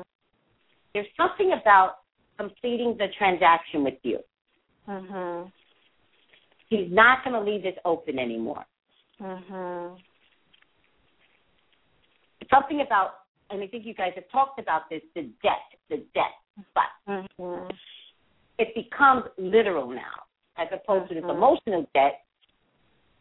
there's 0.93 1.07
something 1.17 1.51
about 1.53 1.97
completing 2.37 2.97
the 2.97 3.07
transaction 3.17 3.83
with 3.83 3.95
you. 4.03 4.19
Mhm. 4.87 5.51
He's 6.69 6.91
not 6.91 7.23
going 7.23 7.33
to 7.33 7.51
leave 7.51 7.63
this 7.63 7.77
open 7.85 8.19
anymore. 8.19 8.65
Mhm. 9.19 9.99
Something 12.49 12.81
about, 12.81 13.21
and 13.49 13.61
I 13.61 13.67
think 13.67 13.85
you 13.85 13.93
guys 13.93 14.13
have 14.15 14.29
talked 14.29 14.59
about 14.59 14.89
this, 14.89 15.01
the 15.13 15.23
debt, 15.41 15.73
the 15.89 15.97
debt. 16.13 16.33
But 16.73 16.89
Mhm. 17.07 17.77
it 18.57 18.73
becomes 18.75 19.25
literal 19.37 19.87
now, 19.87 20.23
as 20.57 20.67
opposed 20.71 21.09
to 21.09 21.15
this 21.15 21.23
Mhm. 21.23 21.35
emotional 21.35 21.89
debt. 21.93 22.25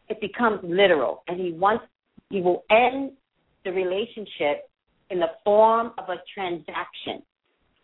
It 0.07 0.21
becomes 0.21 0.63
literal, 0.63 1.23
and 1.27 1.39
he 1.39 1.51
wants, 1.53 1.85
he 2.29 2.41
will 2.41 2.63
end 2.69 3.17
the 3.63 3.71
relationship 3.71 4.69
in 5.09 5.19
the 5.19 5.35
form 5.43 5.93
of 5.97 6.09
a 6.09 6.21
transaction. 6.33 7.25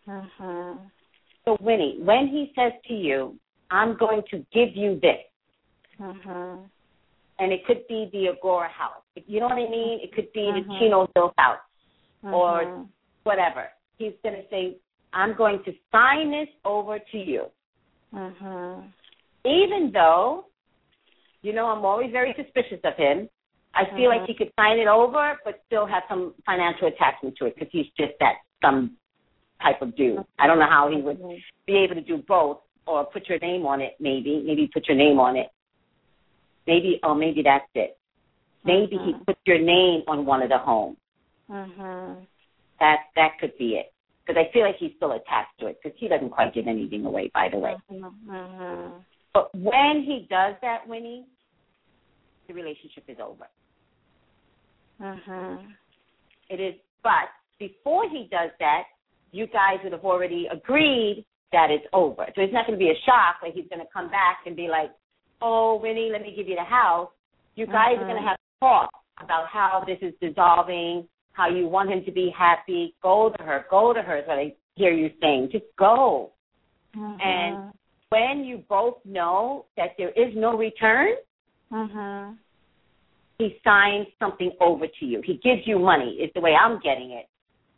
Mhm. 0.06 0.90
So, 1.44 1.56
Winnie, 1.60 1.98
when 2.00 2.28
he 2.28 2.52
says 2.54 2.72
to 2.88 2.94
you, 2.94 3.38
I'm 3.70 3.96
going 3.96 4.22
to 4.30 4.38
give 4.52 4.76
you 4.76 5.00
this, 5.00 5.18
Mhm. 5.98 6.68
and 7.38 7.52
it 7.52 7.64
could 7.66 7.86
be 7.88 8.08
the 8.12 8.28
Agoura 8.28 8.68
house. 8.68 9.02
You 9.26 9.40
know 9.40 9.48
what 9.48 9.58
I 9.58 9.68
mean? 9.68 10.00
It 10.00 10.12
could 10.12 10.32
be 10.32 10.52
the 10.52 10.60
Mhm. 10.60 10.78
Chino 10.78 11.08
Hills 11.14 11.32
house, 11.38 11.60
or 12.24 12.64
Mhm. 12.64 12.88
whatever. 13.24 13.72
He's 13.98 14.14
going 14.22 14.36
to 14.36 14.48
say, 14.48 14.76
I'm 15.12 15.34
going 15.34 15.62
to 15.64 15.74
sign 15.90 16.30
this 16.30 16.48
over 16.64 16.98
to 16.98 17.18
you. 17.18 17.50
Even 19.44 19.90
though, 19.90 20.46
you 21.42 21.52
know, 21.52 21.66
I'm 21.66 21.84
always 21.84 22.12
very 22.12 22.34
suspicious 22.34 22.80
of 22.84 22.94
him. 22.96 23.28
I 23.74 23.86
feel 23.96 24.10
like 24.10 24.26
he 24.26 24.34
could 24.34 24.52
sign 24.54 24.78
it 24.78 24.86
over, 24.86 25.38
but 25.44 25.62
still 25.66 25.86
have 25.86 26.04
some 26.08 26.34
financial 26.44 26.88
attachment 26.88 27.36
to 27.36 27.46
it 27.46 27.54
because 27.54 27.70
he's 27.72 27.88
just 27.96 28.12
that 28.20 28.36
some 28.62 28.96
type 29.62 29.80
of 29.82 29.94
dude. 29.96 30.18
I 30.38 30.46
don't 30.46 30.58
know 30.58 30.68
how 30.68 30.90
he 30.90 31.00
would 31.00 31.18
be 31.66 31.76
able 31.76 31.94
to 31.94 32.00
do 32.02 32.18
both 32.18 32.58
or 32.86 33.04
put 33.06 33.28
your 33.28 33.38
name 33.38 33.64
on 33.64 33.80
it 33.80 33.94
maybe 34.00 34.42
maybe 34.44 34.68
put 34.72 34.88
your 34.88 34.96
name 34.96 35.20
on 35.20 35.36
it 35.36 35.48
maybe 36.66 36.98
oh 37.04 37.14
maybe 37.14 37.40
that's 37.42 37.68
it 37.74 37.96
maybe 38.64 38.98
he 38.98 39.12
Mhm. 39.12 39.24
put 39.24 39.38
your 39.46 39.58
name 39.58 40.02
on 40.08 40.26
one 40.26 40.42
of 40.42 40.48
the 40.48 40.58
homes 40.58 40.96
Mhm. 41.48 42.26
that 42.80 43.06
that 43.14 43.38
could 43.38 43.56
be 43.56 43.76
it 43.76 43.92
because 44.26 44.36
i 44.36 44.50
feel 44.52 44.62
like 44.62 44.76
he's 44.76 44.94
still 44.96 45.12
attached 45.12 45.56
to 45.60 45.68
it 45.68 45.78
because 45.80 45.96
he 45.98 46.08
doesn't 46.08 46.30
quite 46.30 46.52
give 46.52 46.66
anything 46.66 47.06
away 47.06 47.28
by 47.28 47.48
the 47.48 47.58
way 47.58 47.76
Mhm. 47.88 49.04
but 49.32 49.54
when 49.54 50.02
he 50.02 50.26
does 50.28 50.56
that 50.60 50.86
winnie 50.88 51.24
the 52.48 52.54
relationship 52.54 53.04
is 53.08 53.20
over 53.20 53.46
Mhm. 55.00 55.76
it 56.48 56.58
is 56.58 56.74
but 57.04 57.28
before 57.58 58.08
he 58.08 58.26
does 58.26 58.50
that 58.58 58.88
you 59.32 59.46
guys 59.46 59.78
would 59.82 59.92
have 59.92 60.04
already 60.04 60.46
agreed 60.52 61.24
that 61.52 61.70
it's 61.70 61.84
over. 61.92 62.26
So 62.34 62.40
it's 62.42 62.52
not 62.52 62.66
going 62.66 62.78
to 62.78 62.82
be 62.84 62.90
a 62.90 63.00
shock 63.04 63.36
like 63.42 63.54
he's 63.54 63.68
going 63.68 63.80
to 63.80 63.92
come 63.92 64.08
back 64.10 64.40
and 64.46 64.54
be 64.54 64.68
like 64.68 64.90
oh 65.40 65.80
winnie 65.82 66.10
let 66.12 66.22
me 66.22 66.32
give 66.36 66.48
you 66.48 66.54
the 66.54 66.62
house. 66.64 67.08
You 67.56 67.66
guys 67.66 67.96
are 67.98 68.04
Mhm. 68.04 68.08
going 68.08 68.22
to 68.22 68.28
have 68.28 68.36
to 68.36 68.60
talk 68.60 68.90
about 69.18 69.48
how 69.48 69.82
this 69.86 69.98
is 70.00 70.14
dissolving 70.20 71.08
how 71.32 71.48
you 71.48 71.66
want 71.66 71.90
him 71.90 72.04
to 72.04 72.12
be 72.12 72.30
happy. 72.30 72.94
Go 73.02 73.30
to 73.36 73.42
her 73.42 73.66
go 73.70 73.92
to 73.92 74.02
her 74.02 74.18
is 74.18 74.26
what 74.26 74.38
i 74.38 74.54
hear 74.76 74.92
you 74.92 75.10
saying. 75.20 75.50
Just 75.50 75.64
go. 75.76 76.30
And- 77.20 77.72
when 78.10 78.44
you 78.44 78.58
both 78.68 78.98
know 79.06 79.64
that 79.78 79.96
there 79.96 80.10
is 80.10 80.34
no 80.36 80.54
return 80.54 81.16
Mhm. 81.72 82.36
he 83.38 83.58
signs 83.64 84.06
something 84.18 84.52
over 84.60 84.86
to 84.86 85.06
you. 85.06 85.22
He 85.22 85.38
gives 85.38 85.66
you 85.66 85.78
money 85.78 86.20
is 86.20 86.30
the 86.34 86.40
way 86.40 86.54
i'm 86.54 86.78
getting 86.80 87.12
it 87.12 87.26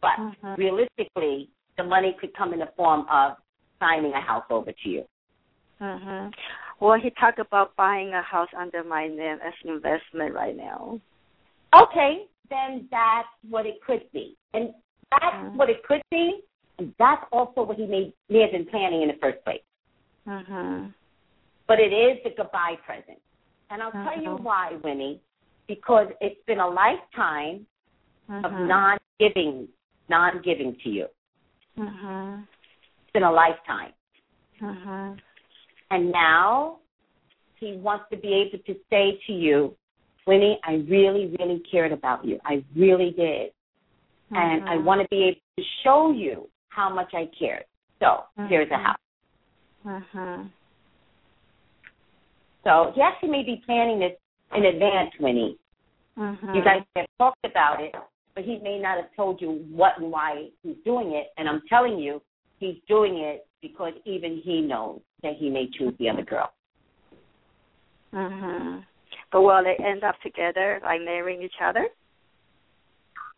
but 0.04 0.20
Mhm. 0.20 0.58
realistically, 0.58 1.48
the 1.78 1.82
money 1.82 2.12
could 2.20 2.34
come 2.34 2.52
in 2.52 2.58
the 2.58 2.70
form 2.76 3.06
of 3.08 3.36
signing 3.80 4.12
a 4.12 4.20
house 4.20 4.44
over 4.50 4.70
to 4.70 4.88
you. 4.88 5.04
Mhm. 5.80 6.34
Well, 6.78 7.00
he 7.00 7.10
talked 7.10 7.38
about 7.38 7.74
buying 7.76 8.12
a 8.12 8.20
house 8.22 8.52
under 8.54 8.84
my 8.84 9.08
name 9.08 9.38
as 9.42 9.54
an 9.62 9.70
investment 9.70 10.34
right 10.34 10.54
now. 10.54 11.00
Okay, 11.72 12.28
then 12.50 12.86
that's 12.90 13.28
what 13.48 13.64
it 13.64 13.80
could 13.82 14.04
be. 14.12 14.36
And 14.52 14.74
that's 15.10 15.36
Mhm. 15.36 15.56
what 15.56 15.70
it 15.70 15.82
could 15.84 16.02
be, 16.10 16.42
and 16.78 16.94
that's 16.98 17.24
also 17.32 17.62
what 17.62 17.78
he 17.78 17.86
may, 17.86 18.12
may 18.28 18.40
have 18.40 18.52
been 18.52 18.66
planning 18.66 19.02
in 19.02 19.08
the 19.08 19.14
first 19.14 19.42
place. 19.44 19.64
Mhm. 20.26 20.92
But 21.66 21.80
it 21.80 21.92
is 21.92 22.22
the 22.22 22.30
goodbye 22.30 22.76
present. 22.84 23.20
And 23.70 23.82
I'll 23.82 23.92
tell 24.04 24.20
you 24.20 24.30
Mhm. 24.30 24.42
why, 24.42 24.74
Winnie, 24.84 25.20
because 25.66 26.12
it's 26.20 26.42
been 26.44 26.60
a 26.60 26.68
lifetime 26.68 27.66
of 28.28 28.52
Mhm. 28.52 28.68
non-giving, 28.68 29.68
non-giving 30.08 30.76
to 30.82 30.88
you. 30.88 31.06
Mhm. 31.78 32.46
It's 33.02 33.12
been 33.12 33.22
a 33.22 33.32
lifetime. 33.32 33.92
Mhm. 34.60 35.20
And 35.90 36.10
now 36.10 36.78
he 37.56 37.76
wants 37.76 38.08
to 38.10 38.16
be 38.16 38.32
able 38.34 38.58
to 38.58 38.74
say 38.90 39.20
to 39.26 39.32
you, 39.32 39.76
Winnie, 40.26 40.58
I 40.64 40.74
really, 40.88 41.34
really 41.38 41.60
cared 41.70 41.92
about 41.92 42.24
you. 42.24 42.40
I 42.44 42.64
really 42.74 43.10
did. 43.10 43.52
Mm-hmm. 44.30 44.36
And 44.36 44.68
I 44.68 44.76
want 44.78 45.02
to 45.02 45.08
be 45.08 45.24
able 45.24 45.40
to 45.58 45.64
show 45.82 46.12
you 46.12 46.48
how 46.68 46.88
much 46.92 47.12
I 47.14 47.28
cared. 47.38 47.64
So 48.00 48.06
mm-hmm. 48.06 48.46
here's 48.48 48.70
a 48.70 48.76
house. 48.76 48.96
Mm-hmm. 49.86 50.46
So 52.64 52.92
he 52.94 53.02
actually 53.02 53.28
may 53.28 53.42
be 53.42 53.62
planning 53.66 53.98
this 53.98 54.12
in 54.56 54.64
advance, 54.64 55.10
Winnie. 55.20 55.58
Mm-hmm. 56.18 56.54
You 56.54 56.64
guys 56.64 56.82
have 56.96 57.06
talked 57.18 57.44
about 57.44 57.82
it, 57.82 57.94
but 58.34 58.44
he 58.44 58.58
may 58.58 58.78
not 58.78 58.96
have 58.96 59.14
told 59.14 59.40
you 59.40 59.64
what 59.70 59.98
and 59.98 60.10
why 60.10 60.48
he's 60.62 60.76
doing 60.84 61.12
it. 61.12 61.28
And 61.36 61.48
I'm 61.48 61.62
telling 61.68 61.98
you, 61.98 62.20
he's 62.58 62.76
doing 62.88 63.18
it 63.18 63.46
because 63.62 63.92
even 64.04 64.40
he 64.44 64.60
knows 64.60 65.00
that 65.22 65.34
he 65.38 65.48
may 65.48 65.68
choose 65.70 65.94
the 65.98 66.08
other 66.08 66.22
girl. 66.22 66.52
Mhm. 68.12 68.84
But 69.30 69.42
will 69.42 69.64
they 69.64 69.76
end 69.76 70.04
up 70.04 70.20
together, 70.20 70.80
like 70.82 71.00
marrying 71.02 71.42
each 71.42 71.60
other? 71.60 71.88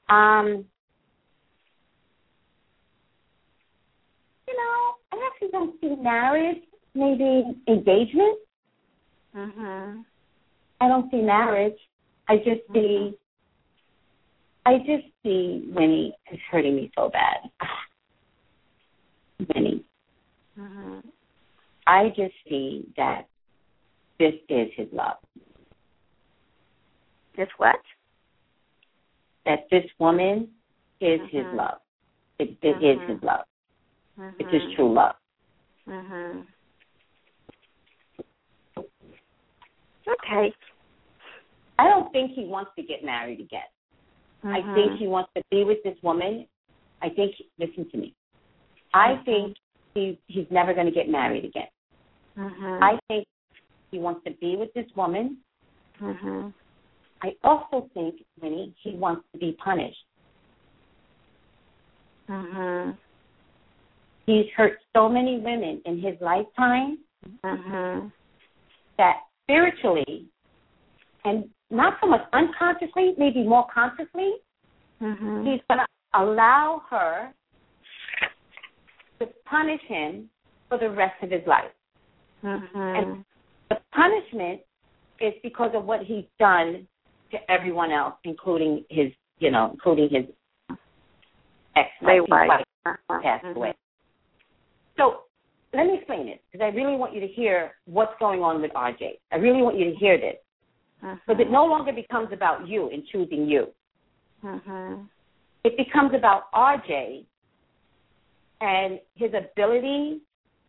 Um, 0.09 0.67
you 4.47 4.57
know, 4.57 4.95
I 5.13 5.31
actually 5.31 5.49
don't 5.49 5.81
see 5.81 5.97
marriage. 5.97 6.63
Maybe 6.95 7.45
engagement. 7.67 8.39
Mhm. 9.35 10.05
I 10.81 10.89
don't 10.89 11.11
see 11.11 11.21
marriage. 11.21 11.79
I 12.29 12.39
just 12.39 12.61
see. 12.73 13.17
Mm-hmm. 14.67 14.75
I 14.75 14.79
just 14.79 15.07
see 15.23 15.71
Winnie 15.75 16.17
is 16.33 16.39
hurting 16.51 16.77
me 16.77 16.91
so 16.97 17.11
bad. 17.11 17.51
Winnie. 19.55 19.85
Mm-hmm. 20.59 21.09
I 21.87 22.09
just 22.09 22.35
see 22.49 22.87
that 22.97 23.27
this 24.19 24.35
is 24.49 24.69
his 24.77 24.89
love. 24.93 25.17
This 27.37 27.49
what? 27.59 27.77
That 29.45 29.67
this 29.71 29.85
woman 29.99 30.49
is 31.01 31.21
mm-hmm. 31.21 31.37
his 31.37 31.47
love. 31.55 31.79
It, 32.39 32.57
it 32.63 32.77
mm-hmm. 32.77 33.03
is 33.03 33.11
his 33.11 33.23
love. 33.23 33.45
Mm-hmm. 34.19 34.37
It's 34.41 34.53
his 34.53 34.75
true 34.75 34.93
love. 34.93 35.15
Mhm. 35.89 36.47
Okay. 40.09 40.53
I 41.79 41.89
don't 41.89 42.11
think 42.13 42.33
he 42.33 42.45
wants 42.45 42.71
to 42.77 42.83
get 42.83 43.05
married 43.05 43.41
again. 43.41 43.63
I 44.45 44.61
think 44.75 44.93
Mm-hmm. 44.93 44.97
he 44.97 45.07
wants 45.09 45.31
to 45.37 45.43
be 45.51 45.65
with 45.65 45.79
this 45.83 45.97
woman. 46.03 46.47
I 47.03 47.09
think 47.11 47.35
listen 47.59 47.89
to 47.91 47.97
me. 47.99 48.15
I 48.95 49.15
Mm-hmm. 49.15 49.25
think 49.25 49.57
he 49.95 50.19
he's 50.29 50.47
never 50.51 50.73
going 50.75 50.87
to 50.87 50.93
get 50.93 51.09
married 51.09 51.45
again. 51.45 51.69
Mhm. 52.37 52.83
I 52.83 52.99
think 53.09 53.27
he 53.91 53.99
wants 53.99 54.23
to 54.25 54.31
be 54.33 54.57
with 54.57 54.73
this 54.75 54.87
woman. 54.95 55.39
Mhm. 56.01 56.53
I 57.23 57.35
also 57.43 57.89
think, 57.95 58.23
Winnie, 58.41 58.75
he 58.83 58.93
wants 58.93 59.27
to 59.33 59.39
be 59.39 59.53
punished. 59.53 60.05
Mhm. 62.29 62.97
He's 64.27 64.51
hurt 64.57 64.79
so 64.95 65.09
many 65.09 65.39
women 65.39 65.81
in 65.87 65.99
his 66.01 66.21
lifetime 66.21 66.99
Mhm. 67.43 68.13
that 68.99 69.23
spiritually 69.43 70.27
and 71.25 71.49
not 71.71 71.99
so 72.01 72.07
much 72.07 72.23
unconsciously, 72.33 73.15
maybe 73.19 73.43
more 73.43 73.67
consciously, 73.73 74.35
Mhm. 75.01 75.45
he's 75.45 75.63
going 75.69 75.81
to 75.81 75.87
allow 76.15 76.83
her 76.91 77.35
to 79.19 79.27
punish 79.45 79.83
him 79.83 80.31
for 80.69 80.79
the 80.79 80.91
rest 80.91 81.23
of 81.23 81.31
his 81.31 81.47
life. 81.47 81.73
Mhm. 82.43 83.25
The 83.69 83.81
punishment 83.93 84.63
is 85.21 85.35
because 85.43 85.75
of 85.75 85.87
what 85.87 86.03
he's 86.03 86.27
done 86.39 86.87
to 87.31 87.51
everyone 87.51 87.91
else, 87.91 88.15
including 88.25 88.85
his, 88.89 89.13
you 89.39 89.51
know, 89.51 89.71
including 89.73 90.09
his 90.11 90.27
ex-wife, 91.75 92.21
his 92.21 92.29
wife. 92.29 92.63
Uh-huh. 92.87 93.21
passed 93.21 93.45
Mhm. 93.45 93.57
away. 93.57 93.75
So 94.97 95.25
let 95.73 95.87
me 95.87 95.95
explain 95.95 96.29
it 96.29 96.41
because 96.45 96.65
I 96.65 96.69
really 96.69 96.95
want 96.95 97.13
you 97.15 97.21
to 97.21 97.27
hear 97.27 97.77
what's 97.87 98.17
going 98.21 98.43
on 98.43 98.63
with 98.63 98.73
RJ. 98.77 99.19
I 99.33 99.37
really 99.37 99.61
want 99.61 99.77
you 99.77 99.91
to 99.91 99.97
hear 99.97 100.17
this 100.17 100.39
Mhm. 101.07 101.21
because 101.27 101.41
it 101.41 101.51
no 101.51 101.65
longer 101.65 101.93
becomes 101.93 102.33
about 102.33 102.67
you 102.67 102.91
and 102.91 103.07
choosing 103.07 103.49
you. 103.49 103.73
Mhm. 104.43 105.09
It 105.65 105.77
becomes 105.77 106.15
about 106.15 106.51
RJ 106.53 107.27
and 108.61 109.01
his 109.15 109.33
ability 109.35 110.21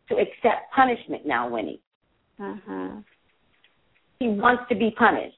to 0.09 0.17
accept 0.17 0.71
punishment 0.71 1.25
now, 1.25 1.49
Winnie. 1.49 1.81
Mhm. 2.39 3.03
He 4.19 4.29
wants 4.29 4.67
to 4.69 4.75
be 4.75 4.91
punished. 4.91 5.37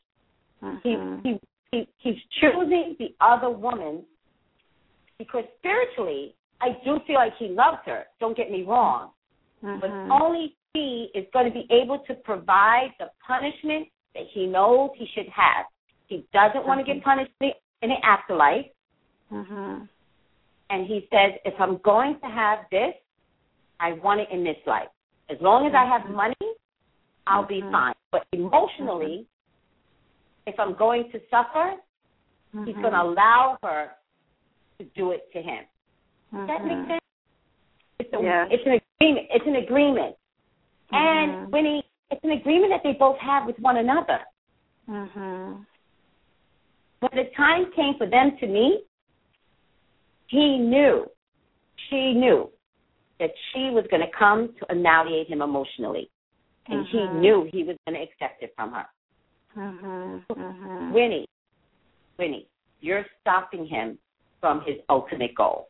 He, 0.84 0.98
he, 1.24 1.40
he, 1.72 1.88
he's 1.98 2.22
choosing 2.42 2.96
the 3.00 3.16
other 3.22 3.50
woman 3.50 4.06
because 5.18 5.46
spiritually, 5.60 6.36
I 6.62 6.72
do 6.84 7.00
feel 7.08 7.16
like 7.16 7.36
he 7.38 7.48
loves 7.50 7.80
her. 7.86 8.08
Don't 8.20 8.36
get 8.36 8.52
me 8.52 8.64
wrong. 8.64 9.12
But 9.62 9.92
only 10.10 10.56
he 10.74 11.10
is 11.14 11.26
going 11.34 11.46
to 11.46 11.52
be 11.52 11.68
able 11.70 12.00
to 12.00 12.14
provide 12.16 12.94
the 13.00 13.12
punishment 13.26 13.88
that 14.16 14.24
he 14.34 14.48
knows 14.48 14.92
he 14.96 15.08
should 15.14 15.28
have. 15.30 15.66
He 16.08 16.26
doesn't 16.34 16.66
want 16.66 16.80
to 16.80 16.94
get 16.94 17.04
punished 17.04 17.32
in 17.42 17.90
the 17.90 18.06
afterlife. 18.06 18.66
Mhm. 19.32 19.88
And 20.70 20.88
he 20.88 21.08
says, 21.12 21.40
if 21.46 21.60
I'm 21.60 21.78
going 21.78 22.20
to 22.20 22.28
have 22.28 22.60
this, 22.72 22.94
I 23.80 23.94
want 23.94 24.20
it 24.20 24.30
in 24.30 24.44
this 24.44 24.58
life. 24.66 24.90
As 25.30 25.38
long 25.42 25.68
as 25.68 25.74
I 25.74 25.86
have 25.86 26.10
money, 26.10 26.36
I'll 27.28 27.46
be 27.46 27.62
Mhm. 27.62 27.72
fine. 27.72 27.96
But 28.12 28.26
emotionally, 28.34 29.28
if 30.48 30.60
I'm 30.60 30.74
going 30.74 31.12
to 31.12 31.22
suffer, 31.30 31.80
he's 32.66 32.76
Mhm. 32.76 32.82
going 32.82 32.94
to 32.94 33.02
allow 33.02 33.58
her 33.64 33.96
to 34.80 34.84
do 34.96 35.12
it 35.12 35.32
to 35.34 35.42
him. 35.42 35.66
Does 36.34 36.48
that 36.48 36.66
make 36.66 36.78
Mhm. 36.78 36.88
sense? 36.88 37.04
It's, 38.00 38.14
a, 38.14 38.22
Yeah. 38.22 38.48
it's 38.50 38.66
an 38.66 38.74
agreement. 38.74 39.28
It's 39.32 39.46
an 39.46 39.56
agreement. 39.56 40.16
And. 40.92 41.52
Winnie, 41.52 41.84
it's 42.12 42.24
an 42.24 42.32
agreement 42.32 42.72
that 42.72 42.82
they 42.84 42.94
both 42.94 43.18
have 43.20 43.46
with 43.46 43.58
one 43.60 43.78
another. 43.78 44.20
Mhm. 44.88 45.66
When 47.00 47.12
the 47.16 47.30
time 47.36 47.72
came 47.72 47.96
for 47.98 48.08
them 48.08 48.38
to 48.38 48.48
meet, 48.48 48.86
he 50.28 50.58
knew, 50.58 51.10
she 51.90 52.14
knew 52.14 52.52
that 53.20 53.32
she 53.52 53.70
was 53.70 53.86
going 53.88 54.02
to 54.02 54.12
come 54.18 54.54
to 54.56 54.72
annihilate 54.72 55.28
him 55.28 55.42
emotionally. 55.42 56.10
And 56.68 56.86
he 56.88 57.00
Mhm. 57.00 57.14
knew 57.14 57.44
he 57.52 57.64
was 57.64 57.78
going 57.86 57.96
to 57.96 58.04
accept 58.04 58.44
it 58.44 58.54
from 58.56 58.74
her. 58.74 58.88
Mhm. 59.56 60.26
Mhm. 60.28 60.92
Winnie, 60.92 61.28
Winnie, 62.18 62.48
you're 62.82 63.06
stopping 63.20 63.66
him 63.66 63.98
from 64.40 64.62
his 64.62 64.80
ultimate 64.90 65.34
goal. 65.36 65.70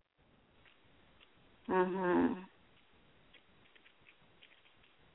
Mhm. 1.67 2.48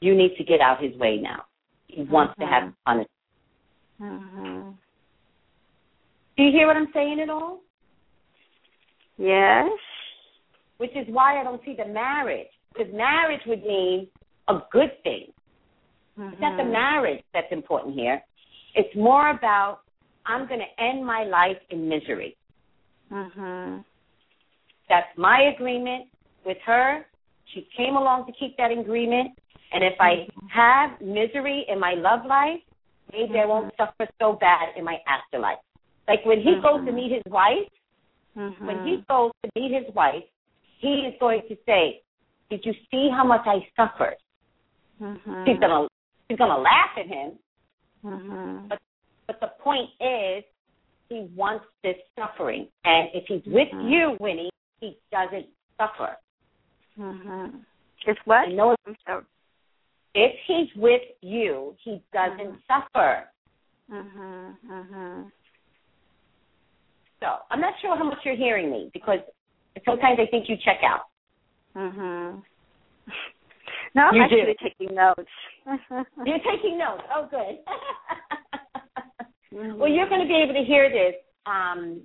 You 0.05 0.15
need 0.15 0.37
to 0.37 0.45
get 0.45 0.61
out 0.61 0.83
his 0.83 0.95
way 0.97 1.17
now. 1.17 1.45
He 1.87 2.03
wants 2.03 2.35
to 2.39 2.47
have 2.47 2.75
punishment. 2.85 3.11
Mhm. 3.99 4.75
Do 6.37 6.43
you 6.43 6.53
hear 6.53 6.67
what 6.67 6.77
I'm 6.77 6.93
saying 6.93 7.21
at 7.21 7.31
all? 7.31 7.61
Yes. 9.17 9.73
Which 10.77 10.95
is 10.95 11.07
why 11.09 11.41
I 11.41 11.43
don't 11.43 11.65
see 11.65 11.75
the 11.75 11.87
marriage. 11.87 12.53
Because 12.71 12.93
marriage 12.93 13.41
would 13.47 13.65
mean 13.65 14.11
a 14.49 14.61
good 14.71 15.03
thing. 15.05 15.33
It's 16.19 16.41
not 16.41 16.59
the 16.59 16.65
Mhm. 16.65 16.73
marriage 16.73 17.25
that's 17.33 17.51
important 17.51 17.95
here. 17.95 18.23
It's 18.75 18.95
more 18.95 19.31
about 19.31 19.81
I'm 20.27 20.47
going 20.47 20.61
to 20.61 20.81
end 20.81 21.05
my 21.05 21.25
life 21.25 21.61
in 21.71 21.89
misery. 21.89 22.37
Mm-hmm. 23.11 23.81
That's 24.89 25.17
my 25.19 25.43
agreement 25.55 26.09
with 26.45 26.59
her. 26.63 27.07
She 27.47 27.63
came 27.77 27.97
along 27.97 28.27
to 28.27 28.33
keep 28.33 28.57
that 28.57 28.71
agreement. 28.71 29.39
And 29.75 29.83
if 29.83 29.95
I 29.99 30.29
have 30.55 31.01
misery 31.01 31.67
in 31.69 31.81
my 31.81 31.95
love 31.95 32.25
life, 32.25 32.61
maybe 33.13 33.41
I 33.41 33.45
won't 33.45 33.75
suffer 33.77 34.09
so 34.21 34.35
bad 34.41 34.69
in 34.79 34.85
my 34.85 34.99
afterlife. 35.09 35.59
Like 36.07 36.25
when 36.25 36.39
he 36.39 36.55
goes 36.63 36.85
to 36.87 36.93
Mhm. 36.93 36.95
meet 36.95 37.11
his 37.13 37.25
wife, 37.27 37.69
Mhm. 38.37 38.61
when 38.61 38.87
he 38.87 38.99
goes 39.09 39.33
to 39.43 39.51
meet 39.57 39.73
his 39.73 39.93
wife, 39.95 40.25
he 40.79 41.07
is 41.07 41.19
going 41.19 41.43
to 41.49 41.57
say, 41.67 42.03
"Did 42.51 42.65
you 42.65 42.73
see 42.91 43.09
how 43.09 43.25
much 43.25 43.47
I 43.47 43.69
suffered?" 43.75 44.17
She's 45.45 45.59
gonna 45.59 45.89
she's 46.29 46.39
gonna 46.39 46.57
laugh 46.57 46.97
at 46.97 47.07
him, 47.07 47.39
but 48.69 48.81
but 49.27 49.41
the 49.41 49.49
point 49.59 49.91
is, 50.01 50.45
he 51.09 51.23
wants 51.35 51.67
this 51.83 51.97
suffering, 52.15 52.69
and 52.85 53.09
if 53.13 53.27
he's 53.27 53.45
with 53.47 53.71
Mhm. 53.73 53.91
you, 53.91 54.17
Winnie, 54.21 54.51
he 54.81 54.99
doesn't 55.11 55.49
suffer. 55.79 56.17
Mhm. 56.97 57.65
It's 58.07 58.21
what? 58.27 58.49
I 58.49 58.53
know 58.53 58.77
I'm 58.87 58.97
sorry. 59.07 59.25
If 60.15 60.33
he's 60.47 60.69
with 60.77 61.03
you, 61.21 61.75
he 61.83 62.03
doesn't 62.13 62.59
suffer. 62.67 63.29
Mhm. 63.91 64.57
Mhm. 64.67 65.33
So 67.21 67.39
I'm 67.51 67.61
not 67.61 67.75
sure 67.81 67.97
how 67.97 68.05
much 68.05 68.19
you're 68.25 68.37
hearing 68.37 68.71
me 68.71 68.91
because 68.93 69.21
sometimes 69.85 70.19
I 70.21 70.27
think 70.27 70.49
you 70.49 70.57
check 70.57 70.83
out. 70.83 71.09
Mhm. 71.75 72.43
No, 73.95 74.09
I'm 74.09 74.15
You 74.17 74.23
actually 74.23 74.41
do. 74.43 74.55
taking 74.61 74.95
notes. 74.95 75.31
You're 76.27 76.41
taking 76.41 76.77
notes. 76.79 77.05
Oh, 77.15 77.27
good. 77.31 77.59
Mhm. 79.53 79.77
Well, 79.79 79.89
you're 79.89 80.09
going 80.09 80.21
to 80.21 80.27
be 80.27 80.35
able 80.35 80.55
to 80.55 80.65
hear 80.65 80.91
this. 80.91 81.15
Um, 81.47 82.05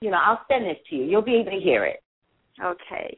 you 0.00 0.10
know, 0.10 0.18
I'll 0.18 0.44
send 0.48 0.66
this 0.66 0.78
to 0.90 0.96
you. 0.96 1.04
You'll 1.04 1.22
be 1.22 1.36
able 1.36 1.52
to 1.52 1.60
hear 1.60 1.84
it. 1.84 2.02
Okay. 2.60 3.16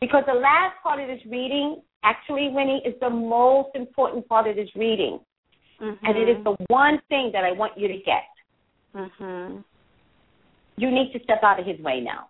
Because 0.00 0.24
the 0.26 0.34
last 0.34 0.74
part 0.82 1.00
of 1.00 1.08
this 1.08 1.24
reading, 1.26 1.82
actually, 2.02 2.48
Winnie, 2.50 2.82
is 2.84 2.94
the 3.00 3.10
most 3.10 3.70
important 3.74 4.28
part 4.28 4.46
of 4.46 4.56
this 4.56 4.68
reading. 4.76 5.20
Mhm. 5.80 5.98
And 6.02 6.16
it 6.16 6.28
is 6.28 6.44
the 6.44 6.56
one 6.68 7.00
thing 7.08 7.32
that 7.32 7.44
I 7.44 7.52
want 7.52 7.76
you 7.78 7.88
to 7.88 7.98
get. 7.98 8.28
Mhm. 8.94 9.64
You 10.76 10.90
need 10.90 11.12
to 11.12 11.22
step 11.22 11.42
out 11.42 11.58
of 11.58 11.66
his 11.66 11.80
way 11.80 12.00
now. 12.00 12.28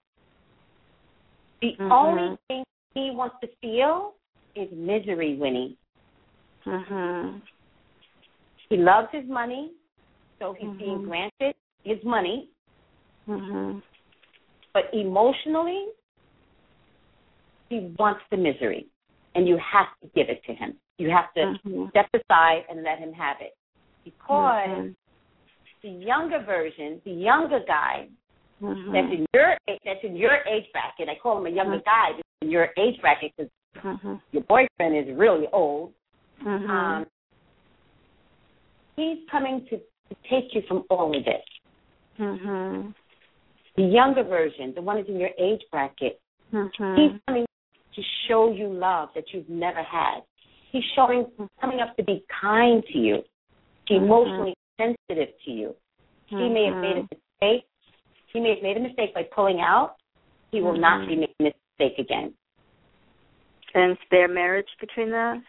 The 1.61 1.77
Mhm. 1.77 1.91
only 1.91 2.39
thing 2.49 2.65
he 2.95 3.11
wants 3.11 3.37
to 3.41 3.49
feel 3.61 4.15
is 4.55 4.71
misery, 4.73 5.35
Winnie. 5.35 5.77
Mhm. 6.65 7.43
He 8.69 8.77
loves 8.77 9.11
his 9.13 9.29
money, 9.29 9.73
so 10.39 10.53
he's 10.55 10.71
being 10.77 11.01
Mhm. 11.01 11.05
granted 11.05 11.55
his 11.85 12.03
money, 12.05 12.51
Mhm. 13.29 13.83
but 14.73 14.93
emotionally, 14.93 15.89
he 17.69 17.95
wants 17.99 18.21
the 18.31 18.37
misery. 18.37 18.87
And 19.35 19.47
you 19.47 19.59
have 19.59 19.89
to 20.03 20.09
give 20.15 20.31
it 20.31 20.43
to 20.47 20.55
him. 20.55 20.79
You 20.99 21.11
have 21.11 21.33
to 21.35 21.59
Mhm. 21.67 21.91
step 21.91 22.09
aside 22.15 22.65
and 22.71 22.83
let 22.83 22.99
him 22.99 23.13
have 23.13 23.37
it. 23.41 23.55
Because 24.03 24.67
Mhm. 24.67 24.97
the 25.83 25.91
younger 25.91 26.39
version, 26.39 27.03
the 27.05 27.13
younger 27.13 27.61
guy 27.61 28.09
Mhm. 28.63 28.93
that's 28.93 29.13
in 29.13 29.27
your 29.35 29.59
that's 29.85 30.03
in 30.03 30.17
your 30.17 30.39
age 30.47 30.71
bracket, 30.73 31.09
I 31.09 31.17
call 31.17 31.39
him 31.39 31.47
a 31.47 31.51
younger 31.51 31.79
Mhm. 31.79 31.85
guy 31.85 32.13
that's 32.13 32.29
in 32.41 32.51
your 32.51 32.73
age 32.79 32.99
bracket 33.03 33.33
because 33.37 33.53
Mhm. 33.75 34.23
your 34.33 34.43
boyfriend 34.45 34.97
is 34.97 35.15
really 35.15 35.49
old. 35.49 35.93
Mhm. 36.41 36.69
Um, 36.69 37.07
he's 38.97 39.29
coming 39.29 39.67
to, 39.67 39.79
to 39.79 40.15
take 40.31 40.55
you 40.55 40.63
from 40.63 40.85
all 40.89 41.15
of 41.15 41.25
this. 41.25 41.45
Mhm. 42.19 42.95
The 43.75 43.83
younger 43.83 44.23
version, 44.23 44.73
the 44.75 44.81
one 44.81 44.97
that's 44.97 45.09
in 45.09 45.21
your 45.21 45.33
age 45.39 45.63
bracket, 45.71 46.21
Mhm. 46.53 46.97
he's 46.97 47.21
coming 47.27 47.47
to 47.97 48.03
show 48.29 48.53
you 48.53 48.69
love 48.69 49.09
that 49.15 49.25
you've 49.33 49.49
never 49.49 49.83
had. 49.83 50.21
He's 50.71 50.85
showing, 50.95 51.27
coming 51.61 51.81
up 51.81 51.97
to 51.97 52.05
be 52.05 52.25
kind 52.29 52.85
to 52.93 52.99
you, 52.99 53.25
Mhm. 53.89 53.97
emotionally 53.97 54.55
sensitive 54.77 55.31
to 55.45 55.51
you. 55.51 55.77
He 56.27 56.49
may 56.49 56.67
have 56.67 56.77
made 56.77 56.97
a 56.99 57.09
mistake. 57.15 57.67
He 58.33 58.41
may 58.41 58.51
have 58.51 58.63
made 58.63 58.77
a 58.77 58.81
mistake 58.81 59.15
by 59.15 59.23
pulling 59.23 59.61
out. 59.61 59.97
He 60.51 60.61
will 60.61 60.77
not 60.77 61.01
Mhm. 61.01 61.09
be 61.09 61.17
making 61.17 61.35
this 61.39 61.55
mistake 61.79 61.99
again. 61.99 62.37
And 63.75 63.93
is 63.93 63.99
there 64.11 64.29
marriage 64.29 64.69
between 64.79 65.13
us? 65.15 65.43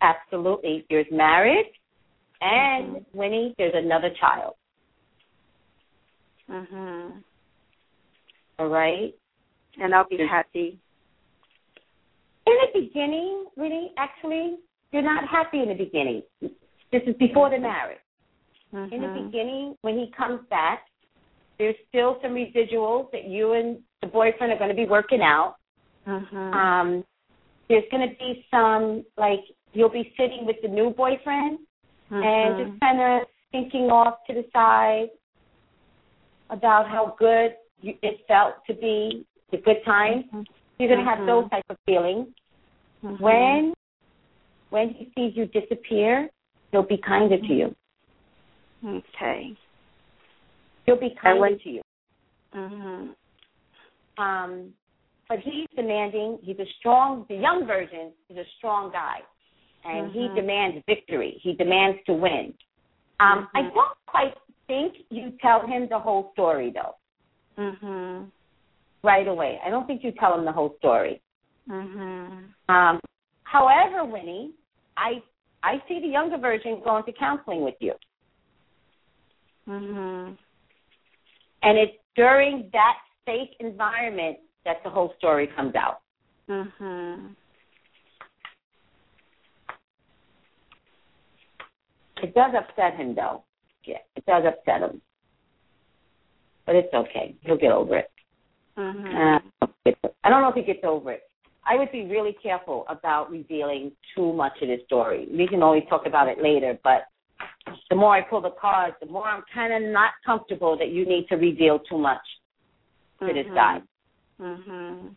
Absolutely. 0.00 0.86
There's 0.88 1.10
marriage, 1.10 1.66
and. 2.40 3.04
Winnie, 3.12 3.54
there's 3.58 3.74
another 3.74 4.10
child. 4.10 4.54
Mhm. 6.48 7.22
All 8.58 8.68
right. 8.68 9.14
And 9.80 9.94
I'll 9.94 10.08
be 10.08 10.18
happy. 10.18 10.78
In 12.46 12.54
the 12.64 12.80
beginning, 12.80 13.46
really, 13.56 13.92
actually, 13.96 14.58
you're 14.90 15.02
not 15.02 15.28
happy 15.28 15.60
in 15.60 15.68
the 15.68 15.74
beginning. 15.74 16.22
This 16.40 17.02
is 17.06 17.14
before 17.16 17.50
the 17.50 17.58
marriage. 17.58 18.00
Mhm. 18.72 18.92
In 18.92 19.02
the 19.02 19.08
beginning, 19.08 19.76
when 19.82 19.98
he 19.98 20.10
comes 20.10 20.46
back, 20.48 20.86
there's 21.58 21.76
still 21.88 22.18
some 22.22 22.34
residuals 22.34 23.10
that 23.12 23.24
you 23.24 23.52
and 23.52 23.82
the 24.00 24.06
boyfriend 24.06 24.52
are 24.52 24.58
going 24.58 24.70
to 24.70 24.76
be 24.76 24.86
working 24.86 25.20
out. 25.20 25.56
Mhm. 26.06 26.54
Um, 26.54 27.04
there's 27.68 27.88
going 27.90 28.08
to 28.08 28.14
be 28.16 28.46
some, 28.50 29.04
like, 29.16 29.44
you'll 29.74 29.90
be 29.90 30.14
sitting 30.16 30.46
with 30.46 30.56
the 30.62 30.68
new 30.68 30.90
boyfriend 30.90 31.58
and 32.10 32.54
Mhm. 32.54 32.66
just 32.66 32.80
kind 32.80 33.00
of 33.00 33.28
thinking 33.52 33.90
off 33.90 34.24
to 34.26 34.32
the 34.32 34.48
side 34.52 35.10
about 36.50 36.88
how 36.88 37.14
good 37.18 37.56
you, 37.80 37.94
it 38.02 38.20
felt 38.26 38.54
to 38.66 38.74
be 38.74 39.26
the 39.50 39.58
good 39.58 39.84
times. 39.84 40.24
Mhm. 40.32 40.46
You're 40.78 40.88
going 40.88 41.04
to 41.04 41.10
have 41.10 41.26
those 41.26 41.48
type 41.50 41.64
of 41.68 41.76
feelings. 41.86 42.28
Mhm. 43.02 43.20
When 43.20 43.74
when 44.70 44.90
he 44.90 45.10
sees 45.14 45.34
you 45.36 45.46
disappear, 45.46 46.28
he'll 46.70 46.82
be 46.82 46.98
kinder 46.98 47.38
to 47.38 47.52
you. 47.54 47.74
Okay. 48.84 49.56
He'll 50.84 51.00
be 51.00 51.14
kinder 51.20 51.56
to 51.56 51.70
you. 51.70 51.82
Mhm. 52.54 53.14
Um, 54.18 54.74
but 55.28 55.38
he's 55.40 55.66
demanding. 55.74 56.38
He's 56.42 56.58
a 56.58 56.66
strong. 56.78 57.24
The 57.28 57.36
young 57.36 57.66
version 57.66 58.12
is 58.28 58.36
a 58.36 58.44
strong 58.58 58.90
guy, 58.90 59.22
and 59.84 60.12
he 60.12 60.28
Mhm. 60.28 60.34
demands 60.34 60.84
victory. 60.86 61.38
He 61.42 61.54
demands 61.54 62.02
to 62.04 62.12
win. 62.12 62.56
Um, 63.20 63.48
I 63.54 63.62
Mhm. 63.62 63.74
don't 63.74 63.98
quite 64.06 64.36
think 64.68 64.94
you 65.10 65.32
tell 65.42 65.66
him 65.66 65.88
the 65.90 65.98
whole 65.98 66.30
story 66.34 66.70
though. 66.70 66.94
Mhm. 67.58 68.30
right 69.02 69.28
away. 69.28 69.60
I 69.64 69.70
don't 69.70 69.86
think 69.86 70.02
you 70.04 70.12
tell 70.12 70.34
him 70.36 70.44
the 70.44 70.52
whole 70.52 70.74
story. 70.78 71.20
Mhm. 71.68 72.48
Um, 72.68 73.00
however, 73.44 74.04
Winnie, 74.04 74.52
I 74.96 75.22
I 75.62 75.82
see 75.88 75.98
the 76.00 76.06
younger 76.06 76.38
version 76.38 76.80
going 76.84 77.04
to 77.04 77.12
counseling 77.12 77.62
with 77.62 77.74
you, 77.80 77.94
Mhm. 79.66 80.38
and 81.62 81.78
it's 81.78 81.96
during 82.14 82.70
that 82.70 82.98
safe 83.26 83.50
environment 83.58 84.38
that 84.64 84.82
the 84.84 84.90
whole 84.90 85.14
story 85.18 85.48
comes 85.48 85.74
out. 85.74 86.00
Mhm. 86.48 87.34
It 92.22 92.34
does 92.34 92.54
upset 92.54 92.94
him, 92.94 93.14
though. 93.14 93.44
Yeah, 93.88 93.96
it 94.16 94.26
does 94.26 94.44
upset 94.46 94.82
him, 94.82 95.00
but 96.66 96.76
it's 96.76 96.92
okay. 96.92 97.34
He'll 97.40 97.56
get 97.56 97.72
over 97.72 97.96
it. 97.96 98.10
Mhm. 98.76 99.40
Uh, 99.62 99.66
I 100.22 100.28
don't 100.28 100.42
know 100.42 100.50
if 100.50 100.54
he 100.54 100.62
gets 100.62 100.84
over 100.84 101.12
it. 101.12 101.22
I 101.64 101.76
would 101.76 101.90
be 101.90 102.04
really 102.04 102.34
careful 102.34 102.84
about 102.88 103.30
revealing 103.30 103.92
too 104.14 104.34
much 104.34 104.60
of 104.60 104.68
this 104.68 104.84
story. 104.84 105.26
We 105.30 105.48
can 105.48 105.62
always 105.62 105.84
talk 105.88 106.04
about 106.04 106.28
it 106.28 106.42
later, 106.42 106.78
but 106.84 107.06
the 107.88 107.96
more 107.96 108.14
I 108.14 108.20
pull 108.20 108.42
the 108.42 108.50
cards, 108.60 108.96
the 109.00 109.06
more 109.06 109.26
I'm 109.26 109.42
kind 109.54 109.72
of 109.72 109.90
not 109.90 110.12
comfortable 110.24 110.76
that 110.76 110.88
you 110.90 111.06
need 111.06 111.26
to 111.28 111.36
reveal 111.36 111.78
too 111.78 111.98
much 111.98 112.26
to 113.20 113.32
this 113.32 113.46
Mhm. 113.46 113.54
guy. 113.54 113.82
Mhm. 114.38 115.16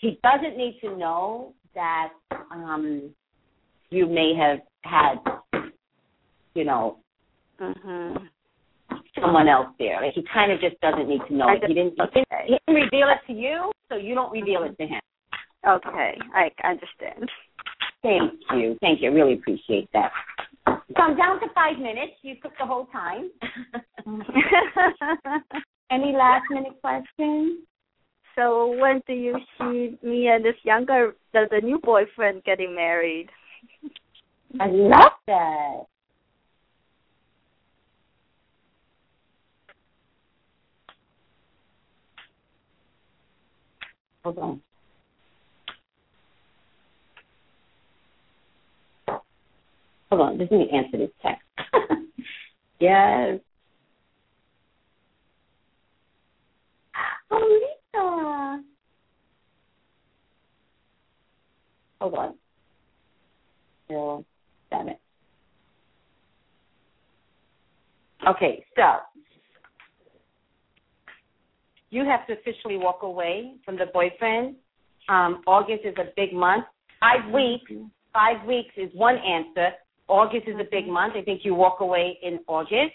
He 0.00 0.18
doesn't 0.22 0.56
need 0.56 0.80
to 0.80 0.96
know 0.96 1.54
that 1.74 2.12
um, 2.50 3.14
you 3.90 4.06
may 4.06 4.34
have 4.34 4.60
had, 4.82 5.18
you 6.54 6.64
know, 6.64 6.98
Mhm. 7.60 8.28
someone 9.20 9.48
else 9.48 9.68
there. 9.78 10.00
Like 10.00 10.14
he 10.14 10.22
kind 10.32 10.50
of 10.50 10.60
just 10.60 10.80
doesn't 10.80 11.08
need 11.08 11.20
to 11.28 11.34
know. 11.34 11.48
He 11.52 11.60
didn't, 11.60 11.96
didn't. 11.96 12.00
okay. 12.00 12.24
He 12.46 12.58
didn't 12.66 12.82
reveal 12.82 13.08
it 13.08 13.20
to 13.26 13.32
you, 13.32 13.70
so 13.88 13.96
you 13.96 14.14
don't 14.14 14.32
reveal 14.32 14.62
it 14.64 14.76
to 14.78 14.86
him. 14.86 15.00
Okay, 15.66 16.18
I 16.34 16.50
understand. 16.64 17.28
Thank 18.02 18.32
you. 18.54 18.78
Thank 18.80 19.02
you. 19.02 19.10
I 19.10 19.12
really 19.12 19.34
appreciate 19.34 19.90
that. 19.92 20.10
So 20.66 21.02
I'm 21.02 21.16
down 21.16 21.38
to 21.40 21.46
five 21.54 21.78
minutes. 21.78 22.14
You 22.22 22.36
took 22.42 22.52
the 22.58 22.64
whole 22.64 22.86
time. 22.86 23.30
Any 25.90 26.12
last 26.12 26.44
minute 26.50 26.80
questions? 26.80 27.60
so 28.36 28.74
when 28.80 29.02
do 29.06 29.12
you 29.12 29.36
see 29.58 29.98
me 30.02 30.28
and 30.28 30.44
this 30.44 30.54
younger, 30.62 31.14
the, 31.32 31.46
the 31.50 31.60
new 31.60 31.78
boyfriend 31.82 32.42
getting 32.44 32.74
married? 32.74 33.28
I 34.58 34.66
love 34.68 35.12
that. 35.26 35.82
Hold 44.24 44.38
on. 44.38 44.62
Hold 50.10 50.22
on. 50.22 50.38
Just 50.38 50.52
let 50.52 50.58
me 50.58 50.70
answer 50.72 50.98
this 50.98 51.10
text. 51.22 51.42
yes. 52.80 53.40
Oh, 57.30 57.60
Lisa. 57.94 58.62
Hold 62.00 62.14
on. 62.14 62.34
Zero, 63.88 64.24
seven. 64.70 64.94
Okay, 68.28 68.64
so 68.76 68.82
you 71.90 72.04
have 72.04 72.26
to 72.26 72.34
officially 72.34 72.76
walk 72.76 73.02
away 73.02 73.54
from 73.64 73.76
the 73.76 73.86
boyfriend. 73.86 74.56
Um, 75.08 75.42
August 75.46 75.84
is 75.84 75.94
a 75.98 76.08
big 76.16 76.32
month. 76.32 76.64
Five 77.00 77.32
weeks. 77.32 77.70
Five 78.12 78.46
weeks 78.46 78.72
is 78.76 78.90
one 78.94 79.16
answer. 79.18 79.70
August 80.08 80.46
is 80.48 80.56
a 80.60 80.66
big 80.70 80.86
month. 80.88 81.14
I 81.16 81.22
think 81.22 81.44
you 81.44 81.54
walk 81.54 81.80
away 81.80 82.18
in 82.22 82.40
August. 82.46 82.94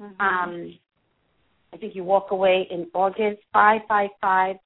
Mhm. 0.00 0.20
Um, 0.20 0.78
I 1.72 1.76
think 1.78 1.94
you 1.94 2.04
walk 2.04 2.30
away 2.30 2.62
in 2.70 2.90
August. 2.94 3.42
Five, 3.52 3.82
five, 3.88 4.10
five, 4.20 4.56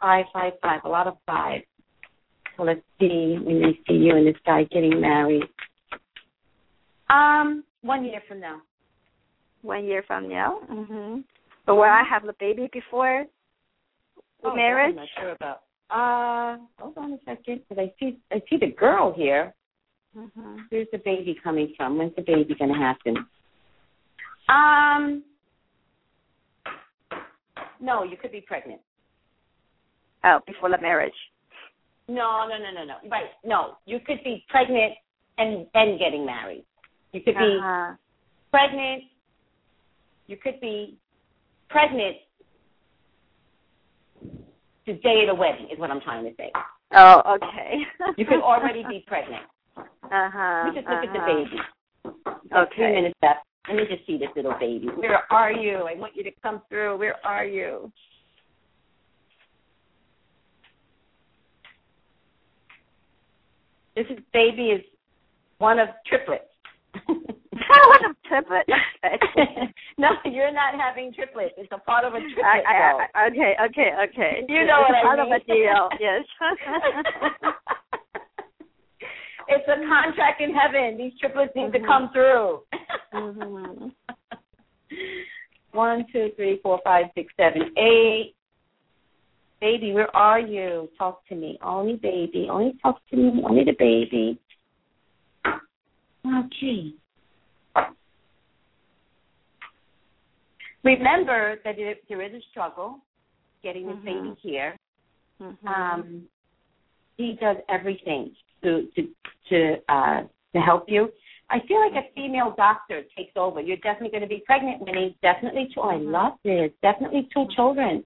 five, 0.00 0.26
five, 0.32 0.52
five. 0.60 0.84
A 0.84 0.88
lot 0.88 1.06
of 1.06 1.16
five. 1.26 1.62
So 2.56 2.62
let's 2.62 2.82
see 3.00 3.36
when 3.38 3.62
we 3.62 3.82
see 3.86 3.94
you 3.94 4.14
and 4.16 4.26
this 4.26 4.36
guy 4.46 4.64
getting 4.64 5.00
married. 5.00 5.48
Um, 7.10 7.64
one 7.82 8.04
year 8.04 8.22
from 8.28 8.40
now. 8.40 8.62
One 9.62 9.84
year 9.84 10.02
from 10.02 10.28
now. 10.28 10.60
Mhm. 10.68 11.24
But 11.66 11.76
will 11.76 11.82
I 11.84 12.02
have 12.08 12.24
the 12.24 12.34
baby 12.38 12.68
before 12.72 13.24
Oh, 14.42 14.54
marriage? 14.54 14.90
I'm 14.90 14.96
not 14.96 15.08
sure 15.18 15.30
about. 15.32 15.62
Uh, 15.90 16.58
hold 16.78 16.98
on 16.98 17.12
a 17.14 17.18
second, 17.24 17.62
because 17.68 17.78
I 17.82 17.92
see 17.98 18.18
I 18.30 18.42
see 18.50 18.56
the 18.58 18.66
girl 18.72 19.12
here. 19.12 19.54
Mhm. 20.16 20.66
Where's 20.70 20.88
the 20.92 20.98
baby 20.98 21.34
coming 21.34 21.74
from? 21.76 21.96
When's 21.98 22.14
the 22.14 22.22
baby 22.22 22.54
going 22.54 22.72
to 22.72 22.78
happen? 22.78 23.26
Um, 24.48 25.24
no, 27.80 28.02
you 28.02 28.16
could 28.16 28.32
be 28.32 28.40
pregnant. 28.42 28.80
Oh, 30.24 30.40
before 30.46 30.68
the 30.70 30.78
marriage. 30.78 31.14
No, 32.08 32.46
no, 32.46 32.58
no, 32.58 32.70
no, 32.70 32.84
no. 32.84 32.96
Right? 33.08 33.30
No, 33.44 33.78
you 33.86 33.98
could 34.00 34.22
be 34.22 34.44
pregnant 34.48 34.94
and 35.38 35.66
and 35.74 35.98
getting 35.98 36.26
married. 36.26 36.64
You 37.12 37.22
could 37.22 37.36
be 37.36 37.58
Uh-huh. 37.58 37.94
pregnant. 38.50 39.04
You 40.26 40.36
could 40.36 40.60
be 40.60 40.98
pregnant 41.74 42.16
the 44.86 44.92
day 44.92 45.22
of 45.22 45.28
the 45.28 45.34
wedding. 45.34 45.68
Is 45.72 45.78
what 45.78 45.90
I'm 45.90 46.00
trying 46.00 46.24
to 46.24 46.30
say. 46.36 46.52
Oh, 46.94 47.36
okay. 47.36 47.82
You 48.16 48.24
could 48.24 48.40
already 48.40 48.84
be 48.88 49.04
pregnant. 49.08 49.42
Uh 49.76 49.82
huh. 50.30 50.62
Let 50.66 50.74
me 50.74 50.80
just 50.80 50.88
look 50.88 51.04
at 51.04 51.12
the 51.12 51.18
uh-huh. 51.18 51.44
baby. 51.44 52.46
Okay. 52.56 52.92
minutes 52.94 53.14
left. 53.22 53.40
Let 53.66 53.76
me 53.76 53.82
just 53.90 54.06
see 54.06 54.18
this 54.18 54.28
little 54.36 54.54
baby. 54.60 54.86
Where 54.94 55.22
are 55.32 55.50
you? 55.50 55.88
I 55.88 55.94
want 55.98 56.14
you 56.14 56.22
to 56.22 56.30
come 56.42 56.62
through. 56.68 56.98
Where 56.98 57.16
are 57.26 57.44
you? 57.44 57.90
This 63.96 64.06
is, 64.10 64.18
baby 64.32 64.66
is 64.66 64.82
one 65.58 65.78
of 65.78 65.88
triplets. 66.06 66.44
what 67.54 68.00
a 68.02 68.14
triplet. 68.28 68.66
Okay. 69.04 69.72
no, 69.98 70.08
you're 70.24 70.52
not 70.52 70.74
having 70.78 71.12
triplets. 71.12 71.54
It's 71.56 71.70
a 71.72 71.78
part 71.78 72.04
of 72.04 72.14
a 72.14 72.20
triplet. 72.20 72.44
I, 72.44 72.62
I. 72.66 73.06
I, 73.14 73.26
okay, 73.28 73.54
okay, 73.66 73.90
okay. 74.08 74.44
You 74.48 74.64
know 74.66 74.80
it's 74.80 74.90
what 74.90 74.94
I 74.94 74.98
mean. 74.98 75.04
part 75.04 75.18
of 75.20 75.28
a 75.30 75.40
deal, 75.44 75.88
yes. 76.00 76.24
it's 79.48 79.68
a 79.68 79.76
contract 79.88 80.40
in 80.40 80.54
heaven. 80.54 80.96
These 80.98 81.18
triplets 81.20 81.52
need 81.54 81.72
to 81.72 81.78
Mhm. 81.78 81.86
come 81.86 82.10
through. 82.12 82.62
Mhm. 83.12 83.92
One, 85.72 86.06
two, 86.12 86.30
three, 86.36 86.58
four, 86.62 86.80
five, 86.84 87.06
six, 87.14 87.32
seven, 87.36 87.76
eight. 87.76 88.34
Baby, 89.60 89.92
where 89.92 90.14
are 90.14 90.38
you? 90.38 90.88
Talk 90.98 91.26
to 91.28 91.34
me. 91.34 91.58
Only 91.62 91.96
baby. 91.96 92.48
Only 92.50 92.74
talk 92.82 93.00
to 93.10 93.16
me. 93.16 93.42
Only 93.44 93.64
the 93.64 93.74
baby. 93.78 94.38
Okay. 96.26 96.92
Remember 100.84 101.56
that 101.64 101.78
it, 101.78 102.04
there 102.08 102.20
is 102.22 102.32
a 102.34 102.40
struggle 102.50 103.00
getting 103.62 103.86
this 103.86 103.96
Mhm. 103.96 104.04
baby 104.04 104.34
here. 104.40 104.76
Mhm. 105.40 105.66
Um, 105.66 106.28
he 107.16 107.32
does 107.32 107.56
everything 107.68 108.36
to 108.62 108.86
to 108.94 109.08
to 109.48 109.82
uh, 109.88 110.22
to 110.52 110.60
help 110.60 110.88
you. 110.88 111.12
I 111.50 111.60
feel 111.60 111.80
like 111.80 111.94
a 111.96 112.08
female 112.14 112.50
doctor 112.52 113.02
takes 113.16 113.36
over. 113.36 113.60
You're 113.60 113.78
definitely 113.78 114.10
going 114.10 114.22
to 114.22 114.28
be 114.28 114.42
pregnant, 114.46 114.82
Winnie. 114.82 115.16
Definitely 115.22 115.68
two. 115.68 115.80
I 115.82 115.96
Mhm. 115.96 116.10
love 116.10 116.38
this. 116.42 116.72
Definitely 116.82 117.24
two 117.32 117.46
children. 117.48 118.04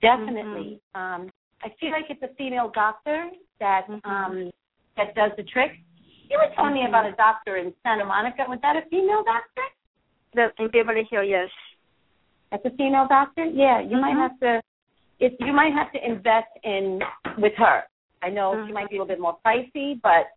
Definitely. 0.00 0.80
Um, 0.94 1.30
I 1.62 1.70
feel 1.80 1.90
like 1.90 2.10
it's 2.10 2.22
a 2.22 2.28
female 2.34 2.68
doctor 2.68 3.30
that 3.58 3.86
Mhm. 3.88 4.06
um, 4.06 4.52
that 4.96 5.14
does 5.14 5.34
the 5.36 5.44
trick. 5.44 5.78
You 6.30 6.38
were 6.38 6.50
telling 6.54 6.74
me 6.74 6.84
about 6.86 7.06
a 7.06 7.12
doctor 7.12 7.56
in 7.56 7.74
Santa 7.82 8.04
Monica. 8.04 8.44
Was 8.48 8.60
that 8.60 8.76
a 8.76 8.82
female 8.82 9.24
doctor? 9.24 9.62
the, 10.34 10.52
in 10.58 10.68
Beverly 10.68 11.04
Hills, 11.04 11.26
yes. 11.28 11.50
A 12.64 12.70
female 12.70 13.06
doctor. 13.08 13.44
Yeah, 13.44 13.80
you 13.80 13.96
might 13.96 14.14
Mhm. 14.14 14.18
have 14.18 14.40
to. 14.40 14.62
If 15.20 15.32
you 15.40 15.52
might 15.52 15.72
have 15.72 15.92
to 15.92 16.04
invest 16.04 16.48
in 16.62 17.02
with 17.38 17.54
her. 17.56 17.84
I 18.22 18.30
know 18.30 18.54
she 18.66 18.70
Mhm. 18.70 18.74
might 18.74 18.90
be 18.90 18.96
a 18.96 18.98
little 19.00 19.14
bit 19.14 19.20
more 19.20 19.38
pricey, 19.44 20.00
but 20.02 20.28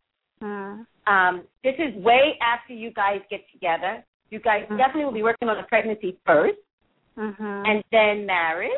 Mm. 0.41 0.85
um, 1.07 1.47
this 1.63 1.75
is 1.79 1.93
way 1.95 2.37
after 2.41 2.73
you 2.73 2.91
guys 2.91 3.21
get 3.29 3.49
together. 3.51 4.03
You 4.29 4.39
guys 4.39 4.65
Mhm. 4.67 4.77
definitely 4.77 5.05
will 5.05 5.11
be 5.11 5.23
working 5.23 5.49
on 5.49 5.57
the 5.57 5.63
pregnancy 5.63 6.17
first, 6.25 6.59
Mhm. 7.17 7.67
and 7.67 7.83
then 7.91 8.25
marriage. 8.25 8.71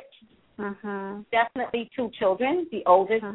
Definitely 1.31 1.89
two 1.95 2.09
children. 2.11 2.67
The 2.71 2.85
oldest 2.85 3.25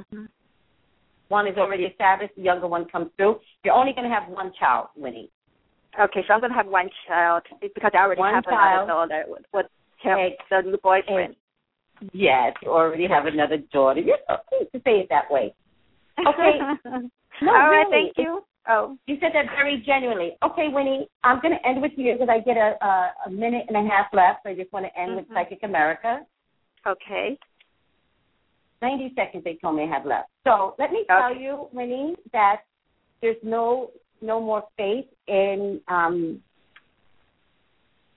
one 1.29 1.47
is 1.47 1.59
already 1.59 1.85
established. 1.85 2.35
The 2.37 2.43
younger 2.43 2.69
one 2.69 2.85
comes 2.87 3.13
through. 3.17 3.41
You're 3.65 3.75
only 3.75 3.93
going 3.93 4.09
to 4.09 4.15
have 4.15 4.29
one 4.29 4.53
child, 4.53 4.89
Winnie. 4.95 5.31
Okay, 5.99 6.23
so 6.27 6.35
I'm 6.35 6.41
gonna 6.41 6.53
have 6.53 6.67
one 6.67 6.91
child 7.07 7.45
because 7.61 7.91
I 7.95 7.99
already 7.99 8.21
One 8.21 8.35
have 8.35 8.45
child. 8.45 8.85
another 8.85 9.09
daughter 9.09 9.25
with, 9.53 9.67
with 10.05 10.19
Egg. 10.19 10.33
the 10.51 10.63
new 10.71 10.79
boyfriend. 10.83 11.37
Yes, 12.13 12.55
you 12.63 12.71
already 12.71 13.07
have 13.09 13.27
another 13.27 13.59
daughter. 13.73 14.01
You're 14.01 14.19
so 14.29 14.37
sweet 14.49 14.71
to 14.73 14.79
say 14.85 15.01
it 15.01 15.09
that 15.11 15.31
way. 15.31 15.55
Okay. 16.27 16.61
No, 17.43 17.53
All 17.53 17.69
right, 17.69 17.85
really. 17.91 18.13
thank 18.15 18.17
you. 18.27 18.43
Oh. 18.67 18.97
You 19.07 19.19
said 19.21 19.33
that 19.35 19.45
very 19.55 19.83
genuinely. 19.85 20.39
Okay, 20.43 20.69
Winnie, 20.73 21.07
I'm 21.23 21.39
going 21.43 21.53
to 21.55 21.69
end 21.69 21.83
with 21.83 21.93
you 21.97 22.15
because 22.15 22.31
I 22.31 22.39
get 22.41 22.57
a, 22.57 22.83
a 22.83 23.13
a 23.27 23.31
minute 23.31 23.67
and 23.69 23.77
a 23.77 23.83
half 23.91 24.07
left. 24.15 24.47
I 24.47 24.55
just 24.55 24.73
want 24.73 24.87
to 24.87 24.99
end 24.99 25.17
with 25.17 25.27
Mhm. 25.29 25.35
Psychic 25.35 25.59
America. 25.63 26.21
Okay. 26.87 27.39
90 28.81 29.13
seconds 29.15 29.45
they 29.45 29.57
told 29.57 29.77
me 29.77 29.83
I 29.83 29.87
have 29.89 30.07
left. 30.07 30.31
So 30.45 30.75
let 30.79 30.93
me 30.93 31.05
tell 31.09 31.31
Okay. 31.31 31.43
you, 31.43 31.69
Winnie, 31.75 32.17
that 32.33 32.63
there's 33.21 33.37
no 33.43 33.91
no 34.23 34.41
more 34.41 34.65
faith 34.79 35.05
in 35.27 35.79
um 35.89 36.43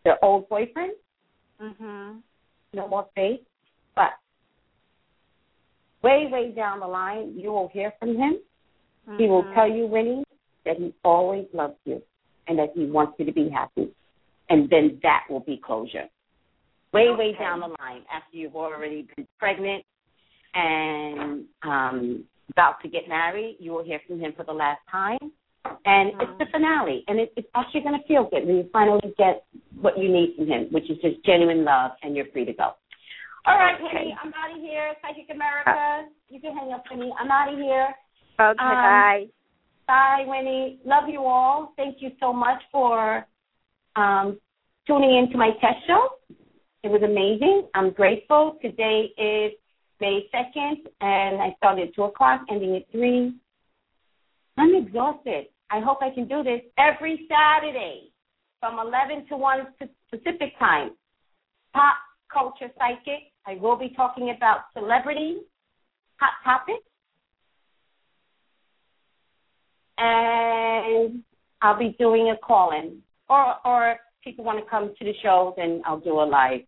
the 0.05 0.13
old 0.21 0.47
boyfriend. 0.47 0.93
Mhm. 1.61 2.21
No 2.73 2.87
more 2.87 3.07
faith. 3.15 3.41
But 3.95 4.11
way, 6.01 6.27
way 6.27 6.51
down 6.51 6.79
the 6.79 6.87
line, 6.87 7.37
you 7.37 7.51
will 7.51 7.67
hear 7.69 7.93
from 7.99 8.15
him. 8.15 8.39
He 9.17 9.27
will 9.27 9.43
Mhm. 9.43 9.53
tell 9.53 9.67
you, 9.67 9.87
Winnie, 9.87 10.23
that 10.65 10.77
he 10.77 10.93
always 11.03 11.47
loves 11.53 11.77
you 11.85 12.01
and 12.47 12.57
that 12.59 12.71
he 12.75 12.85
wants 12.85 13.19
you 13.19 13.25
to 13.25 13.31
be 13.31 13.49
happy. 13.49 13.93
And 14.49 14.69
then 14.69 14.99
that 15.03 15.25
will 15.29 15.41
be 15.41 15.57
closure. 15.57 16.09
Way, 16.91 17.11
way 17.11 17.33
down 17.33 17.59
the 17.59 17.75
line 17.79 18.03
after 18.11 18.37
you've 18.37 18.55
already 18.55 19.07
been 19.15 19.27
pregnant 19.37 19.85
and 20.55 21.45
um, 21.63 22.27
about 22.51 22.81
to 22.81 22.87
get 22.87 23.07
married, 23.07 23.57
you 23.59 23.71
will 23.71 23.83
hear 23.83 23.99
from 24.07 24.19
him 24.19 24.33
for 24.33 24.43
the 24.43 24.53
last 24.53 24.81
time. 24.89 25.19
And 25.85 26.13
Mhm. 26.13 26.21
it's 26.21 26.37
the 26.39 26.45
finale. 26.47 27.03
And 27.07 27.19
it, 27.19 27.33
it's 27.35 27.47
actually 27.53 27.81
going 27.81 27.99
to 27.99 28.07
feel 28.07 28.23
good 28.23 28.45
when 28.47 28.57
you 28.57 28.69
finally 28.71 29.13
get 29.17 29.45
what 29.81 29.97
you 29.97 30.09
need 30.09 30.35
from 30.35 30.47
him, 30.47 30.67
which 30.71 30.89
is 30.89 30.97
just 31.01 31.23
genuine 31.25 31.63
love, 31.63 31.91
and 32.03 32.15
you're 32.15 32.25
free 32.33 32.45
to 32.45 32.53
go. 32.53 32.73
All 33.45 33.57
right, 33.57 33.75
Okay. 33.75 33.97
Winnie, 33.99 34.17
I'm 34.21 34.33
out 34.33 34.55
of 34.55 34.61
here. 34.61 34.93
Psychic 35.01 35.29
America. 35.33 36.05
you 36.29 36.39
can 36.39 36.55
hang 36.55 36.71
up, 36.73 36.83
Winnie. 36.91 37.13
I'm 37.19 37.31
out 37.31 37.51
of 37.51 37.57
here. 37.59 37.87
Okay, 38.39 38.59
Um, 38.59 38.75
bye. 38.75 39.25
Bye, 39.87 40.25
Winnie. 40.27 40.79
Love 40.85 41.09
you 41.09 41.23
all. 41.23 41.73
Thank 41.77 42.01
you 42.01 42.11
so 42.19 42.31
much 42.31 42.61
for 42.71 43.25
um, 43.95 44.39
tuning 44.85 45.17
in 45.17 45.31
to 45.31 45.37
my 45.37 45.51
test 45.61 45.85
show. 45.87 46.09
It 46.83 46.89
was 46.91 47.01
amazing. 47.01 47.67
I'm 47.73 47.91
grateful. 47.91 48.57
Today 48.61 49.11
is 49.17 49.53
May 49.99 50.29
2nd, 50.33 50.85
and 51.01 51.41
I 51.41 51.53
started 51.57 51.89
at 51.89 51.95
2 51.95 52.03
o'clock, 52.03 52.41
ending 52.49 52.75
at 52.75 52.89
3. 52.91 53.33
I'm 54.57 54.75
exhausted. 54.75 55.47
I 55.71 55.79
hope 55.79 55.99
I 56.01 56.09
can 56.11 56.27
do 56.27 56.43
this 56.43 56.61
every 56.77 57.27
Saturday 57.29 58.08
from 58.59 58.79
11 58.79 59.27
to 59.27 59.37
1 59.37 59.67
Pacific 60.09 60.57
time. 60.59 60.91
Pop 61.73 61.95
culture 62.31 62.71
psychic. 62.77 63.31
I 63.45 63.55
will 63.55 63.77
be 63.77 63.89
talking 63.95 64.33
about 64.35 64.65
celebrity 64.73 65.37
hot 66.19 66.33
topics. 66.43 66.83
and 69.99 71.23
I'll 71.61 71.77
be 71.77 71.95
doing 71.99 72.29
a 72.29 72.37
call 72.37 72.71
in. 72.71 72.99
Or 73.29 73.55
or 73.65 73.91
if 73.91 73.97
people 74.23 74.45
want 74.45 74.63
to 74.63 74.69
come 74.69 74.93
to 74.97 75.05
the 75.05 75.13
show, 75.21 75.53
then 75.57 75.81
I'll 75.85 75.99
do 75.99 76.19
a 76.19 76.23
live. 76.23 76.61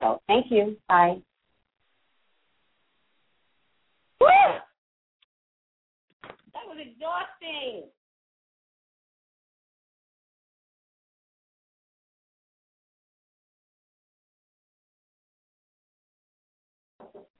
So 0.00 0.20
thank 0.26 0.46
you. 0.50 0.76
Bye. 0.88 1.16
Woo! 4.20 4.26
That 6.54 6.66
was 6.66 6.78
exhausting. 6.80 7.84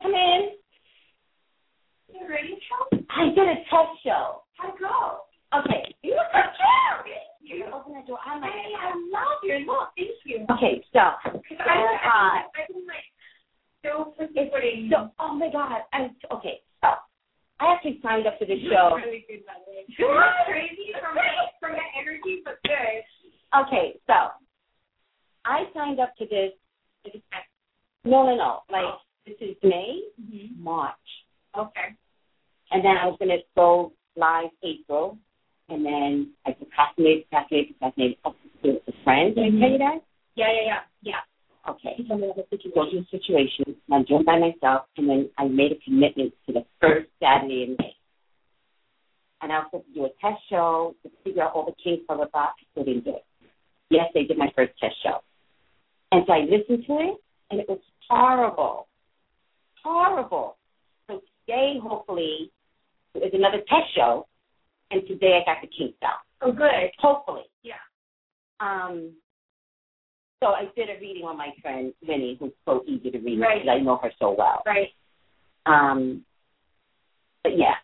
Come 0.02 0.14
in. 0.14 0.50
You 2.12 2.28
radio 2.28 2.56
show? 2.68 2.98
I 3.10 3.28
did 3.30 3.38
a 3.48 3.56
test 3.68 4.02
show. 4.04 4.42
How'd 4.56 4.78
go? 4.80 5.20
Okay. 5.58 5.94
You 6.02 6.14
look 6.16 6.26
so 6.32 6.40
cute. 7.04 7.58
You. 7.58 7.64
Open 7.72 7.94
the 7.94 8.06
door. 8.06 8.18
I'm 8.26 8.42
Hey, 8.42 8.72
like, 8.72 8.82
I 8.82 8.94
love 9.12 9.40
your 9.42 9.60
look. 9.60 9.88
Thank 9.96 10.10
you. 10.24 10.44
okay, 10.52 10.84
so 10.92 11.00
Because 11.32 11.64
I, 11.64 11.80
I, 12.04 12.42
I've 12.52 12.68
been 12.68 12.84
like 12.86 13.08
so 13.84 14.12
putting. 14.16 14.90
so, 14.92 15.10
oh 15.18 15.34
my 15.34 15.48
god. 15.50 15.82
I, 15.92 16.10
okay, 16.34 16.60
so 16.82 16.88
I 17.60 17.72
actually 17.74 18.00
signed 18.02 18.26
up 18.26 18.38
for 18.38 18.44
the 18.44 18.60
show. 18.68 18.96
Really 18.96 19.24
good, 19.28 19.46
by 19.46 19.54
the 19.64 19.72
way. 19.72 19.84
Crazy 20.46 20.92
from 21.00 21.14
that, 21.16 21.56
from 21.60 21.72
that 21.72 21.90
energy, 21.98 22.42
but 22.44 22.58
good. 22.64 23.02
Okay, 23.66 23.98
so 24.06 24.14
I 25.46 25.64
signed 25.74 26.00
up 26.00 26.14
to 26.18 26.26
this. 26.26 26.52
No, 28.04 28.24
no, 28.26 28.36
no. 28.36 28.60
Like 28.70 28.92
this 29.28 29.50
is 29.50 29.56
May, 29.62 30.00
Mm-hmm. 30.20 30.62
March, 30.62 30.94
Okay. 31.56 31.94
and 32.70 32.84
then 32.84 32.96
I 32.96 33.06
was 33.06 33.16
gonna 33.18 33.38
go 33.54 33.92
live 34.16 34.50
April, 34.62 35.18
and 35.68 35.84
then 35.84 36.32
I 36.46 36.52
procrastinated, 36.52 37.28
procrastinated, 37.30 37.78
procrastinated. 37.78 38.18
Up 38.24 38.36
to 38.64 38.80
a 38.88 39.04
friend. 39.04 39.34
Did 39.34 39.44
I 39.44 39.50
tell 39.60 39.70
you 39.70 39.78
that? 39.78 39.98
Yeah, 40.34 40.50
yeah, 40.52 40.66
yeah. 40.66 40.80
Yeah. 41.02 41.70
Okay. 41.70 41.94
So 42.08 42.16
go 42.74 42.90
to 42.90 42.98
a 42.98 43.06
situation. 43.10 43.76
I'm 43.92 44.04
doing 44.04 44.24
by 44.24 44.38
myself, 44.38 44.86
and 44.96 45.08
then 45.08 45.30
I 45.38 45.44
made 45.46 45.72
a 45.72 45.78
commitment 45.84 46.32
to 46.46 46.52
the 46.52 46.64
first 46.80 47.08
Saturday 47.22 47.62
in 47.68 47.76
May. 47.78 47.94
And 49.40 49.52
I 49.52 49.58
was 49.58 49.66
supposed 49.70 49.86
to 49.88 49.94
do 49.94 50.04
a 50.06 50.08
test 50.20 50.42
show 50.50 50.96
to 51.04 51.10
figure 51.22 51.44
out 51.44 51.52
all 51.54 51.66
the 51.66 51.74
kinks, 51.82 52.04
blah 52.08 52.16
blah 52.16 52.26
blah. 52.32 52.50
I 52.58 52.62
still 52.72 52.84
didn't 52.84 53.04
do 53.04 53.10
it. 53.10 53.24
Yes, 53.90 54.06
they 54.14 54.24
did 54.24 54.38
my 54.38 54.50
first 54.56 54.72
test 54.80 54.96
show, 55.02 55.20
and 56.10 56.24
so 56.26 56.32
I 56.32 56.40
listened 56.40 56.84
to 56.88 56.94
it, 56.98 57.16
and 57.50 57.60
it 57.60 57.68
was 57.68 57.78
horrible, 58.08 58.87
horrible. 59.88 60.56
So 61.08 61.20
today, 61.46 61.78
hopefully, 61.82 62.50
is 63.14 63.32
another 63.32 63.58
test 63.68 63.94
show, 63.94 64.26
and 64.90 65.02
today 65.08 65.40
I 65.40 65.44
got 65.50 65.62
the 65.62 65.68
kinks 65.68 65.98
out. 66.04 66.20
Oh, 66.42 66.52
good. 66.52 66.90
Hopefully. 66.98 67.42
Yeah. 67.62 67.74
Um, 68.60 69.12
so 70.40 70.48
I 70.48 70.68
did 70.76 70.88
a 70.88 71.00
reading 71.00 71.24
on 71.24 71.36
my 71.36 71.50
friend 71.62 71.92
Winnie, 72.06 72.36
who's 72.38 72.52
so 72.64 72.84
easy 72.86 73.10
to 73.10 73.18
read 73.18 73.40
Right. 73.40 73.62
because 73.62 73.76
I 73.80 73.82
know 73.82 73.96
her 74.02 74.12
so 74.18 74.34
well. 74.38 74.62
Right. 74.66 74.88
Um, 75.66 76.24
but 77.42 77.58
yeah, 77.58 77.74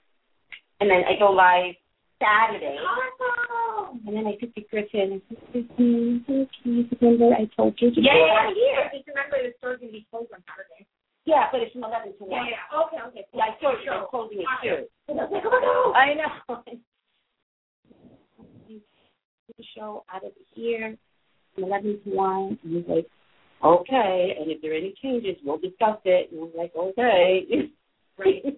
and 0.80 0.88
then 0.90 1.02
I 1.09 1.18
go 1.18 1.30
live 1.32 1.74
Saturday, 2.22 2.78
Awesome. 2.78 4.00
and 4.07 4.16
then 4.16 4.26
I 4.26 4.36
took 4.36 4.55
the 4.55 4.62
Griffin. 4.70 5.20
I 5.20 5.34
said, 5.34 5.52
Griffin, 5.76 6.24
can 6.26 6.48
you 6.64 6.88
remember 7.00 7.34
I 7.34 7.44
told 7.57 7.74
you? 7.80 7.90
to 7.90 8.00
Yeah, 8.00 8.14
yeah, 8.14 8.50
yeah. 8.57 8.88
Just 8.94 9.09
remember 9.09 9.36
the 9.42 9.52
store's 9.59 9.80
gonna 9.80 9.92
be 9.92 10.07
closed 10.11 10.32
on 10.32 10.42
Saturday. 10.46 10.86
Yeah, 11.27 11.49
but 11.51 11.61
it's 11.62 11.72
from 11.72 11.85
eleven 11.85 12.12
to 12.18 12.25
one. 12.25 12.47
yeah. 12.47 12.79
Okay, 12.87 12.97
okay. 13.09 13.27
Yeah, 13.33 13.45
I 13.45 13.61
saw 13.61 13.72
it. 13.72 13.79
Sure. 13.85 13.95
I'm 13.95 14.07
closing 14.11 14.41
it 14.41 14.47
too. 14.62 14.87
And 15.09 15.20
I 15.20 15.25
was 15.25 15.33
like, 15.33 15.45
oh 15.47 15.61
no. 15.62 15.93
I 15.95 16.14
know. 16.14 16.62
the 19.59 19.64
show 19.77 20.05
out 20.12 20.25
of 20.25 20.33
here 20.55 20.97
from 21.55 21.64
11 21.64 22.01
to 22.05 22.11
1. 22.11 22.59
And 22.64 22.77
he's 22.77 22.85
like, 22.89 23.07
okay. 23.64 24.37
And 24.39 24.51
if 24.51 24.61
there 24.62 24.72
are 24.72 24.77
any 24.77 24.95
changes, 25.03 25.37
we'll 25.45 25.59
discuss 25.59 25.99
it. 26.05 26.33
And 26.33 26.43
I'm 26.43 26.53
like, 26.57 26.72
okay. 26.77 27.47
Right. 28.16 28.45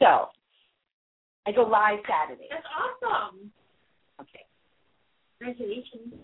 so, 0.00 0.28
I 1.44 1.50
go 1.50 1.62
live 1.62 1.98
Saturday. 2.08 2.46
That's 2.48 2.64
awesome. 3.02 3.50
Okay. 4.20 4.44
Congratulations. 5.40 6.14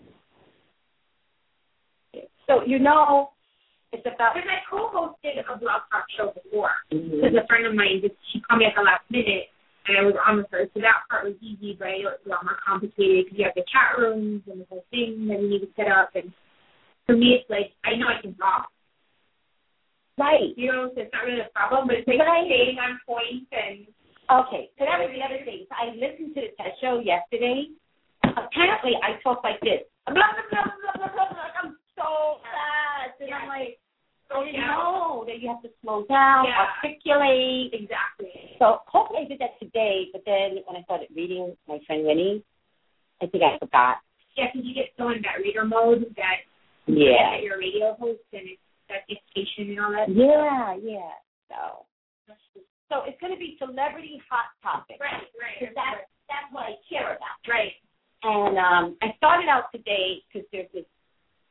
So, 2.47 2.63
you 2.65 2.79
know, 2.79 3.31
it's 3.91 4.05
about. 4.05 4.35
Because 4.35 4.49
I 4.49 4.59
co-hosted 4.69 5.39
a 5.47 5.57
blog 5.57 5.81
talk 5.91 6.05
show 6.17 6.33
before. 6.33 6.71
Mhm. 6.91 7.21
Because 7.21 7.35
a 7.35 7.47
friend 7.47 7.65
of 7.65 7.75
mine, 7.75 8.01
just 8.01 8.15
she 8.31 8.41
called 8.41 8.59
me 8.59 8.65
at 8.65 8.75
the 8.75 8.81
last 8.81 9.05
minute, 9.09 9.49
and 9.87 9.97
I 9.97 10.01
was 10.01 10.15
on 10.25 10.37
with 10.37 10.49
her. 10.51 10.69
So 10.73 10.79
that 10.81 11.03
part 11.09 11.25
was 11.25 11.35
easy, 11.41 11.73
but 11.77 11.89
it 11.89 12.03
was 12.03 12.19
a 12.25 12.29
lot 12.29 12.43
more 12.43 12.57
complicated 12.65 13.25
because 13.25 13.37
you 13.37 13.45
have 13.45 13.55
the 13.55 13.63
chat 13.71 13.97
rooms 13.97 14.41
and 14.47 14.61
the 14.61 14.65
whole 14.69 14.85
thing 14.91 15.27
that 15.27 15.39
you 15.41 15.49
need 15.49 15.61
to 15.61 15.71
set 15.75 15.87
up. 15.87 16.15
And 16.15 16.33
for 17.05 17.15
me, 17.15 17.35
it's 17.35 17.49
like 17.49 17.73
I 17.83 17.95
know 17.95 18.07
I 18.07 18.21
can 18.21 18.35
talk, 18.35 18.71
Right. 20.17 20.53
you 20.57 20.71
know, 20.71 20.89
so 20.93 21.01
it's 21.01 21.13
not 21.13 21.25
really 21.25 21.41
a 21.41 21.49
problem. 21.53 21.87
But 21.87 21.97
it's 21.97 22.07
like 22.07 22.19
Right. 22.19 22.45
staying 22.45 22.79
on 22.79 22.99
points 23.05 23.49
point 23.49 23.63
and 23.63 23.87
Okay, 24.31 24.71
so 24.79 24.85
that 24.85 24.99
was 24.99 25.11
the 25.11 25.21
other 25.21 25.43
thing. 25.43 25.67
So 25.67 25.75
I 25.75 25.91
listened 25.99 26.33
to 26.35 26.41
the 26.41 26.51
test 26.55 26.79
show 26.79 26.99
yesterday. 26.99 27.67
Apparently, 28.23 28.95
I 29.03 29.19
talk 29.21 29.43
like 29.43 29.59
this. 29.59 29.83
Blah, 30.07 30.15
blah, 30.15 30.47
blah, 30.49 30.63
blah, 30.63 30.95
blah, 30.95 31.11
blah, 31.11 31.27
blah. 31.27 31.52
So 32.03 32.43
fast. 32.43 33.15
And 33.23 33.33
I'm 33.33 33.47
like, 33.47 33.79
I 34.33 34.43
didn't 34.45 34.59
know 34.65 35.23
that 35.27 35.39
you 35.39 35.47
have 35.47 35.61
to 35.61 35.69
slow 35.81 36.05
down, 36.09 36.45
Yeah. 36.45 36.67
articulate. 36.83 37.71
exactly. 37.73 38.55
So 38.59 38.81
hopefully 38.87 39.21
I 39.23 39.27
did 39.29 39.39
that 39.39 39.59
today, 39.59 40.09
but 40.11 40.23
then 40.25 40.57
when 40.65 40.75
I 40.75 40.83
started 40.83 41.07
reading 41.15 41.55
my 41.67 41.79
friend 41.85 42.05
Winnie, 42.05 42.43
I 43.21 43.27
think 43.27 43.43
I 43.43 43.57
forgot. 43.59 43.97
Yeah, 44.35 44.47
because 44.51 44.65
you 44.67 44.73
get 44.73 44.89
so 44.97 45.09
in 45.09 45.21
that 45.21 45.37
reader 45.39 45.63
mode 45.63 46.13
that 46.17 46.43
Yeah. 46.87 47.31
that 47.37 47.43
you're 47.43 47.55
a 47.55 47.59
radio 47.59 47.93
host 47.95 48.21
and 48.33 48.49
it's 48.49 48.61
that 48.89 49.05
dictation 49.07 49.69
and 49.69 49.79
all 49.79 49.91
that. 49.91 50.09
Yeah, 50.09 50.75
yeah. 50.81 51.13
So, 51.47 51.85
so 52.89 53.03
it's 53.05 53.19
going 53.21 53.31
to 53.33 53.39
be 53.39 53.55
celebrity 53.59 54.19
hot 54.29 54.49
topics. 54.61 54.99
Right, 54.99 55.29
right. 55.39 55.71
That's, 55.75 56.09
that's 56.27 56.49
what 56.51 56.63
I 56.65 56.75
care 56.89 57.15
about. 57.15 57.37
right. 57.47 57.73
And 58.23 58.57
um, 58.57 58.97
I 59.01 59.13
started 59.17 59.47
out 59.49 59.71
today 59.71 60.23
because 60.27 60.47
there's 60.51 60.71
this 60.73 60.85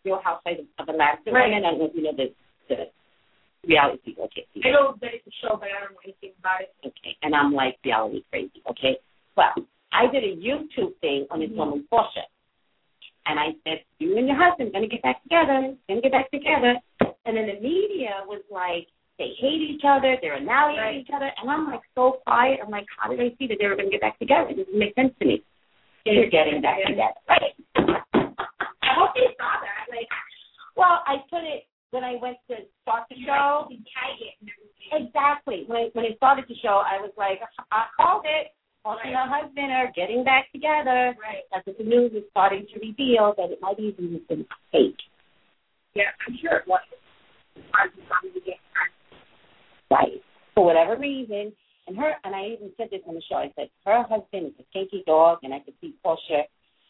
Real 0.05 0.20
Housewives 0.22 0.61
of 0.78 0.88
Atlanta. 0.88 1.30
Right. 1.30 1.53
And 1.53 1.64
I 1.66 1.70
don't 1.70 1.78
know 1.78 1.84
if 1.86 1.94
you 1.94 2.03
know 2.03 2.12
the, 2.16 2.32
the 2.68 2.86
reality 3.66 3.98
people. 4.05 4.24
Okay, 4.24 4.46
I 4.64 4.70
know 4.70 4.94
that 5.00 5.11
it's 5.14 5.26
a 5.26 5.30
show, 5.40 5.57
but 5.57 5.68
I 5.70 5.80
don't 5.80 5.92
know 5.94 6.03
anything 6.05 6.32
about 6.40 6.62
it. 6.62 6.74
okay. 6.84 7.16
And 7.22 7.34
I'm 7.34 7.53
like 7.53 7.78
reality 7.84 8.22
crazy. 8.30 8.62
Okay. 8.70 8.98
Well, 9.36 9.53
I 9.92 10.11
did 10.11 10.24
a 10.24 10.34
YouTube 10.36 10.96
thing 11.00 11.26
on 11.30 11.40
this 11.40 11.50
Mhm. 11.50 11.57
woman 11.57 11.86
Porsha, 11.92 12.24
and 13.26 13.38
I 13.38 13.55
said, 13.64 13.84
"You 13.98 14.16
and 14.18 14.26
your 14.26 14.36
husband 14.36 14.72
gonna 14.72 14.88
get 14.88 15.03
back 15.03 15.22
together. 15.22 15.76
Gonna 15.88 16.00
get 16.00 16.12
back 16.12 16.30
together." 16.30 16.80
And 17.24 17.36
then 17.36 17.46
the 17.46 17.61
media 17.61 18.24
was 18.26 18.42
like, 18.50 18.88
"They 19.18 19.28
hate 19.38 19.61
each 19.62 19.84
other. 19.84 20.16
They're 20.20 20.34
annihilating 20.34 20.82
Right. 20.82 20.96
each 20.96 21.11
other." 21.14 21.30
And 21.40 21.48
I'm 21.50 21.70
like 21.70 21.82
so 21.94 22.12
quiet. 22.26 22.61
I'm 22.62 22.70
like, 22.70 22.86
"How 22.98 23.11
did 23.11 23.20
I 23.20 23.30
see 23.36 23.46
that 23.46 23.59
they 23.61 23.68
were 23.68 23.76
gonna 23.76 23.90
get 23.90 24.00
back 24.00 24.18
together? 24.18 24.48
It 24.50 24.57
doesn't 24.57 24.74
make 24.74 24.94
sense 24.94 25.14
to 25.18 25.24
me." 25.26 25.42
They're 26.05 26.26
getting 26.26 26.61
back 26.62 26.82
together. 26.84 27.14
Right. 27.28 27.55
I 28.93 29.01
hope 29.01 29.16
they 29.16 29.32
saw 29.40 29.57
that. 29.64 29.88
Like, 29.88 30.09
Well, 30.76 31.01
I 31.09 31.24
put 31.32 31.40
it 31.49 31.64
when 31.90 32.05
I 32.05 32.16
went 32.20 32.36
to 32.53 32.57
start 32.84 33.09
the 33.09 33.16
show. 33.24 33.68
you 33.72 33.80
tag 33.88 34.20
it 34.20 34.36
and 34.40 34.49
everything. 34.53 35.09
Exactly. 35.09 35.64
When 35.66 35.76
I 35.78 35.84
when 35.97 36.05
I 36.05 36.12
started 36.20 36.45
the 36.49 36.57
show, 36.61 36.84
I 36.84 37.01
was 37.01 37.12
like, 37.16 37.40
I 37.72 37.88
called 37.97 38.24
it. 38.28 38.53
Paulson 38.84 39.09
and 39.09 39.16
her 39.16 39.28
husband 39.30 39.70
are 39.70 39.93
getting 39.95 40.24
back 40.24 40.51
together. 40.53 41.14
Right. 41.16 41.47
That's 41.55 41.64
what 41.66 41.78
the 41.78 41.84
news 41.84 42.12
is 42.12 42.24
starting 42.30 42.66
to 42.74 42.80
reveal 42.80 43.32
that 43.38 43.51
it 43.55 43.61
might 43.62 43.78
even 43.78 44.12
have 44.14 44.26
been 44.28 44.45
fake. 44.72 44.99
Yeah, 45.95 46.11
I'm 46.26 46.36
sure 46.43 46.59
it 46.59 46.66
was. 46.66 46.80
Hard 47.70 47.95
to 47.95 48.01
find 48.09 48.34
to 48.34 48.40
get 48.40 48.57
Right. 49.90 50.20
For 50.55 50.64
whatever 50.64 50.97
reason. 50.99 51.53
And 51.86 51.97
her 51.97 52.12
and 52.24 52.34
I 52.34 52.47
even 52.47 52.70
said 52.76 52.88
this 52.90 53.03
on 53.07 53.14
the 53.14 53.22
show. 53.28 53.36
I 53.36 53.53
said 53.57 53.68
her 53.84 54.03
husband 54.03 54.47
is 54.47 54.53
a 54.59 54.64
kinky 54.72 55.03
dog, 55.07 55.38
and 55.43 55.53
I 55.55 55.61
could 55.61 55.74
see 55.80 55.95
Porsha 56.05 56.43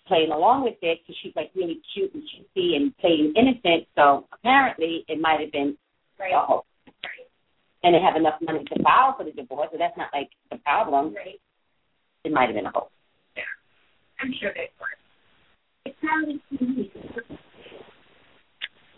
playing 0.07 0.32
along 0.32 0.64
with 0.64 0.76
it 0.82 1.00
because 1.03 1.16
she's 1.22 1.34
like 1.36 1.50
really 1.55 1.80
cute 1.94 2.12
and 2.14 2.22
cutesy 2.22 2.76
and 2.76 2.96
playing 2.98 3.32
innocent. 3.36 3.86
So 3.94 4.26
apparently, 4.32 5.05
it 5.09 5.20
might 5.20 5.40
have 5.40 5.53
been 5.53 5.76
Right. 6.18 6.34
a 6.34 6.40
hoax. 6.40 6.66
And 7.84 7.94
they 7.94 8.00
have 8.00 8.14
enough 8.14 8.40
money 8.40 8.62
to 8.64 8.82
file 8.82 9.16
for 9.18 9.24
the 9.24 9.32
divorce, 9.32 9.70
so 9.72 9.78
that's 9.78 9.96
not 9.96 10.11
like 10.12 10.30
the 10.53 10.59
problem. 10.59 11.14
Right. 11.14 11.40
It 12.24 12.32
might 12.32 12.46
have 12.46 12.55
been 12.55 12.66
a 12.66 12.70
hoax. 12.70 12.92
Yeah, 13.36 13.42
I'm 14.20 14.32
sure 14.40 14.53
they 14.55 14.70
were. 14.78 14.86
It's 15.84 15.98
not 16.00 16.28
easy. 16.28 16.92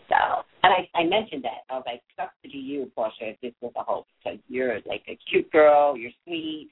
So, 0.07 0.45
and 0.61 0.71
I, 0.71 0.87
I 0.93 1.03
mentioned 1.03 1.43
that. 1.45 1.65
I 1.69 1.73
was 1.73 1.83
like, 1.87 2.01
sucks 2.15 2.35
to 2.43 2.55
you, 2.55 2.91
Porsha, 2.95 3.33
if 3.33 3.41
this 3.41 3.53
was 3.59 3.71
a 3.75 3.81
hoax, 3.81 4.07
because 4.23 4.37
you're 4.47 4.75
like 4.85 5.01
a 5.07 5.17
cute 5.27 5.51
girl, 5.51 5.97
you're 5.97 6.11
sweet, 6.25 6.69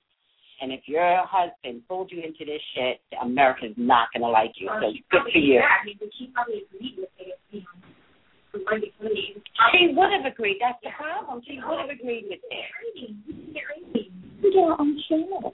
and 0.63 0.71
if 0.71 0.87
your 0.87 1.03
husband 1.27 1.83
pulled 1.91 2.07
you 2.07 2.23
into 2.23 2.47
this 2.47 2.63
shit, 2.71 3.03
America's 3.19 3.75
not 3.75 4.07
gonna 4.15 4.31
like 4.31 4.55
you. 4.55 4.71
So 4.71 4.95
she 4.95 5.03
good 5.11 5.27
for 5.27 5.35
you. 5.35 5.59
did 5.59 5.67
that. 5.67 5.83
I 5.83 5.85
mean, 5.85 5.99
but 5.99 6.07
she 6.15 6.31
probably 6.31 6.63
agreed 6.63 6.95
with 7.03 7.11
it. 7.19 7.35
You 7.51 7.67
know. 7.67 7.83
She 9.75 9.91
would 9.91 10.11
have 10.15 10.23
agreed. 10.23 10.63
That's 10.63 10.79
the 10.79 10.95
problem. 10.95 11.43
She 11.43 11.59
would 11.59 11.83
have 11.83 11.91
agreed 11.91 12.31
with 12.31 12.39
it. 12.39 12.67
Get 13.51 13.67
rating. 13.75 14.07
We 14.39 14.55
get 14.55 14.63
our 14.63 14.79
own 14.79 14.95
show. 15.11 15.51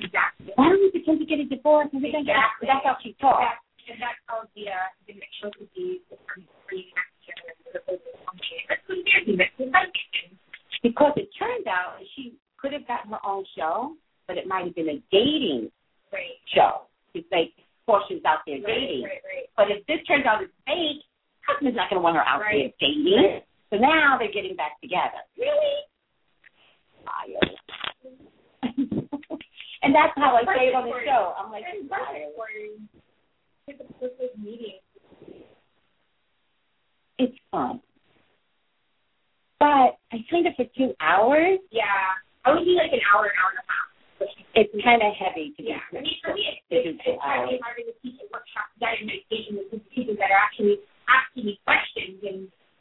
Exactly. 0.00 0.56
Why 0.56 0.72
don't 0.72 0.80
we 0.80 0.96
pretend 0.96 1.20
to 1.20 1.28
get 1.28 1.44
a 1.44 1.46
divorce 1.50 1.92
and 1.92 2.00
we 2.00 2.08
can 2.08 2.24
get 2.24 2.32
Exactly. 2.32 2.72
That's 2.72 2.86
how 2.88 2.96
she 3.04 3.12
talks. 3.20 3.52
And 3.84 4.00
that's 4.00 4.16
how 4.32 4.48
the 4.56 4.64
uh, 4.64 4.88
the 5.04 5.12
next 5.12 5.36
show 5.44 5.52
could 5.52 5.68
be 5.76 6.00
the 6.08 6.16
and 6.16 7.44
the 7.76 7.80
whole 7.84 8.00
function. 8.24 8.64
That's 8.64 8.80
what 8.88 8.96
they're 9.04 9.24
doing. 9.28 9.36
That's 9.36 9.52
what 9.60 9.68
they're 9.76 9.92
doing. 9.92 10.32
Because 10.80 11.12
it 11.20 11.28
turned 11.36 11.68
out 11.68 12.00
she 12.16 12.32
could 12.56 12.72
have 12.72 12.86
gotten 12.88 13.12
her 13.12 13.20
own 13.24 13.44
show, 13.56 13.92
but 14.28 14.36
it 14.36 14.46
might 14.46 14.64
have 14.66 14.74
been 14.76 14.88
a 14.90 15.02
dating 15.10 15.72
Right. 16.12 16.38
show. 16.54 16.82
It's 17.14 17.26
like 17.32 17.52
Porsha's 17.88 18.22
out 18.24 18.40
there 18.46 18.56
Right, 18.60 18.66
dating. 18.66 19.02
right, 19.04 19.22
right. 19.24 19.48
But 19.56 19.70
if 19.72 19.84
this 19.86 20.04
turns 20.06 20.26
out 20.26 20.42
it's 20.42 20.52
fake, 20.66 21.02
husband's 21.46 21.74
not 21.76 21.88
going 21.90 21.98
to 21.98 22.04
want 22.04 22.16
her 22.16 22.22
out 22.28 22.40
Right. 22.40 22.72
there 22.78 22.88
dating. 22.88 23.42
So 23.70 23.76
now 23.78 24.16
they're 24.18 24.30
getting 24.30 24.54
back 24.54 24.80
together. 24.80 25.18
Really? 25.36 25.82
And 29.80 29.94
that's 29.94 30.12
how 30.16 30.34
I 30.36 30.42
say 30.56 30.68
it 30.68 30.74
on 30.74 30.84
the 30.84 30.92
show. 31.06 31.34
I'm 31.38 31.50
like, 31.52 31.62
It's 31.72 31.88
tired. 31.88 32.34
perfect 32.36 32.36
for 32.36 32.50
you. 32.50 32.80
It's 33.68 34.36
meeting. 34.36 34.80
It's 37.18 37.36
fun. 37.50 37.80
but 39.60 39.98
I 40.12 40.24
signed 40.30 40.46
up 40.48 40.54
for 40.56 40.64
two 40.76 40.94
hours. 41.00 41.58
Yeah. 41.70 41.84
I 42.44 42.50
would 42.54 42.64
do 42.64 42.72
like 42.72 42.92
an 42.92 43.00
hour, 43.14 43.24
an 43.26 43.32
hour 43.38 43.50
and 43.54 43.58
a 43.58 43.66
half. 43.70 43.87
It's 44.54 44.72
kind 44.82 45.02
of 45.02 45.14
heavy 45.14 45.54
to 45.56 45.62
Yeah, 45.62 45.78
I 45.94 46.02
be. 46.02 46.10
mean, 46.10 46.18
for 46.24 46.34
me, 46.34 46.42
it's, 46.50 46.62
it's, 46.70 46.98
it's 47.06 47.20
hard 47.22 47.46
hours. 47.46 47.60
harder 47.62 47.84
to 47.86 47.94
teach 48.02 48.18
a 48.18 48.26
workshop 48.34 48.66
guided 48.82 49.06
meditation 49.06 49.62
with 49.62 49.82
people 49.94 50.18
that 50.18 50.30
are 50.34 50.42
actually 50.42 50.82
asking 51.06 51.46
me 51.46 51.54
questions 51.62 52.18
and 52.26 52.38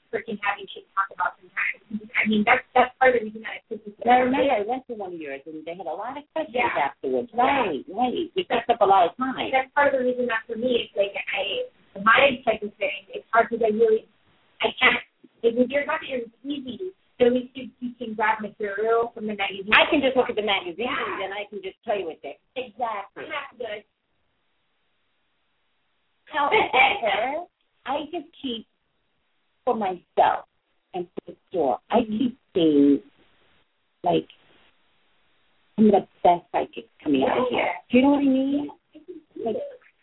freaking 0.09 0.39
having 0.41 0.65
shit 0.73 0.87
talk 0.97 1.05
about 1.13 1.37
sometimes. 1.37 2.09
I 2.17 2.25
mean, 2.25 2.41
that's 2.47 2.63
that's 2.73 2.89
part 2.97 3.13
of 3.13 3.21
the 3.21 3.29
reason 3.29 3.45
that 3.45 3.59
I 3.59 3.61
took 3.69 3.83
this. 3.85 3.93
And 4.01 4.09
I 4.09 4.23
remember 4.25 4.49
I 4.49 4.63
went 4.65 4.87
to 4.89 4.95
one 4.97 5.13
of 5.13 5.19
yours 5.21 5.43
and 5.45 5.61
they 5.67 5.75
had 5.77 5.85
a 5.85 5.93
lot 5.93 6.17
of 6.17 6.23
questions 6.33 6.57
Yeah. 6.57 6.73
afterwards. 6.89 7.29
Yeah. 7.35 7.43
Right, 7.45 7.83
right. 7.91 8.13
It 8.33 8.47
takes 8.49 8.67
up 8.71 8.81
a 8.81 8.87
lot 8.89 9.05
of 9.05 9.13
time. 9.19 9.51
That's 9.53 9.69
part 9.77 9.93
of 9.93 9.99
the 9.99 10.07
reason 10.07 10.25
that 10.31 10.41
for 10.49 10.57
me, 10.57 10.87
it's 10.89 10.95
like 10.97 11.13
I 11.13 11.69
my 12.01 12.41
type 12.45 12.61
of 12.65 12.73
thing. 12.81 13.05
It's 13.13 13.27
hard 13.29 13.47
because 13.51 13.61
I 13.67 13.71
really 13.75 14.07
I 14.63 14.73
can't. 14.79 15.01
If 15.45 15.53
you're 15.69 15.85
not 15.85 16.01
it's 16.01 16.31
easy. 16.41 16.91
So 17.19 17.25
at 17.25 17.33
least 17.33 17.49
you, 17.55 17.69
you 17.79 17.91
can 17.97 18.13
grab 18.13 18.41
material 18.41 19.11
from 19.13 19.25
the 19.25 19.35
magazine. 19.35 19.73
I 19.73 19.89
can 19.89 20.01
just 20.01 20.15
look 20.15 20.29
at 20.29 20.35
the 20.35 20.43
magazines 20.43 20.77
Yeah. 20.77 21.25
and 21.25 21.33
I 21.33 21.45
can 21.49 21.61
just 21.63 21.81
play 21.83 22.03
with 22.05 22.19
it. 22.23 22.39
Exactly. 22.55 23.25
That's 23.25 23.57
good. 23.57 23.83
However, 26.25 27.45
I 27.85 28.05
just 28.11 28.27
keep 28.41 28.67
for 29.65 29.75
myself 29.75 30.45
and 30.93 31.07
for 31.15 31.31
the 31.31 31.35
store. 31.49 31.79
I 31.89 32.01
mm-hmm. 32.01 32.17
keep 32.17 32.37
things 32.53 32.99
like 34.03 34.27
I'm 35.77 35.87
the 35.87 36.07
best 36.23 36.43
psychic 36.51 36.85
coming 37.03 37.23
out 37.23 37.37
of 37.37 37.45
here. 37.49 37.67
Oh, 37.67 37.81
Do 37.91 37.97
you 37.97 38.03
know 38.03 38.09
what 38.09 38.19
I 38.19 38.23
mean? 38.23 38.69
Like 39.45 39.55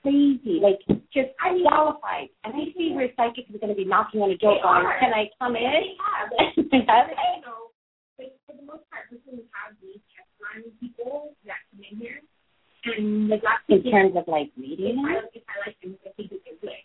crazy, 0.05 0.61
like 0.61 0.85
just 1.09 1.33
I 1.41 1.57
qualified. 1.65 2.29
And 2.45 2.53
I 2.53 2.69
see 2.77 2.93
where 2.93 3.09
psychics 3.17 3.49
are 3.49 3.59
going 3.59 3.73
to 3.73 3.79
be 3.79 3.89
knocking 3.89 4.21
on 4.21 4.29
a 4.29 4.37
door 4.37 4.55
They 4.55 4.63
going. 4.63 4.85
"Can 5.01 5.17
I 5.17 5.33
come 5.41 5.57
They 5.57 5.65
in?" 5.65 5.97
have, 5.97 6.29
like, 6.37 6.53
Have 6.85 7.09
But, 7.09 7.17
you 7.17 7.41
know, 7.41 7.73
like, 8.21 8.37
for 8.45 8.53
the 8.53 8.63
most 8.69 8.85
part, 8.93 9.09
who 9.09 9.41
have 9.57 9.73
these 9.81 10.05
test 10.13 10.29
run 10.37 10.69
people 10.77 11.33
that 11.49 11.65
come 11.73 11.81
in 11.81 11.97
here, 11.97 12.21
and 12.85 13.33
like 13.33 13.41
lots 13.41 13.65
In 13.73 13.81
terms 13.89 14.13
of 14.13 14.29
like 14.29 14.53
if 14.53 14.61
reading, 14.61 15.01
I, 15.01 15.25
if 15.33 15.43
I 15.49 15.57
like 15.65 15.81
them, 15.81 15.97
I 16.05 16.13
think 16.15 16.31
that 16.31 16.45
they're 16.45 16.61
good. 16.61 16.85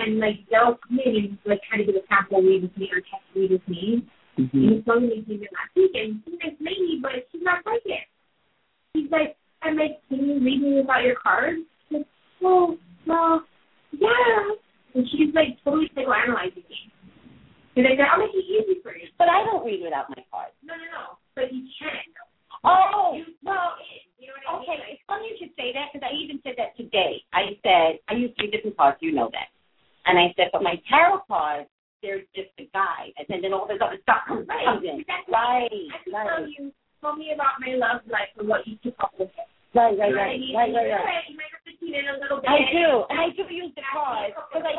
And 0.00 0.18
like 0.18 0.40
they'll 0.48 0.80
come 0.80 0.98
in 1.04 1.12
and 1.12 1.38
like 1.44 1.60
try 1.68 1.78
to 1.78 1.84
do 1.84 1.92
a 1.92 2.04
sample 2.08 2.40
read 2.40 2.64
with 2.64 2.76
me 2.80 2.88
or 2.88 3.04
test 3.04 3.28
read 3.36 3.52
with 3.52 3.68
me. 3.68 4.08
mm-hmm. 4.40 4.56
And 4.56 4.72
he's 4.72 4.84
going 4.88 5.04
to 5.04 5.20
me 5.28 5.44
last 5.52 5.72
week, 5.76 5.92
and 5.92 6.24
a 6.24 6.30
nice 6.40 6.56
lady, 6.64 6.96
but 7.04 7.28
she's 7.28 7.44
not 7.44 7.60
psychic. 7.62 8.08
He's 8.96 9.10
like, 9.12 9.36
I'm 9.60 9.76
like, 9.76 10.00
can 10.08 10.24
you 10.24 10.40
read 10.40 10.62
me 10.62 10.80
about 10.80 11.04
your 11.04 11.16
cards? 11.20 11.68
I'm 12.44 12.50
like, 12.50 12.78
well, 12.78 12.78
well, 13.06 13.42
yeah. 13.92 14.54
And 14.94 15.08
she's 15.08 15.34
like 15.34 15.56
totally 15.64 15.90
psychoanalyzing 15.96 16.66
me. 16.68 16.92
I 17.72 17.96
said, 17.96 18.04
I'll 18.04 18.20
make 18.20 18.34
it 18.36 18.44
easy 18.44 18.80
for 18.82 18.92
you. 18.94 19.08
but 19.16 19.28
I 19.32 19.44
don't 19.48 19.64
read 19.64 19.80
without 19.82 20.10
my 20.10 20.20
cards. 20.30 20.52
No, 20.62 20.74
no, 20.76 20.84
no. 20.92 21.04
But 21.34 21.52
you 21.52 21.64
can. 21.80 22.12
Oh, 22.64 23.16
You 23.16 23.24
well, 23.42 23.74
You 24.20 24.28
know 24.28 24.36
what 24.44 24.60
I 24.60 24.62
Okay, 24.62 24.76
mean? 24.76 24.92
It's 24.92 25.02
funny 25.08 25.32
you 25.32 25.36
should 25.40 25.56
say 25.56 25.72
that 25.72 25.88
because 25.90 26.04
I 26.06 26.12
even 26.14 26.38
said 26.44 26.54
that 26.60 26.76
today. 26.76 27.24
I 27.32 27.56
said 27.64 27.98
I 28.08 28.14
use 28.20 28.30
three 28.38 28.50
different 28.52 28.76
cards. 28.76 28.98
You 29.00 29.12
know 29.16 29.30
that, 29.32 29.48
and 30.06 30.18
I 30.20 30.30
said, 30.36 30.52
but 30.52 30.62
my 30.62 30.76
tarot 30.86 31.24
cards, 31.26 31.66
they're 32.04 32.22
just 32.36 32.52
a 32.60 32.68
guide, 32.70 33.16
and 33.16 33.42
then 33.42 33.52
all 33.56 33.66
this 33.66 33.80
other 33.82 33.98
stuff 34.04 34.22
comes 34.28 34.46
Right. 34.46 34.78
in. 34.84 35.00
Exactly. 35.00 35.32
Right, 35.32 35.72
I 35.72 35.98
can 36.04 36.12
right, 36.12 36.28
tell 36.28 36.46
you, 36.46 36.70
tell 37.00 37.16
me 37.16 37.32
about 37.34 37.58
my 37.58 37.74
love 37.74 38.04
life 38.06 38.30
and 38.38 38.46
what 38.46 38.62
you 38.68 38.76
took 38.84 38.94
up 39.00 39.10
with 39.18 39.32
it. 39.34 39.48
Right, 39.74 39.94
right, 39.98 40.10
You 40.10 40.16
right, 40.16 40.38
mean? 40.40 40.54
right, 40.56 40.72
right, 40.74 40.90
right. 40.92 41.24
You 41.28 41.36
might 41.36 41.50
have 41.52 41.64
to 41.64 41.72
tune 41.80 41.94
in 41.96 42.06
a 42.08 42.16
little 42.20 42.40
bit. 42.40 42.48
I 42.50 42.60
do, 42.72 43.04
and 43.08 43.16
I 43.18 43.28
do 43.32 43.42
use 43.52 43.72
the 43.74 43.82
cards 43.88 44.34
because 44.36 44.64
I, 44.64 44.74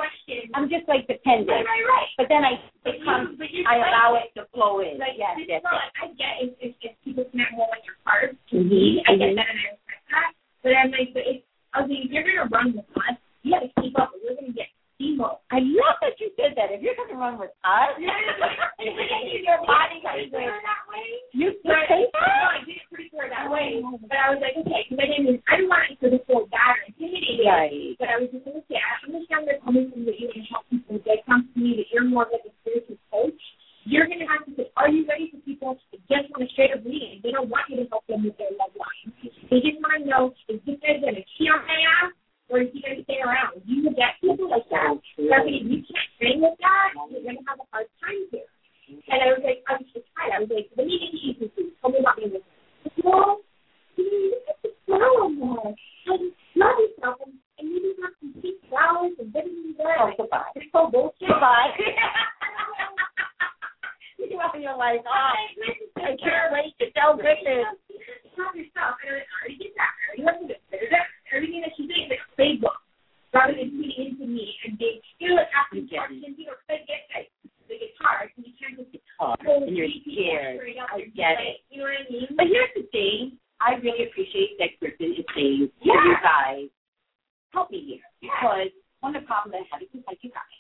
I'm 0.58 0.70
just 0.70 0.86
like 0.88 1.08
dependent. 1.10 1.50
right, 1.50 1.66
right. 1.66 1.86
right. 1.88 2.10
But 2.18 2.28
then 2.30 2.46
I 2.46 2.62
But 2.84 2.96
it 2.96 3.00
you- 3.02 3.06
comes, 3.06 3.38
you're 3.40 3.68
I 3.70 3.82
allow 3.82 4.16
it 4.22 4.30
to 4.38 4.46
flow 4.54 4.80
in. 4.86 4.98
Like, 5.02 5.18
yes, 5.18 5.36
yes, 5.44 5.62
yes. 5.64 5.90
I 6.02 6.08
get 6.18 6.34
it. 6.46 6.58
It's 6.62 6.78
just 6.82 6.96
people 7.04 7.26
snap 7.34 7.52
more 7.58 7.70
on 7.72 7.82
your 7.86 7.98
cards. 8.06 8.38
Mhm, 8.54 9.02
I 9.10 9.16
get 9.18 9.34
mhm. 9.34 9.38
that 9.42 9.50
and 9.50 9.60
I 9.60 9.66
respect 9.74 10.04
that. 10.14 10.32
But 10.62 10.72
I'm 10.78 10.92
like, 10.92 11.12
but 11.14 11.24
it's, 11.26 11.44
I 11.74 11.82
was 11.82 11.90
like, 11.90 12.06
if 12.06 12.12
you're 12.14 12.24
going 12.24 12.40
to 12.40 12.50
run 12.54 12.68
with 12.78 12.86
us, 12.98 13.18
you 13.42 13.52
got 13.52 13.66
to 13.66 13.72
keep 13.82 13.98
up 14.00 14.14
or 14.14 14.20
you're 14.22 14.38
going 14.38 14.54
to 14.54 14.58
get 14.58 14.70
emo. 15.04 15.44
I 15.52 15.60
love 15.60 16.00
that 16.00 16.16
you 16.24 16.32
said 16.40 16.56
that. 16.56 16.72
If 16.72 16.80
you're 16.80 16.96
going 16.96 17.12
to 17.12 17.20
run 17.20 17.36
with 17.36 17.52
us, 17.68 17.92
your 18.00 19.60
body 19.68 20.00
pretty 20.00 20.32
language. 20.32 20.32
clear 20.32 20.56
that 20.64 20.84
way. 20.88 21.08
You 21.36 21.48
say 21.62 22.08
no, 22.16 22.24
I 22.24 22.64
did 22.64 22.80
pretty 22.88 23.12
clear 23.12 23.28
that 23.28 23.52
way. 23.52 23.84
But 23.84 24.16
I 24.16 24.32
was 24.32 24.40
like, 24.40 24.56
okay, 24.64 24.88
because 24.88 25.04
I 25.04 25.08
didn't, 25.12 25.44
I 25.52 25.60
didn't 25.60 25.70
want 25.70 25.92
it 25.92 26.00
to 26.00 26.24
feel 26.24 26.48
bad 26.48 26.80
or 26.80 26.88
intimidating. 26.88 27.44
Right. 27.44 28.00
But 28.00 28.08
I 28.08 28.16
was 28.24 28.32
just 28.32 28.48
going 28.48 28.58
to 28.58 28.66
say, 28.72 28.80
I 28.80 28.94
understand 29.04 29.46
they're 29.52 29.60
coming 29.60 29.92
from 29.92 30.08
that 30.08 30.16
you 30.16 30.32
to 30.32 30.40
help 30.48 30.64
people. 30.72 30.98
They 31.04 31.20
come 31.28 31.52
to 31.52 31.58
me 31.60 31.76
that 31.84 31.92
you're 31.92 32.08
more 32.08 32.26
like 32.32 32.48
a 32.48 32.54
spiritual 32.64 32.96
coach. 33.12 33.44
You're 33.84 34.08
going 34.08 34.24
to 34.24 34.30
have 34.32 34.48
to 34.48 34.52
say, 34.56 34.72
are 34.80 34.88
you 34.88 35.04
ready 35.04 35.28
for 35.28 35.44
people 35.44 35.76
to 35.76 35.96
just 36.08 36.32
want 36.32 36.48
to 36.48 36.50
straight 36.56 36.72
up 36.72 36.88
read? 36.88 37.20
They 37.20 37.36
don't 37.36 37.52
want 37.52 37.68
you 37.68 37.84
to 37.84 37.86
help 37.92 38.08
them 38.08 38.24
with 38.24 38.40
their 38.40 38.56
love 38.56 38.72
life. 38.80 39.12
They 39.52 39.60
just 39.60 39.76
want 39.84 40.00
to 40.00 40.08
know, 40.08 40.32
is 40.48 40.64
this 40.64 40.80
guy 40.80 41.04
going 41.04 41.20
to 41.20 41.26
cheat 41.36 41.52
on 41.52 41.68
my 41.68 41.80
ass 42.00 42.16
or 42.54 42.62
is 42.62 42.70
he 42.70 42.86
going 42.86 43.02
to 43.02 43.04
stay 43.10 43.18
around? 43.18 43.66
You 43.66 43.82
will 43.82 43.98
get 43.98 44.14
people 44.22 44.46
like 44.46 44.70
that. 44.70 44.94
True. 45.18 45.26
But 45.26 45.50
if 45.50 45.66
you 45.66 45.82
can't 45.90 46.10
train 46.22 46.38
with 46.38 46.54
that, 46.62 46.94
you're 47.10 47.26
going 47.26 47.42
to 47.42 47.46
have 47.50 47.58
a 47.58 47.66
hard 47.74 47.90
time 47.98 48.30
here. 48.30 48.46
And 49.10 49.20
I 49.26 49.34
was 49.34 49.42
like, 49.42 49.66
I 49.66 49.82
was 49.82 49.90
just 49.90 50.06
tired. 50.14 50.38
I 50.38 50.40
was 50.46 50.54
like, 50.54 50.70
let 50.78 50.86
me 50.86 51.02
get 51.02 51.18
you. 51.18 51.50
Tell 51.82 51.90
me 51.90 51.98
about 51.98 52.22
business. 52.22 52.46
Well, 53.02 53.42
you 53.98 54.38
have 54.46 54.62
to 54.62 54.70
smile 54.86 55.34
more. 55.34 55.74
And 56.14 56.30
love 56.54 56.78
yourself. 56.78 57.26
And, 57.26 57.34
and 57.58 57.66
you 57.74 57.82
need 57.82 57.98
to 57.98 58.06
have 58.06 58.14
some 58.22 58.38
pink 58.38 58.62
flowers 58.70 59.18
and 59.18 59.34
da. 59.34 59.42
Oh, 59.98 60.14
goodbye. 60.14 60.54
It's 60.54 60.70
so 60.70 60.94
bullshit. 60.94 61.26
Goodbye. 61.26 61.74
you 64.30 64.38
are 64.40 64.56
you're 64.58 64.78
like, 64.78 65.04
oh, 65.04 65.34
I 66.00 66.16
can't 66.20 66.54
wait 66.54 66.74
to 66.80 66.92
tell 66.96 67.18
Griffin. 67.18 67.64
Uh, 67.68 67.76
love 68.40 68.56
yourself. 68.56 68.98
I 69.02 69.20
already 69.20 69.58
did 69.60 69.74
that. 69.76 69.92
I 69.92 70.02
already 70.08 70.24
love 70.24 70.40
this. 70.48 70.62
Everything 71.34 71.62
that 71.66 71.74
she's 71.76 71.90
doing 71.90 72.08
is 72.08 72.14
like 72.14 72.26
playbook. 72.38 72.78
Rather 73.34 73.58
than 73.58 73.74
feeding 73.74 74.14
into 74.14 74.30
me 74.30 74.54
and 74.62 74.78
still 74.78 75.34
like 75.34 75.50
asking 75.58 75.90
questions, 75.90 76.38
you 76.38 76.46
know, 76.46 76.54
because 76.54 76.70
I 76.70 76.86
get 76.86 77.02
like 77.10 77.30
the 77.66 77.82
guitar, 77.82 78.30
and 78.30 78.46
you 78.46 78.54
can't 78.62 78.78
just 78.78 78.94
go 79.18 79.66
and 79.66 79.74
you're 79.74 79.90
scared. 80.06 80.62
I 80.62 81.10
get 81.18 81.42
like, 81.42 81.66
You 81.74 81.82
know 81.82 81.90
what 81.90 81.98
I 81.98 82.12
mean? 82.14 82.30
But 82.38 82.46
here's 82.54 82.70
the 82.78 82.86
thing. 82.94 83.42
I 83.58 83.82
really 83.82 84.06
appreciate 84.06 84.60
that 84.62 84.78
Griffin 84.78 85.18
is 85.18 85.26
saying, 85.34 85.72
Yeah. 85.82 85.98
you 85.98 86.16
guys, 86.22 86.70
help 87.50 87.72
me 87.74 87.82
here. 87.82 88.06
Because 88.22 88.70
one 89.02 89.16
of 89.16 89.24
the 89.24 89.28
problems 89.28 89.58
I 89.58 89.66
have 89.74 89.82
is 89.82 90.06
like 90.06 90.22
you 90.22 90.30
guys 90.30 90.54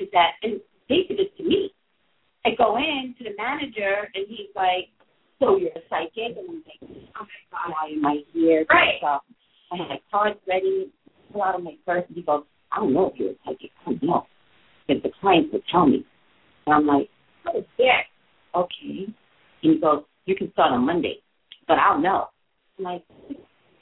is 0.00 0.08
that, 0.12 0.36
and 0.42 0.60
they 0.92 1.08
did 1.08 1.16
this 1.16 1.32
to 1.38 1.44
me. 1.44 1.72
I 2.44 2.50
go 2.56 2.76
in 2.76 3.14
to 3.18 3.24
the 3.24 3.30
manager 3.36 4.08
and 4.14 4.26
he's 4.28 4.48
like, 4.54 4.88
so 5.38 5.56
you're 5.56 5.70
a 5.70 5.82
psychic? 5.88 6.36
And 6.36 6.48
I'm 6.48 6.62
like, 6.66 6.80
oh 7.16 7.24
my 7.24 7.42
God, 7.50 7.70
why 7.72 7.88
am 7.92 8.06
I 8.06 8.18
here? 8.32 8.64
Right. 8.70 9.00
So 9.00 9.06
I 9.72 9.76
had 9.76 9.88
my 9.88 10.00
cards 10.10 10.38
ready, 10.46 10.92
pull 11.32 11.42
out 11.42 11.56
of 11.56 11.62
my 11.64 11.76
purse, 11.86 12.04
and 12.08 12.16
he 12.16 12.22
goes, 12.22 12.44
I 12.72 12.80
don't 12.80 12.92
know 12.92 13.10
if 13.12 13.18
you're 13.18 13.30
a 13.30 13.34
psychic. 13.44 13.70
I 13.86 13.90
don't 13.90 14.02
know. 14.02 14.26
Because 14.86 15.02
the 15.02 15.10
clients 15.20 15.52
would 15.52 15.62
tell 15.70 15.86
me. 15.86 16.04
And 16.66 16.74
I'm 16.74 16.86
like, 16.86 17.08
What 17.44 17.56
is 17.56 17.64
yeah. 17.78 18.00
okay. 18.54 19.06
And 19.62 19.74
he 19.74 19.80
goes, 19.80 20.04
you 20.26 20.34
can 20.36 20.52
start 20.52 20.72
on 20.72 20.86
Monday, 20.86 21.16
but 21.66 21.78
I'll 21.78 22.00
know. 22.00 22.28
I'm 22.78 22.84
like, 22.84 23.04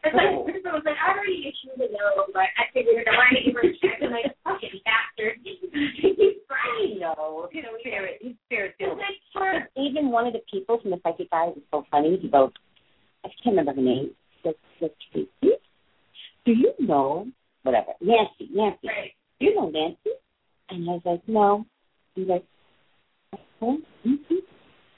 It's 0.03 0.15
like, 0.19 0.35
Krista 0.43 0.75
was 0.75 0.83
like, 0.85 0.99
I 0.99 1.15
already 1.15 1.47
issued 1.47 1.79
a 1.79 1.87
no, 1.93 2.27
but 2.35 2.51
I 2.59 2.67
figured 2.75 3.07
I 3.07 3.15
wanted 3.15 3.39
to 3.39 3.45
give 3.47 3.55
her 3.55 3.63
a. 3.63 4.05
I'm 4.05 4.11
like, 4.11 4.35
fucking 4.43 4.83
bastard. 4.83 5.39
he's 5.47 6.43
right, 6.51 6.99
no. 6.99 7.49
You 7.53 7.63
know, 7.63 7.79
spirit, 7.79 8.19
he's 8.21 8.35
spirit 8.47 8.75
filled. 8.79 8.99
Even 9.77 10.11
one 10.11 10.27
of 10.27 10.33
the 10.33 10.43
people 10.51 10.81
from 10.83 10.91
the 10.91 10.99
psychic 11.03 11.31
guys 11.31 11.55
is 11.57 11.63
so 11.71 11.85
funny. 11.91 12.19
He 12.21 12.29
goes, 12.29 12.51
I 13.25 13.29
can't 13.43 13.55
remember 13.55 13.75
her 13.75 13.81
name. 13.81 14.11
Goes, 14.43 14.55
he 15.13 15.29
do 16.45 16.53
you 16.53 16.73
know 16.81 17.27
whatever 17.63 17.93
Nancy? 18.01 18.51
Nancy, 18.53 18.89
Right. 18.89 19.13
do 19.39 19.47
you 19.47 19.55
know 19.55 19.71
Nancy? 19.71 20.11
And 20.71 20.89
I 20.89 20.93
was 20.95 21.03
like, 21.05 21.23
no. 21.29 21.65
He's 22.15 22.27
like, 22.27 22.45
oh, 23.61 23.79
mm-hmm. 24.07 24.35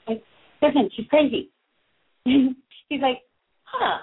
Like, 0.07 0.23
listen, 0.61 0.89
she's 0.95 1.07
crazy. 1.07 1.49
He's 2.25 3.01
like, 3.01 3.21
huh? 3.63 3.99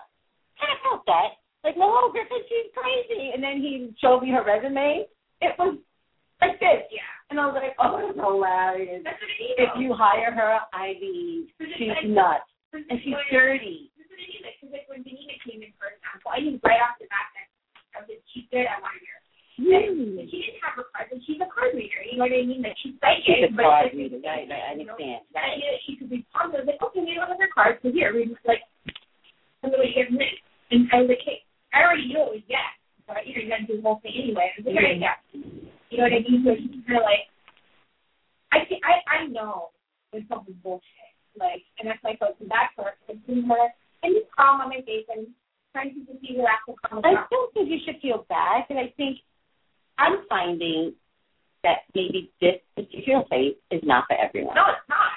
That. 1.06 1.38
Like, 1.62 1.78
no, 1.78 2.10
Griffin, 2.10 2.42
she's 2.50 2.74
crazy. 2.74 3.30
And 3.34 3.42
then 3.42 3.62
he 3.62 3.94
showed 4.02 4.20
me 4.20 4.30
her 4.34 4.42
resume. 4.42 5.06
It 5.40 5.54
was 5.58 5.78
like 6.42 6.58
this. 6.58 6.90
Yeah. 6.90 7.06
And 7.30 7.38
I 7.38 7.46
was 7.46 7.56
like, 7.56 7.78
oh, 7.78 8.02
that's 8.02 8.18
hilarious. 8.18 9.06
That's 9.06 9.16
I 9.16 9.26
mean. 9.38 9.54
If 9.56 9.72
you 9.78 9.94
hire 9.94 10.34
her, 10.34 10.58
I 10.74 10.98
mean, 10.98 11.48
she's 11.78 11.94
nuts. 12.10 12.44
And 12.74 12.98
she's 13.00 13.16
dirty. 13.30 13.94
This 13.94 14.04
is 14.04 14.10
what 14.10 14.18
I 14.18 14.26
mean. 14.26 14.42
Like, 14.42 14.58
like 14.74 14.86
when 14.90 15.00
Benita 15.06 15.38
came 15.46 15.62
in, 15.62 15.70
for 15.78 15.94
example, 15.94 16.28
I 16.34 16.42
knew 16.42 16.58
right 16.66 16.82
off 16.82 16.98
the 16.98 17.06
bat 17.06 17.30
that 17.36 17.46
I 17.94 18.04
was 18.04 18.18
she's 18.34 18.48
good. 18.50 18.66
I 18.66 18.80
want 18.82 18.98
her. 18.98 19.22
Mm. 19.60 20.16
And 20.18 20.28
she 20.32 20.40
didn't 20.42 20.64
have 20.64 20.80
her 20.80 20.88
cards, 20.90 21.12
and 21.12 21.20
she's 21.28 21.38
a 21.38 21.46
card 21.46 21.76
reader. 21.76 22.00
You 22.08 22.16
know 22.16 22.24
what 22.24 22.32
I 22.32 22.42
mean? 22.42 22.64
Like 22.64 22.74
she's 22.80 22.96
She's 22.96 23.44
a 23.46 23.52
but 23.52 23.68
card 23.68 23.92
it's 23.92 23.96
reader, 24.00 24.18
right, 24.24 24.48
right, 24.48 24.64
I 24.72 24.74
you 24.74 24.88
know? 24.88 24.96
understand. 24.96 25.28
And 25.36 25.60
that 25.60 25.80
she 25.84 26.00
could. 26.00 26.08
I 26.32 26.48
was 26.48 26.64
like, 26.64 26.80
okay, 26.80 27.04
we 27.04 27.14
don't 27.14 27.28
have 27.28 27.36
her 27.36 27.52
cards, 27.52 27.78
so 27.84 27.92
here, 27.92 28.16
read 28.16 28.32
like 28.48 28.64
somebody 29.60 29.92
gives 29.92 30.10
me. 30.10 30.24
And 30.72 30.88
I 30.92 31.04
was 31.04 31.12
like, 31.12 31.24
hey, 31.24 31.44
I 31.76 31.84
already 31.84 32.08
knew 32.08 32.18
it 32.24 32.40
was 32.40 32.46
yes, 32.48 32.72
but 33.06 33.28
you 33.28 33.36
know, 33.36 33.42
you 33.44 33.52
got 33.52 33.60
to 33.60 33.68
do 33.68 33.76
the 33.76 33.84
whole 33.84 34.00
thing 34.00 34.16
anyway. 34.16 34.50
I 34.50 34.56
was 34.56 34.64
like, 34.66 34.76
all 34.76 34.88
right, 34.88 34.98
yeah. 34.98 35.20
You 35.92 35.96
know 36.00 36.08
what 36.08 36.16
I 36.16 36.24
mean? 36.24 36.40
So 36.40 36.56
she's 36.56 36.82
kind 36.88 36.98
of 36.98 37.04
like, 37.04 37.28
I, 38.52 38.64
thi- 38.64 38.80
I, 38.80 38.94
I 39.04 39.18
know 39.28 39.76
when 40.10 40.24
something's 40.32 40.56
bullshit. 40.64 41.12
Like, 41.36 41.64
and 41.80 41.88
that's 41.88 42.00
my. 42.04 42.16
And 42.16 42.48
that's 42.48 42.72
her. 42.76 42.92
And 43.08 43.20
seeing 43.28 43.44
her 43.48 43.68
and 44.02 44.16
just 44.16 44.28
calm 44.36 44.60
on 44.60 44.68
my 44.68 44.80
face 44.84 45.08
and 45.08 45.28
trying 45.72 45.94
to 45.94 46.00
see 46.20 46.36
the 46.36 46.44
actual 46.44 46.76
calm. 46.84 47.00
I 47.04 47.24
don't 47.30 47.52
think 47.54 47.68
you 47.68 47.78
should 47.84 48.00
feel 48.00 48.26
bad, 48.28 48.64
and 48.68 48.78
I 48.78 48.92
think 48.96 49.18
I'm 49.96 50.24
finding 50.28 50.92
that 51.62 51.88
maybe 51.94 52.30
this 52.40 52.60
particular 52.76 53.24
place 53.24 53.56
is 53.70 53.80
not 53.84 54.04
for 54.08 54.16
everyone. 54.16 54.54
No, 54.56 54.62
it's 54.68 54.88
not. 54.88 55.16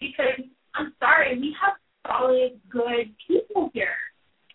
Because 0.00 0.44
I'm 0.74 0.92
sorry, 1.00 1.38
we 1.38 1.56
have 1.60 1.76
solid, 2.06 2.60
good 2.68 3.14
people 3.26 3.70
here. 3.72 3.96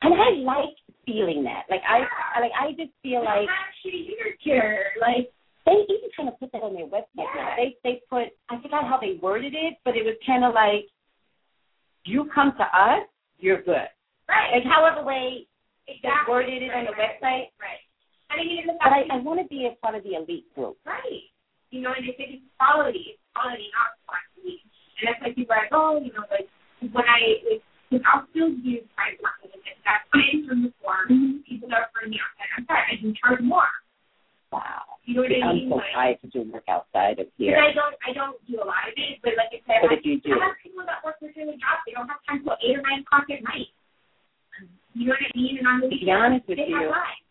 And 0.01 0.13
I 0.13 0.29
like 0.41 0.75
feeling 1.05 1.43
that. 1.43 1.63
Like 1.69 1.81
I, 1.87 1.99
like 2.39 2.51
I 2.59 2.71
just 2.71 2.91
feel 3.03 3.23
like 3.23 3.47
shitty 3.85 4.09
here. 4.39 4.85
Like, 4.99 5.31
they 5.65 5.73
even 5.73 6.09
kind 6.17 6.29
of 6.29 6.39
put 6.39 6.51
that 6.53 6.63
on 6.63 6.73
their 6.73 6.87
website. 6.87 7.29
Yeah. 7.35 7.55
They 7.55 7.75
they 7.83 8.01
put 8.09 8.33
I 8.49 8.61
forgot 8.61 8.87
how 8.87 8.99
they 8.99 9.19
worded 9.21 9.53
it, 9.53 9.75
but 9.85 9.95
it 9.95 10.03
was 10.03 10.15
kind 10.25 10.43
of 10.43 10.53
like, 10.53 10.85
you 12.05 12.29
come 12.33 12.53
to 12.57 12.63
us, 12.63 13.05
you're 13.37 13.61
good. 13.61 13.85
right. 14.27 14.49
Like 14.53 14.65
however 14.65 15.05
way 15.05 15.45
they 15.87 16.09
worded 16.27 16.63
it 16.63 16.71
on 16.73 16.85
the 16.85 16.91
Right, 16.91 17.21
website. 17.21 17.47
Right. 17.61 17.81
I 18.31 18.37
mean, 18.37 18.59
in 18.61 18.67
the 18.67 18.73
But 18.81 18.93
I, 18.93 19.01
I 19.13 19.17
want 19.21 19.41
to 19.41 19.47
be 19.47 19.67
a 19.69 19.75
part 19.81 19.93
of 19.93 20.03
the 20.03 20.15
elite 20.15 20.47
group. 20.55 20.77
Right. 20.85 21.29
You 21.69 21.81
know, 21.81 21.93
and 21.95 22.07
if 22.07 22.15
it's 22.17 22.41
quality, 22.57 23.13
it's 23.13 23.21
quality, 23.35 23.69
not 23.75 24.01
quantity. 24.07 24.65
And 24.99 25.03
that's 25.07 25.21
like 25.21 25.35
people 25.35 25.53
are 25.53 25.61
like, 25.61 25.73
oh, 25.73 26.01
you 26.01 26.11
know, 26.13 26.25
like 26.31 26.47
when 26.79 27.05
I, 27.05 27.37
like, 27.45 27.61
I'll 28.07 28.23
still 28.31 28.51
use 28.63 28.87
private 28.95 29.19
marketing. 29.19 29.59
If 29.67 29.75
that's 29.83 30.07
my 30.15 30.23
interim 30.31 30.71
form, 30.79 31.43
people 31.43 31.67
that 31.67 31.91
are 31.91 31.91
mm-hmm. 31.99 32.15
me 32.15 32.23
outside. 32.23 32.49
I'm 32.55 32.63
sorry, 32.63 32.85
I 32.87 32.95
can 32.95 33.11
charge 33.19 33.43
more. 33.43 33.67
Wow. 34.51 34.99
You 35.03 35.15
know 35.19 35.23
what 35.27 35.31
I 35.35 35.43
I'm 35.43 35.55
mean? 35.55 35.67
so 35.71 35.75
like, 35.79 35.91
tired 35.95 36.19
to 36.23 36.27
do 36.31 36.39
work 36.51 36.67
outside 36.71 37.19
of 37.19 37.27
here. 37.35 37.55
I 37.59 37.71
don't, 37.75 37.95
I 38.03 38.11
don't 38.15 38.39
do 38.47 38.59
a 38.59 38.67
lot 38.67 38.87
of 38.87 38.95
it, 38.95 39.19
but 39.23 39.35
like 39.35 39.51
I 39.51 39.59
said, 39.67 39.79
But 39.83 39.91
I, 39.91 39.99
if 39.99 40.03
you 40.07 40.19
do, 40.23 40.35
I 40.35 40.51
have 40.51 40.59
people 40.63 40.83
that 40.87 41.03
work 41.03 41.19
their 41.19 41.31
daily 41.35 41.55
jobs. 41.59 41.83
They 41.87 41.95
don't 41.95 42.07
have 42.07 42.19
time 42.27 42.43
till 42.43 42.55
eight 42.63 42.75
or 42.79 42.83
nine 42.83 43.03
o'clock 43.03 43.27
at 43.31 43.43
night. 43.43 43.71
You 44.93 45.07
know 45.07 45.15
what 45.15 45.23
I 45.23 45.31
mean? 45.35 45.55
And 45.59 45.67
on 45.67 45.79
the 45.83 45.87
To 45.87 45.95
be 45.99 46.11
honest 46.11 46.47
with 46.47 46.59
they 46.59 46.67
you, 46.67 46.79
have 46.83 46.91
lives. 46.91 47.23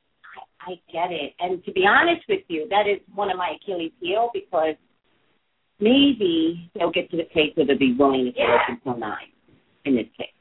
I 0.61 0.77
get 0.93 1.13
it. 1.13 1.33
And 1.41 1.65
to 1.65 1.73
be 1.73 1.85
honest 1.89 2.25
with 2.29 2.45
you, 2.49 2.69
that 2.69 2.85
is 2.89 3.01
one 3.15 3.31
of 3.31 3.37
my 3.37 3.57
Achilles 3.61 3.93
heel 4.01 4.29
because 4.33 4.77
maybe 5.79 6.69
they'll 6.75 6.93
get 6.93 7.11
to 7.13 7.17
the 7.17 7.29
place 7.33 7.53
where 7.55 7.65
they'll 7.69 7.79
be 7.81 7.97
willing 7.97 8.33
to 8.33 8.41
work 8.45 8.69
until 8.69 8.97
nine 8.97 9.33
in 9.85 9.97
this 9.97 10.09
case. 10.17 10.37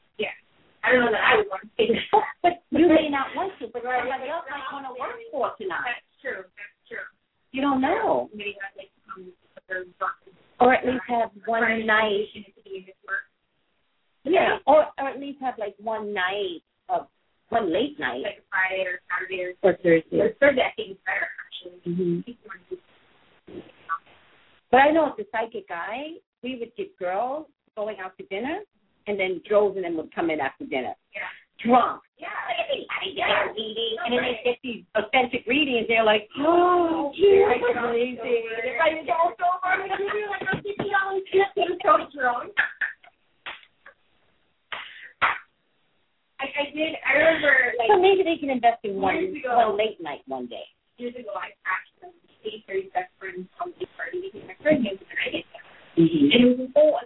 I 0.82 0.92
don't 0.92 1.04
know 1.04 1.12
that 1.12 1.20
I 1.24 1.36
would 1.38 1.48
want 1.48 1.64
to. 1.76 1.84
You 2.72 2.86
may 2.88 3.08
not 3.10 3.26
want 3.36 3.52
to, 3.60 3.66
but 3.72 3.82
somebody 3.82 4.30
else 4.30 4.46
might 4.48 4.62
want 4.72 4.86
to 4.86 4.94
work 4.98 5.18
for 5.32 5.50
tonight. 5.58 5.82
That's 5.84 6.22
true. 6.22 6.42
That's 6.46 6.78
true. 6.88 7.06
You 7.52 7.60
don't 7.62 7.80
know. 7.80 8.30
Maybe 8.32 8.54
I'd 8.62 8.78
like 8.78 8.94
to 8.94 9.00
come 9.10 9.24
to 9.26 9.60
their 9.68 9.84
doctor. 9.98 10.30
Or 10.60 10.72
at 10.74 10.86
least 10.86 11.02
have 11.08 11.30
one 11.46 11.84
night. 11.86 12.30
Yeah. 14.24 14.58
Or 14.66 14.86
or 14.98 15.08
at 15.08 15.18
least 15.20 15.40
have 15.40 15.54
like 15.58 15.74
one 15.82 16.14
night 16.14 16.62
of 16.88 17.08
one 17.48 17.72
late 17.72 17.98
night 17.98 18.22
like 18.22 18.44
Friday 18.50 18.84
or 18.86 19.00
Saturday 19.10 19.42
or, 19.42 19.70
or 19.70 19.74
Thursday. 19.82 20.20
or 20.20 20.30
Thursday. 20.38 20.62
I 20.62 20.72
think 20.76 20.90
is 20.92 20.96
better 21.04 21.26
actually. 21.42 21.94
hmm 21.94 22.20
People 22.20 22.46
want 22.46 22.60
to 22.70 22.76
do- 22.76 23.62
But 24.70 24.76
I 24.78 24.90
know 24.92 25.06
if 25.10 25.16
the 25.16 25.26
psychic 25.32 25.68
guy, 25.68 26.20
we 26.44 26.56
would 26.60 26.70
get 26.76 26.96
girls 26.98 27.46
going 27.76 27.96
out 27.98 28.16
to 28.18 28.24
dinner, 28.26 28.60
and 29.06 29.18
then 29.18 29.40
Joes 29.48 29.74
and 29.76 29.84
them 29.84 29.96
would 29.96 30.14
come 30.14 30.30
in 30.30 30.40
after 30.40 30.64
dinner, 30.64 30.94
Drunk. 31.64 31.64
Yeah. 31.64 31.68
drunk. 31.68 32.02
Yeah. 32.18 32.28
Yeah. 33.16 33.52
reading, 33.56 33.96
and 34.04 34.12
then 34.12 34.22
they 34.22 34.40
get 34.44 34.58
these 34.62 34.84
authentic 34.94 35.44
readings. 35.46 35.86
They're 35.88 36.04
like, 36.04 36.28
oh, 36.40 37.12
geez, 37.16 37.44
that's 37.48 37.84
amazing. 37.84 38.44
They're 38.62 38.78
like, 38.78 38.92
it's 39.00 39.10
all 39.12 39.32
over. 39.32 39.66
I'm 39.68 39.88
gonna 39.88 39.96
give 39.98 40.14
you 40.14 40.28
like 40.28 40.44
a 40.48 40.56
fifty 40.56 40.88
dollars 40.92 41.24
tip. 41.32 41.48
It's 41.56 41.80
so 41.82 41.96
drunk. 42.16 42.52
I, 46.40 46.46
I 46.48 46.64
did. 46.72 46.96
I 47.04 47.12
remember 47.20 47.52
like 47.76 47.88
So 47.92 48.00
maybe 48.00 48.22
they 48.24 48.36
can 48.40 48.48
invest 48.50 48.80
in 48.84 48.96
one 49.00 49.16
ago. 49.16 49.56
one 49.68 49.76
late 49.76 50.00
night 50.00 50.20
one 50.26 50.46
day. 50.46 50.64
years 50.96 51.14
ago. 51.16 51.32
I 51.36 51.52
asked 51.68 51.92
them 52.00 52.12
to 52.16 52.28
stay 52.40 52.64
for 52.64 52.72
his 52.72 52.88
best 52.96 53.12
friend's 53.20 53.48
holiday 53.56 53.84
party 53.96 54.24
because 54.32 54.48
my 54.48 54.56
friend 54.64 54.80
I 54.88 54.96
didn't. 54.96 55.44
Mm-hmm. 56.00 56.32
And 56.32 56.40
it 56.40 56.48
was 56.56 56.60
a 56.64 56.70
whole 56.72 56.96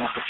down. 0.00 0.08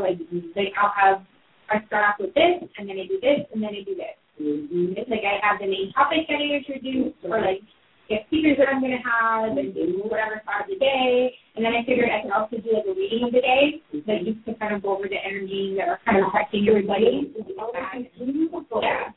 the 0.00 0.12
show. 0.12 0.56
Like 0.56 0.56
like 0.56 0.72
I'll 0.80 0.94
have 0.96 1.26
I 1.70 1.84
start 1.86 2.04
off 2.04 2.16
with 2.20 2.34
this 2.34 2.68
and 2.78 2.88
then 2.88 2.96
I 2.98 3.06
do 3.06 3.20
this 3.20 3.46
and 3.52 3.62
then 3.62 3.70
I 3.70 3.82
do 3.84 3.94
this. 3.94 4.16
Mm-hmm. 4.40 4.92
It's 4.96 5.10
like 5.10 5.24
I 5.24 5.38
have 5.44 5.60
the 5.60 5.66
main 5.66 5.92
topic 5.92 6.26
that 6.28 6.40
I 6.40 6.56
introduce 6.56 7.14
or 7.24 7.40
like 7.40 7.60
get 8.08 8.26
speakers 8.26 8.56
that 8.58 8.68
I'm 8.68 8.80
gonna 8.80 9.00
have 9.04 9.56
and 9.56 9.74
do 9.74 10.02
whatever 10.04 10.40
part 10.44 10.64
of 10.64 10.68
the 10.68 10.78
day. 10.78 11.34
And 11.56 11.64
then 11.64 11.72
I 11.72 11.84
figured 11.84 12.08
I 12.10 12.22
could 12.22 12.32
also 12.32 12.56
do 12.56 12.72
like 12.72 12.88
a 12.88 12.94
reading 12.94 13.24
of 13.28 13.32
the 13.32 13.40
day, 13.40 13.80
like 14.06 14.24
just 14.24 14.44
to 14.46 14.54
kind 14.56 14.74
of 14.74 14.82
go 14.82 14.96
over 14.96 15.08
the 15.08 15.20
energies 15.20 15.76
that 15.78 15.88
are 15.88 16.00
kind 16.04 16.18
of 16.18 16.28
affecting 16.28 16.66
everybody. 16.68 17.32
Yeah. 18.82 19.12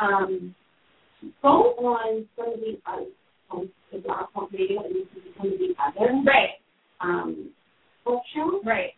Um, 0.00 0.54
go 1.42 1.74
on 1.78 2.26
some 2.36 2.54
of 2.54 2.60
the 2.60 2.78
other, 2.86 3.06
on 3.50 3.70
the 3.92 3.98
blog 3.98 4.32
talk 4.34 4.50
radio 4.52 4.82
and 4.84 4.94
to 4.94 5.20
some 5.38 5.52
of 5.52 5.58
the 5.58 5.74
other, 5.78 6.12
Right. 6.24 6.50
um, 7.00 7.50
shows. 8.34 8.62
Right. 8.64 8.92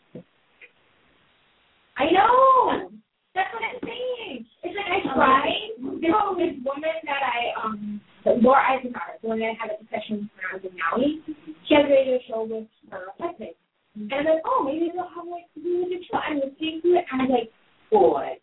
I 1.97 2.05
know. 2.12 2.90
That's 3.35 3.52
what 3.52 3.62
I'm 3.64 3.81
saying. 3.85 4.47
It's 4.62 4.77
like 4.77 4.89
I 4.89 5.01
tried. 5.14 5.73
There's 6.01 6.36
this 6.36 6.56
woman 6.64 6.97
that 7.05 7.23
I 7.24 7.52
um 7.64 8.01
Laura 8.24 8.62
Eisenhower, 8.74 9.16
the 9.23 9.28
one 9.28 9.39
that 9.40 9.55
I 9.55 9.56
had 9.60 9.70
a 9.70 9.78
session 9.89 10.28
when 10.35 10.44
I 10.51 10.55
was 10.56 10.64
in 10.64 10.74
Maui. 10.77 11.23
She 11.68 11.74
has 11.74 11.85
a 11.86 11.90
radio 11.90 12.18
show 12.28 12.43
with 12.44 12.66
her 12.90 13.12
husband. 13.18 13.55
And 13.94 14.12
I'm 14.12 14.24
like, 14.24 14.43
oh, 14.44 14.64
maybe 14.66 14.90
they'll 14.93 15.09
have 15.09 15.24
like 15.28 15.48
a 15.56 15.60
good 15.60 16.05
show. 16.10 16.18
I'm 16.18 16.36
listening 16.36 16.81
to 16.82 16.89
it 17.01 17.05
and 17.12 17.23
I'm 17.23 17.28
like, 17.31 17.51
Boy. 17.90 18.35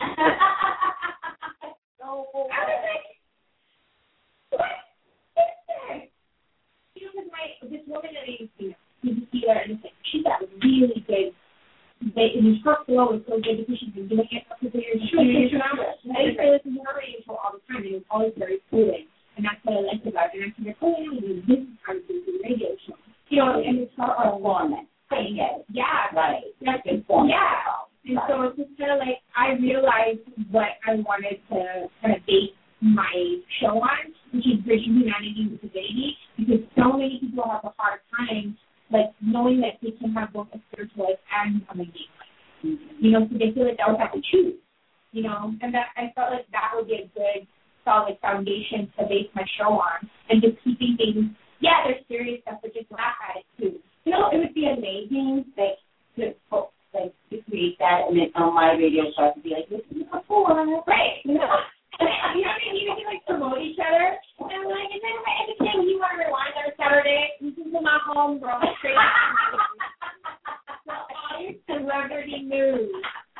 no. 0.00 0.12
I 2.04 2.60
was 2.60 2.82
like, 2.84 3.06
what 4.50 4.68
is 5.40 5.58
this? 5.64 6.10
You 6.94 7.06
know, 7.06 7.12
because 7.16 7.30
my 7.32 7.44
this 7.70 7.80
woman 7.88 8.10
that 8.12 8.28
I 8.28 8.36
used 8.38 8.52
to 8.60 8.64
know, 8.68 8.76
she's 9.02 9.16
a 9.16 9.26
healer, 9.32 9.58
and 9.64 9.72
it's 9.72 9.82
like, 9.84 9.96
she's 10.12 10.22
got 10.22 10.40
really 10.62 11.00
good. 11.08 11.32
They, 12.12 12.36
her 12.64 12.76
flow 12.84 13.16
is 13.16 13.22
so 13.24 13.40
good 13.40 13.64
because 13.64 13.78
she's 13.80 13.94
been 13.96 14.08
doing 14.08 14.28
it 14.28 14.44
for 14.50 14.68
years. 14.76 15.00
Such 15.08 15.24
an. 15.24 15.62
I 16.12 16.28
used 16.28 16.36
to 16.36 16.50
listen 16.52 16.74
to 16.76 16.80
her 16.84 16.98
radio 17.00 17.20
show 17.24 17.40
all 17.40 17.56
the 17.56 17.62
time, 17.64 17.86
and 17.86 17.96
it 17.96 18.04
was 18.04 18.08
always 18.10 18.34
very 18.36 18.60
soothing. 18.68 19.08
And 19.36 19.46
that's 19.46 19.58
what 19.64 19.78
I 19.78 19.80
liked 19.88 20.06
about 20.06 20.30
it. 20.34 20.44
And 20.44 20.52
I 20.52 20.74
said, 20.74 20.76
oh, 20.82 20.94
yeah, 21.00 21.40
this 21.48 21.58
is 21.64 21.74
how 21.86 21.92
to 21.96 22.00
do 22.06 22.14
the 22.28 22.34
radio 22.44 22.76
show. 22.86 22.94
You 23.32 23.38
know, 23.40 23.62
and 23.64 23.78
it's 23.80 23.92
her 23.96 24.12
Performance. 24.12 24.88
I 25.10 25.22
get. 25.32 25.64
Yeah, 25.72 26.12
Right. 26.14 26.44
That's 26.60 26.82
Performance. 26.84 27.32
yeah. 27.32 27.82
And 28.04 28.20
so 28.28 28.42
it's 28.52 28.56
just 28.60 28.76
kind 28.78 28.92
of 28.92 28.98
like 29.00 29.24
I 29.32 29.56
realized 29.56 30.20
what 30.52 30.76
I 30.84 31.00
wanted 31.00 31.40
to 31.48 31.88
kind 32.04 32.14
of 32.14 32.20
base 32.28 32.52
my 32.84 33.40
show 33.64 33.80
on, 33.80 34.12
which 34.36 34.44
is 34.44 34.60
bridging 34.60 35.00
humanity 35.00 35.48
with 35.50 35.62
divinity, 35.64 36.12
because 36.36 36.60
so 36.76 36.92
many 36.92 37.16
people 37.16 37.48
have 37.48 37.64
a 37.64 37.72
hard 37.80 38.04
time 38.12 38.58
like 38.90 39.12
knowing 39.20 39.60
that 39.60 39.80
they 39.82 39.92
can 39.92 40.12
have 40.14 40.32
both 40.32 40.48
a 40.54 40.58
spiritual 40.70 41.04
life 41.04 41.20
and 41.44 41.62
a 41.70 41.74
mundane 41.76 42.12
life. 42.18 42.78
You 43.00 43.10
know, 43.10 43.28
so 43.30 43.38
they 43.38 43.52
feel 43.52 43.66
like 43.66 43.76
they 43.76 43.84
always 43.86 44.00
have 44.00 44.12
to 44.12 44.22
choose. 44.32 44.60
You 45.12 45.22
know, 45.22 45.54
and 45.62 45.72
that 45.72 45.94
I 45.96 46.10
felt 46.14 46.32
like 46.32 46.50
that 46.50 46.74
would 46.74 46.88
be 46.88 46.94
a 46.94 47.06
good 47.14 47.46
solid 47.84 48.18
foundation 48.20 48.90
to 48.98 49.06
base 49.06 49.30
my 49.36 49.44
show 49.60 49.78
on, 49.78 50.10
and 50.28 50.42
just 50.42 50.56
keeping 50.64 50.96
things. 50.98 51.30
Yeah, 51.60 51.84
there's 51.86 52.02
serious 52.08 52.42
stuff, 52.42 52.58
but 52.62 52.74
just 52.74 52.90
laugh 52.90 53.14
at 53.22 53.40
it 53.40 53.46
too. 53.56 53.78
You 54.04 54.12
know, 54.12 54.28
it 54.32 54.38
would 54.38 54.54
be 54.54 54.66
amazing, 54.66 55.44
like, 55.56 55.78
to, 56.16 56.34
like, 56.92 57.14
to 57.30 57.36
create 57.48 57.78
that 57.78 58.08
and 58.08 58.18
then 58.18 58.32
on 58.34 58.54
my 58.54 58.72
radio 58.72 59.04
show 59.16 59.32
to 59.34 59.40
be 59.40 59.50
like, 59.50 59.68
this 59.70 59.80
is 59.94 60.02
a 60.12 60.20
four. 60.26 60.50
Right. 60.86 61.22
You 61.24 61.34
know, 61.34 61.46
you 62.00 62.42
know 62.42 62.50
what 62.50 62.58
I 62.58 62.72
mean? 62.72 62.74
We 62.74 62.82
can 62.96 63.06
like 63.06 63.22
promote 63.26 63.60
each 63.62 63.78
other. 63.78 64.18
And 64.40 64.50
I'm 64.50 64.64
like, 64.66 64.90
then 64.90 65.14
my 65.22 65.32
anything 65.44 65.86
you 65.88 65.98
want 65.98 66.18
to 66.18 66.24
rewind 66.26 66.54
on 66.58 66.72
Saturday, 66.74 67.38
this 67.40 67.54
is 67.54 67.72
my 67.72 67.98
home, 68.06 68.40
bro. 68.40 68.58
Straight 68.78 68.94
Celebrity 71.66 72.42
news. 72.46 72.90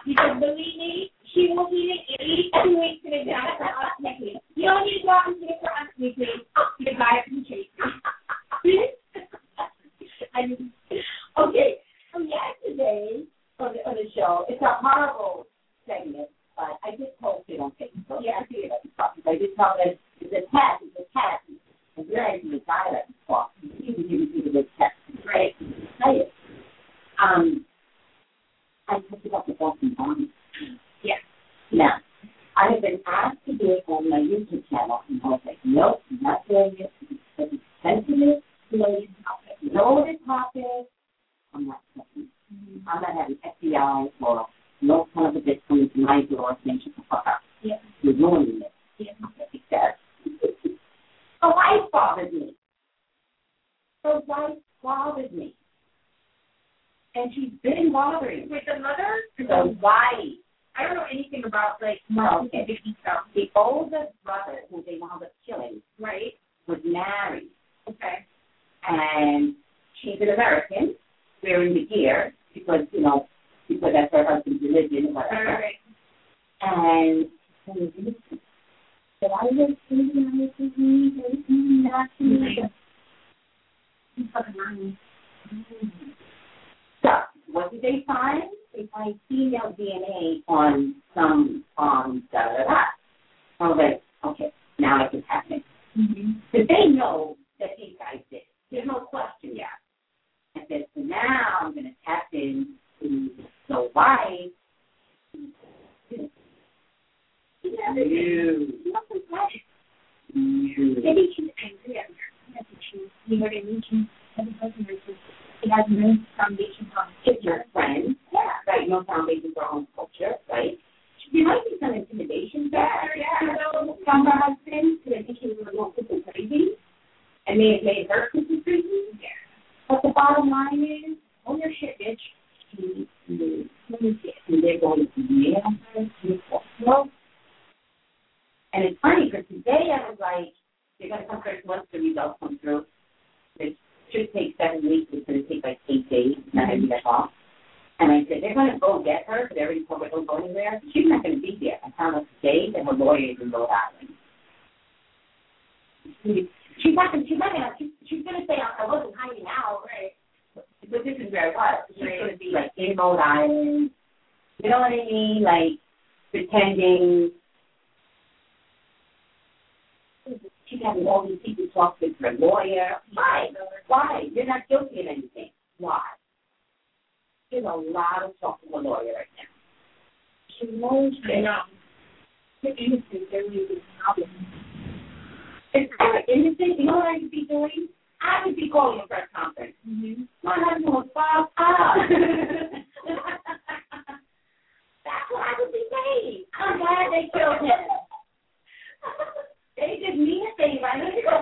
Because 0.07 0.39
believe 0.39 0.77
me, 0.77 1.11
she 1.33 1.49
will 1.49 1.69
it 1.73 2.01
at 2.21 2.27
two 2.65 2.79
weeks 2.79 3.03
in 3.05 3.13
advance 3.13 3.57
for 3.59 3.65
us 3.65 3.93
weekly. 3.99 4.37
You 4.55 4.65
don't 4.69 4.85
need 4.85 5.03
to 5.03 5.09
for 5.61 5.73
us 5.73 5.89
weekly. 5.99 6.27
You 6.79 6.87
can 6.87 6.99
buy 6.99 7.25
from 7.27 7.45
Chase. 7.45 7.69
I 10.35 10.47
mean, 10.47 10.73
okay, 11.39 11.77
so 12.13 12.21
yesterday 12.21 13.25
on 13.59 13.73
the, 13.73 13.79
on 13.89 13.95
the 13.95 14.11
show, 14.15 14.45
it's 14.49 14.63
a 14.63 14.75
horrible 14.83 15.47
segment, 15.87 16.29
but 16.57 16.79
I 16.85 16.97
just 16.97 17.19
posted 17.21 17.61
on 17.61 17.73
Facebook. 17.81 18.21
Yeah, 18.23 18.41
I 18.41 18.47
figured 18.47 18.73
I'd 18.73 18.97
talk. 18.97 19.15
I 19.27 19.35
just 19.35 19.57
know 19.59 19.73
that 19.79 19.99
it's 20.21 20.33
a 20.33 20.43
test, 20.51 20.83
it's 20.83 20.97
a 20.99 21.05
test. 21.13 21.45
And 21.97 22.07
we're 22.09 22.21
actually 22.21 22.57
a 22.57 22.61
guy 22.67 22.91
that 22.93 23.07
talk. 23.27 23.53
You 23.63 23.95
can 23.95 24.09
you 24.09 24.53
the 24.53 24.67
test, 24.79 24.95
right? 25.25 25.55
Tell 26.03 26.15
you. 26.15 26.25
Um, 27.23 27.65
I 28.89 28.99
talked 29.11 29.27
about 29.27 29.47
the 29.47 29.55
Boston 29.55 29.95
Bomb. 29.97 30.31
Yeah. 31.03 31.15
Now, 31.73 31.99
I 32.57 32.73
have 32.73 32.83
been 32.83 33.01
asked 33.07 33.39
to 33.47 33.53
do 33.53 33.73
it 33.73 33.85
on 33.89 34.09
my 34.09 34.19
YouTube 34.19 34.69
channel, 34.69 35.01
and 35.09 35.21
I 35.25 35.29
was 35.29 35.41
like, 35.47 35.59
nope, 35.65 36.03
I'm 36.11 36.23
not 36.23 36.47
doing 36.49 36.77
it. 36.79 36.93
It's 37.39 37.63
sensitive, 37.83 38.43
loaded 38.71 39.11
topic, 39.25 39.59
loaded 39.63 40.17
topic, 40.27 40.89
I'm 41.55 41.69
not 41.69 41.81
touching. 41.97 42.29
Mm-hmm. 42.53 42.89
I'm 42.89 43.03
not 43.03 43.15
having 43.15 43.39
FBI 43.45 44.11
or 44.21 44.37
no 44.37 44.41
a 44.41 44.45
bitch 46.23 46.29
coming 46.29 46.29
to 46.29 46.37
my 46.37 46.97
door 46.97 47.04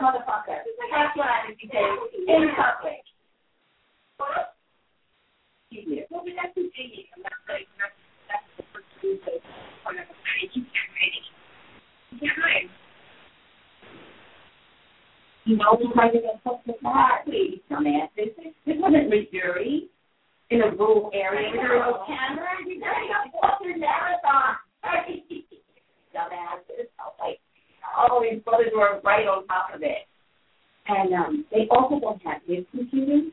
motherfucker. 0.02 0.58
That's 0.90 1.14
what 1.14 1.30
I 1.30 1.46
would 1.46 1.56
be 1.56 1.70
saying 1.70 1.96
in 2.26 2.50
public. 2.58 3.06
Well, 4.18 4.50
but 6.26 6.34
that's 6.36 6.54
the 6.54 6.68
thing. 6.74 7.06
That's 7.22 7.32
like, 7.48 7.70
that's, 7.78 7.96
that's 8.28 8.44
the 8.58 8.64
first 8.74 8.90
one 9.86 9.96
of 9.96 10.04
the 10.04 10.16
marriage. 10.20 10.52
You 10.52 10.66
can't 10.68 10.92
hide 10.98 11.16
it. 11.16 11.26
You 12.12 12.28
can't. 12.28 12.70
You 15.44 15.56
know, 15.56 15.74
we 15.80 15.88
might 15.94 16.14
have 16.14 16.22
been 16.22 16.38
fucked 16.44 16.66
with 16.66 16.76
that. 16.82 17.24
Please, 17.24 17.58
dumbass. 17.70 18.10
This, 18.14 18.30
this 18.66 18.76
wasn't 18.78 19.08
Missouri 19.08 19.88
in 20.50 20.62
a 20.62 20.70
rural 20.76 21.10
area. 21.14 21.50
With 21.50 21.62
no 21.62 22.04
camera. 22.06 22.52
You're 22.66 22.78
doing 22.78 23.10
a 23.10 23.32
Boston 23.32 23.80
marathon. 23.80 24.60
Dumbasses. 26.12 26.92
I 27.00 27.08
was 27.16 27.38
oh, 27.96 28.24
his 28.28 28.42
brothers 28.42 28.72
were 28.74 29.00
right 29.04 29.26
on 29.26 29.46
top 29.46 29.74
of 29.74 29.82
it. 29.82 30.06
And 30.88 31.12
um, 31.14 31.44
they 31.50 31.68
also 31.70 32.00
don't 32.00 32.20
have 32.22 32.42
his 32.46 32.64
computer. 32.70 33.28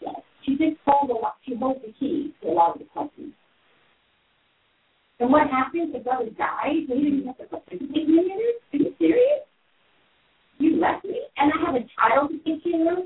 Yes. 0.00 0.16
She 0.44 0.52
just 0.52 0.76
told 0.84 1.10
a 1.10 1.14
lot. 1.14 1.36
She 1.46 1.54
holds 1.54 1.80
the 1.84 1.92
key 1.98 2.32
to 2.42 2.48
a 2.48 2.52
lot 2.52 2.72
of 2.72 2.78
the 2.78 2.86
questions. 2.86 3.34
And 5.20 5.30
what 5.30 5.50
happens? 5.50 5.92
The 5.92 5.98
brother 5.98 6.30
dies. 6.38 6.88
and 6.88 6.98
he 6.98 7.10
didn't 7.10 7.26
have 7.26 7.38
to 7.38 7.44
participate 7.44 8.08
in 8.08 8.18
it. 8.18 8.62
Are 8.72 8.78
you 8.78 8.94
serious? 8.98 9.44
You 10.58 10.80
left 10.80 11.04
me, 11.04 11.20
and 11.36 11.52
I 11.52 11.66
have 11.66 11.74
a 11.74 11.84
child 11.96 12.30
to 12.30 12.38
take 12.38 12.64
care 12.64 12.92
of. 12.92 13.04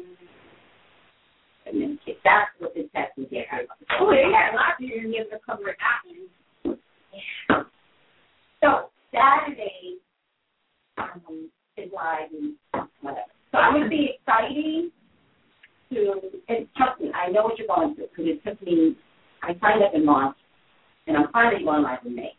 And 1.66 1.80
then 1.80 1.98
that's 2.24 2.50
what 2.58 2.74
this 2.74 2.86
test 2.94 3.12
is 3.16 3.26
here. 3.30 3.46
Oh, 4.00 4.12
yeah. 4.12 4.52
A 4.52 4.54
lot 4.54 4.74
of 4.78 4.80
you 4.80 5.02
going 5.02 5.30
to 5.30 5.38
cover 5.46 5.70
it 5.70 5.76
after. 5.82 6.78
So 8.62 8.90
Saturday 9.14 9.98
um, 10.98 11.50
is 11.76 11.90
I 11.98 12.26
do 12.30 12.54
whatever. 13.00 13.20
So 13.52 13.58
I'm 13.58 13.74
gonna 13.74 13.88
be 13.88 14.16
exciting 14.18 14.90
to 15.90 16.20
and 16.48 16.66
trust 16.76 17.00
me, 17.00 17.10
I 17.14 17.30
know 17.30 17.44
what 17.44 17.58
you're 17.58 17.68
going 17.68 17.94
through 17.94 18.08
because 18.08 18.26
it 18.26 18.44
took 18.44 18.60
me. 18.62 18.96
I 19.42 19.48
signed 19.60 19.82
up 19.82 19.92
in 19.94 20.04
March, 20.04 20.36
and 21.06 21.16
I'm 21.16 21.30
finally 21.32 21.64
going 21.64 21.82
live 21.82 21.98
in 22.04 22.16
May. 22.16 22.32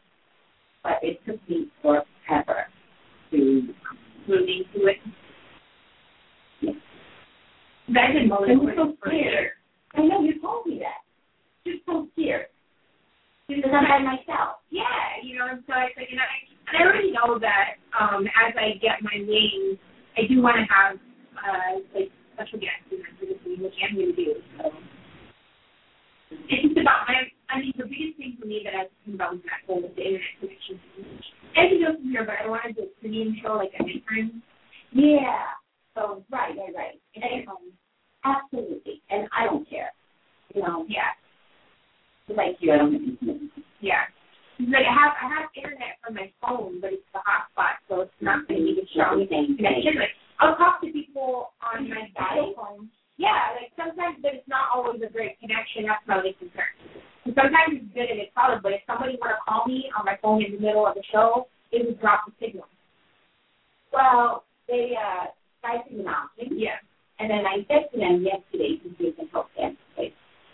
But 0.84 1.00
it 1.02 1.20
took 1.26 1.38
me 1.50 1.70
forever 1.82 2.66
to 3.32 3.74
Move 4.28 4.50
into 4.50 4.88
it. 4.88 4.98
Yeah. 6.62 6.72
I've 7.90 8.14
been 8.14 8.28
mulling 8.28 8.58
I'm 8.60 8.74
so 8.76 8.98
scared. 9.06 9.52
I 9.94 10.02
know 10.02 10.22
you 10.22 10.42
told 10.42 10.66
me 10.66 10.80
that. 10.80 11.06
Just 11.66 11.86
so 11.86 12.08
scared. 12.14 12.48
Because 13.48 13.70
I'm 13.72 13.86
by 13.86 14.00
myself. 14.00 14.66
Yeah, 14.72 14.82
you 15.24 15.38
know, 15.38 15.46
and 15.52 15.64
so 15.68 15.74
I 15.74 15.94
like, 15.96 16.10
and 16.10 16.20
I, 16.20 16.26
and 16.50 16.55
I 16.70 16.84
already 16.84 17.12
know 17.12 17.40
that 17.40 17.78
um, 17.94 18.26
as 18.26 18.54
I 18.58 18.78
get 18.82 19.02
my 19.02 19.18
wings, 19.22 19.80
I 20.18 20.28
do 20.28 20.42
want 20.42 20.58
to 20.58 20.66
have 20.70 20.98
uh, 21.38 21.80
like 21.94 22.12
special 22.34 22.60
guests 22.60 22.90
in 22.92 23.00
for 23.20 23.26
this 23.26 23.40
week, 23.46 23.60
which 23.62 23.78
I'm 23.84 23.96
going 23.96 24.14
to 24.14 24.18
do. 24.18 24.34
So 24.58 24.72
it's 26.32 26.64
just 26.64 26.78
about 26.78 27.08
my. 27.08 27.30
I 27.50 27.62
mean, 27.62 27.74
the 27.78 27.86
biggest 27.86 28.18
thing 28.18 28.36
for 28.42 28.48
me 28.48 28.62
that 28.66 28.74
I 28.74 28.90
was 28.90 28.92
thinking 29.06 29.16
about 29.22 29.38
was 29.38 29.46
that 29.46 29.62
whole 29.70 29.82
the 29.82 29.90
internet 29.90 30.34
connection. 30.42 30.82
I 31.56 31.70
can 31.70 31.80
go 31.80 31.94
from 31.94 32.10
here, 32.10 32.26
but 32.26 32.42
I 32.42 32.50
wanted 32.50 32.76
to 32.82 32.90
premium 33.00 33.38
show 33.42 33.54
like 33.54 33.72
a 33.80 33.84
different. 33.86 34.42
Yeah. 34.92 35.54
So 35.94 36.26
right, 36.32 36.52
right, 36.58 36.74
right. 36.76 36.98
And, 37.16 37.48
um, 37.48 37.72
Absolutely. 38.26 39.02
And 39.10 39.28
I 39.38 39.46
don't 39.46 39.70
care. 39.70 39.92
You 40.54 40.62
know, 40.62 40.86
yeah, 40.88 41.14
like 42.30 42.58
you, 42.60 42.72
I 42.72 42.78
don't 42.78 43.20
yeah. 43.82 44.08
It's 44.58 44.72
Like 44.72 44.88
I 44.88 44.96
have, 44.96 45.14
I 45.20 45.28
have 45.36 45.50
internet 45.52 46.00
from 46.00 46.16
my 46.16 46.32
phone, 46.40 46.80
but 46.80 46.96
it's 46.96 47.04
the 47.12 47.20
hotspot, 47.20 47.84
so 47.92 48.08
it's 48.08 48.22
not 48.24 48.48
going 48.48 48.64
to 48.64 48.66
be 48.66 48.80
the 48.80 48.88
strongest 48.96 49.30
connection. 49.30 50.00
Like 50.00 50.16
I'll 50.40 50.56
talk 50.56 50.80
to 50.82 50.88
people 50.92 51.52
on 51.60 51.90
my 51.90 52.08
cell 52.16 52.56
phone. 52.56 52.88
Yeah, 53.18 53.56
like 53.56 53.72
sometimes, 53.76 54.20
but 54.24 54.36
it's 54.36 54.48
not 54.48 54.72
always 54.72 55.00
a 55.04 55.12
great 55.12 55.40
connection. 55.40 55.88
That's 55.88 56.04
my 56.08 56.20
only 56.20 56.36
concern. 56.40 56.72
And 57.28 57.36
sometimes 57.36 57.84
it's 57.84 57.92
good 57.96 58.08
and 58.08 58.20
it's 58.20 58.32
solid, 58.36 58.64
but 58.64 58.72
if 58.72 58.84
somebody 58.88 59.20
were 59.20 59.36
to 59.36 59.44
call 59.44 59.68
me 59.68 59.92
on 59.92 60.08
my 60.08 60.16
phone 60.24 60.44
in 60.44 60.56
the 60.56 60.62
middle 60.64 60.88
of 60.88 60.96
the 60.96 61.04
show, 61.12 61.48
it 61.72 61.84
would 61.84 62.00
drop 62.00 62.24
the 62.28 62.34
signal. 62.40 62.68
Well, 63.92 64.44
they 64.68 64.96
uh 64.96 65.32
pricing 65.60 66.00
an 66.00 66.08
option. 66.08 66.60
Yeah. 66.60 66.80
And 67.20 67.32
then 67.32 67.44
I 67.48 67.64
said 67.68 67.92
to 67.92 67.98
them 68.00 68.24
yesterday 68.24 68.80
to 68.84 68.90
see 69.00 69.12
if 69.12 69.18
they 69.18 69.24
help 69.32 69.48
them. 69.56 69.78
Like, 69.98 70.14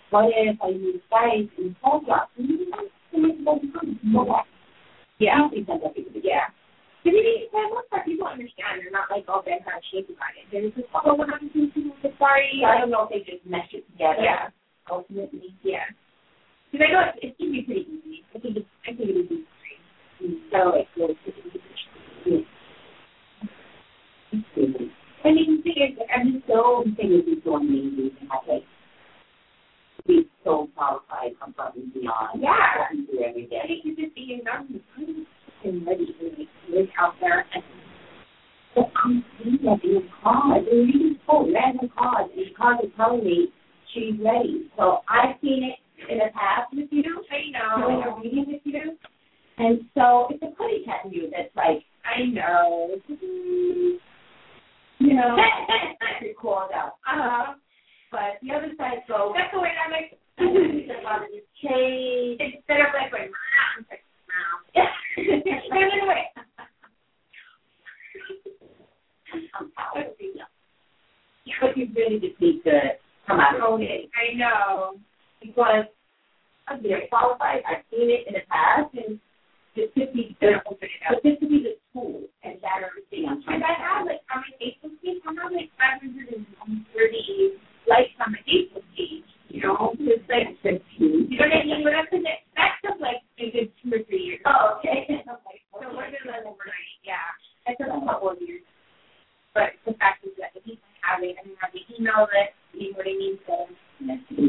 what 0.10 0.30
if 0.30 0.58
I 0.62 0.70
use 0.70 1.02
guys 1.10 1.50
in 1.58 1.76
whole 1.82 2.02
drops? 2.02 2.32
Yeah. 5.20 5.34
I 5.34 5.38
don't 5.38 5.52
think 5.52 5.68
that's 5.68 5.84
a 5.86 5.90
big 5.94 6.14
deal. 6.14 6.24
Yeah. 6.24 6.48
But 7.04 7.14
maybe 7.14 7.50
the 7.52 7.58
most 7.74 7.90
part, 7.90 8.06
people 8.06 8.28
understand. 8.28 8.82
They're 8.82 8.92
not 8.92 9.10
like 9.10 9.26
all 9.28 9.42
bent 9.42 9.68
out 9.68 9.82
of 9.82 9.86
shape 9.92 10.10
about 10.10 10.34
it. 10.38 10.46
They're 10.52 10.70
just 10.70 10.78
like, 10.94 11.04
oh, 11.06 11.16
what 11.16 11.30
happened 11.30 11.52
to 11.54 11.70
the 12.04 12.10
party? 12.18 12.62
I 12.66 12.80
don't 12.80 12.90
know 12.90 13.10
if 13.10 13.14
they 13.14 13.26
just 13.26 13.46
mesh 13.46 13.70
it 13.74 13.86
together. 13.92 14.22
Yeah. 14.22 14.50
Ultimately. 14.90 15.54
Yeah. 15.64 15.86
Because 16.72 16.88
I 16.88 16.94
know 16.94 17.02
it, 17.10 17.20
it 17.22 17.38
can 17.38 17.52
be 17.52 17.62
pretty 17.62 17.86
easy. 17.90 18.24
I 18.36 18.40
think 18.40 18.58
it's, 18.58 18.70
I 18.88 18.94
think 18.96 19.10
it 19.10 19.16
would 19.18 19.30
be 19.30 19.44
great. 19.44 19.82
So 20.52 20.74
it's 20.78 20.90
really 20.96 21.18
I 25.24 25.32
mean, 25.32 25.58
the 25.58 25.64
thing 25.64 25.78
is, 25.78 25.98
like, 26.00 26.10
I'm 26.16 26.34
just 26.34 26.48
so 26.48 26.84
thing 26.98 27.12
would 27.12 27.26
be 27.26 27.42
so 27.44 27.56
amazing 27.56 28.12
to 28.20 28.26
have 28.32 28.48
like 28.48 28.64
be 30.08 30.28
so 30.44 30.70
qualified 30.76 31.32
from 31.40 31.52
above 31.52 31.74
and 31.76 31.94
beyond. 31.94 32.42
Yeah. 32.42 32.50
What 32.50 32.92
we 32.92 33.06
do 33.06 33.24
every 33.24 33.46
I 33.46 33.50
day. 33.50 33.62
think 33.68 33.86
you 33.86 33.96
just 33.96 34.16
being 34.16 34.42
young 34.46 34.80
and 35.64 35.88
ready 35.88 36.06
to 36.06 36.74
live 36.76 36.88
out 37.00 37.14
there 37.22 37.46
and 37.54 37.64
So 38.76 38.90
I'm 39.04 39.24
seeing 39.38 39.58
that 39.64 39.84
in 39.84 40.10
cause. 40.24 40.64
They're 40.66 40.76
really 40.76 41.20
cool, 41.28 41.52
random 41.54 41.90
cause. 41.98 42.30
And 42.36 42.46
the 42.48 42.54
cause 42.58 42.80
is 42.84 42.92
telling 42.98 43.24
me 43.24 43.48
she's 43.94 44.14
ready. 44.24 44.70
So 44.78 45.00
I've 45.10 45.36
seen 45.42 45.64
it 45.64 46.12
in 46.12 46.18
the 46.18 46.32
past 46.34 46.74
with 46.74 46.88
you. 46.92 47.04
I 47.32 47.80
Doing 47.82 48.00
know. 48.00 48.16
a 48.18 48.22
reading 48.22 48.46
with 48.48 48.62
you. 48.64 48.98
And 49.58 49.82
so 49.94 50.28
it's 50.32 50.42
a 50.42 50.56
putty 50.58 50.84
cat 50.86 51.06
in 51.06 51.12
you 51.12 51.30
that's 51.30 51.54
like, 51.56 51.84
I 52.06 52.24
know. 52.26 52.96
you 53.10 54.00
know, 55.14 55.38
you're 56.22 56.34
called 56.34 56.72
out. 56.74 56.94
Uh-huh. 57.06 57.54
But 58.12 58.44
the 58.44 58.52
other 58.52 58.72
side 58.78 59.08
goes, 59.08 59.32
That's 59.36 59.54
the 59.56 59.60
way 59.64 59.72
I 59.72 59.88
like 59.90 60.20
about 61.00 61.24
this 61.32 61.48
change. 61.64 62.42
instead 62.44 62.84
of 62.84 62.92
like 62.92 63.12
going, 63.12 63.32
ah, 63.32 63.84
like, 63.90 64.04
"Meow." 64.28 64.68
It 65.18 66.04
away. 66.04 66.28
I'm 69.56 69.72
proud 69.72 69.98
of 69.98 70.14
you. 70.20 70.44
But 71.62 71.78
you 71.78 71.88
really 71.96 72.20
just 72.20 72.40
need 72.42 72.64
to 72.64 73.00
come 73.28 73.40
out 73.40 73.62
own 73.62 73.82
it. 73.82 74.10
I 74.12 74.36
know. 74.36 74.96
Because 75.42 75.86
I'm 76.68 76.84
very 76.84 77.08
qualified. 77.08 77.64
I've 77.64 77.84
seen 77.90 78.10
it 78.12 78.28
in 78.28 78.34
the 78.34 78.44
past 78.52 78.94
and 78.94 79.20
this 79.76 79.88
could 79.96 80.12
be 80.14 80.36
the, 80.42 80.60
but 80.68 80.80
this 81.24 81.40
could 81.40 81.50
be 81.50 81.64
the 81.64 81.76
tool 81.94 82.24
and 82.44 82.60
that 82.62 82.84
everything 82.84 83.30
I'm 83.30 83.42
trying 83.44 83.56
And 83.56 83.64
to 83.64 83.72
I 83.72 83.76
have 83.80 84.06
like 84.06 84.20
on 84.36 84.44
my 84.44 84.52
Facebook 84.60 85.00
page, 85.00 85.24
I 85.24 85.32
have 85.32 85.52
like 85.52 85.72
530 85.80 87.71
likes 87.88 88.14
on 88.26 88.34
my 88.34 88.42
Facebook 88.46 88.86
page. 88.98 89.26
You 89.50 89.62
know, 89.68 89.96
it's 90.00 90.24
like, 90.30 90.56
you 90.98 91.38
know 91.38 91.46
what 91.46 91.54
I 91.54 91.66
mean? 91.66 91.84
But 91.84 91.94
that's, 91.98 92.12
that's 92.56 92.78
just 92.84 93.02
like 93.02 93.22
a 93.40 93.52
good 93.52 93.72
two 93.84 93.92
or 93.94 94.04
three 94.08 94.24
years. 94.36 94.42
Oh, 94.48 94.80
okay. 94.80 95.08
So 95.28 95.36
we're 95.92 96.12
just 96.12 96.26
like 96.26 96.46
overnight, 96.48 97.00
yeah. 97.04 97.36
It 97.68 97.78
took 97.78 97.92
a 97.92 98.06
couple 98.06 98.32
of 98.32 98.42
years. 98.42 98.64
But 99.54 99.76
the 99.86 99.94
fact 100.00 100.24
is 100.26 100.32
that 100.40 100.56
at 100.56 100.66
least 100.68 100.82
I 101.04 101.16
have 101.16 101.24
it 101.24 101.36
I 101.40 101.44
have 101.60 101.74
the 101.74 101.84
email 101.96 102.28
list, 102.30 102.56
you 102.74 102.92
know 102.92 102.98
what 102.98 103.08
I 103.08 103.16
mean? 103.18 103.36
So, 103.48 103.56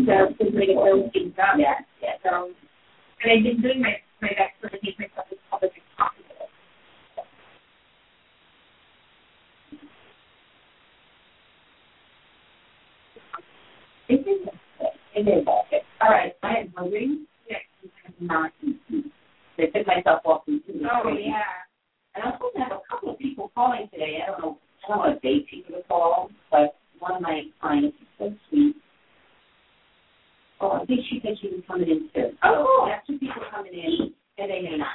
so 0.07 0.17
to 0.45 0.45
make 0.53 0.77
those 0.77 1.11
things 1.13 1.35
up. 1.41 1.59
Yeah, 1.59 1.83
yeah. 2.03 2.17
So, 2.23 2.53
and 3.23 3.29
I've 3.33 3.43
been 3.45 3.63
doing 3.63 3.83
my, 3.83 3.99
my 4.23 4.31
best 4.39 4.55
to 4.63 4.71
make 4.83 4.99
myself 4.99 5.27
as 5.33 5.39
public 5.51 5.73
as 5.75 5.87
possible. 5.99 6.49
It 14.13 14.29
is. 14.29 14.49
It 15.15 15.29
is. 15.29 15.47
All 15.47 16.11
right. 16.11 16.35
I 16.43 16.49
am. 16.59 16.75
Yeah. 17.49 17.57
I'm 18.21 18.27
not 18.27 18.53
eating. 18.61 19.11
I 19.59 19.63
took 19.75 19.87
myself 19.87 20.21
off 20.27 20.45
from 20.45 20.63
two. 20.67 20.83
Oh, 20.85 21.09
yeah. 21.09 21.41
And 22.15 22.25
I'm 22.25 22.33
supposed 22.35 22.57
to 22.57 22.61
have 22.61 22.73
a 22.73 22.81
couple 22.91 23.13
of 23.13 23.19
people 23.19 23.51
calling 23.55 23.89
today. 23.91 24.19
I 24.23 24.27
don't 24.31 24.41
know. 24.41 24.59
I 24.85 24.89
don't 24.89 24.99
want 24.99 25.23
to 25.23 25.27
date 25.27 25.47
people 25.49 25.77
to 25.77 25.83
call, 25.89 26.31
but 26.51 26.77
one 26.99 27.17
of 27.17 27.23
my 27.23 27.45
clients 27.61 27.97
is 28.03 28.09
so 28.19 28.35
sweet. 28.51 28.77
Oh, 30.61 30.73
I 30.73 30.85
think 30.85 31.01
she 31.09 31.21
said 31.23 31.39
she 31.41 31.49
was 31.49 31.63
coming 31.67 31.89
in 31.89 32.11
too. 32.15 32.37
Oh. 32.45 32.87
That's 32.91 33.07
two 33.07 33.19
people 33.19 33.43
coming 33.51 33.73
in, 33.73 34.13
and 34.37 34.51
they 34.51 34.61
may 34.61 34.77
not. 34.77 34.89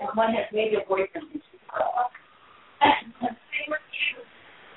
and 0.00 0.08
one 0.14 0.34
has 0.34 0.46
maybe 0.52 0.76
a 0.76 0.88
boyfriend. 0.88 1.26
she's 1.32 1.42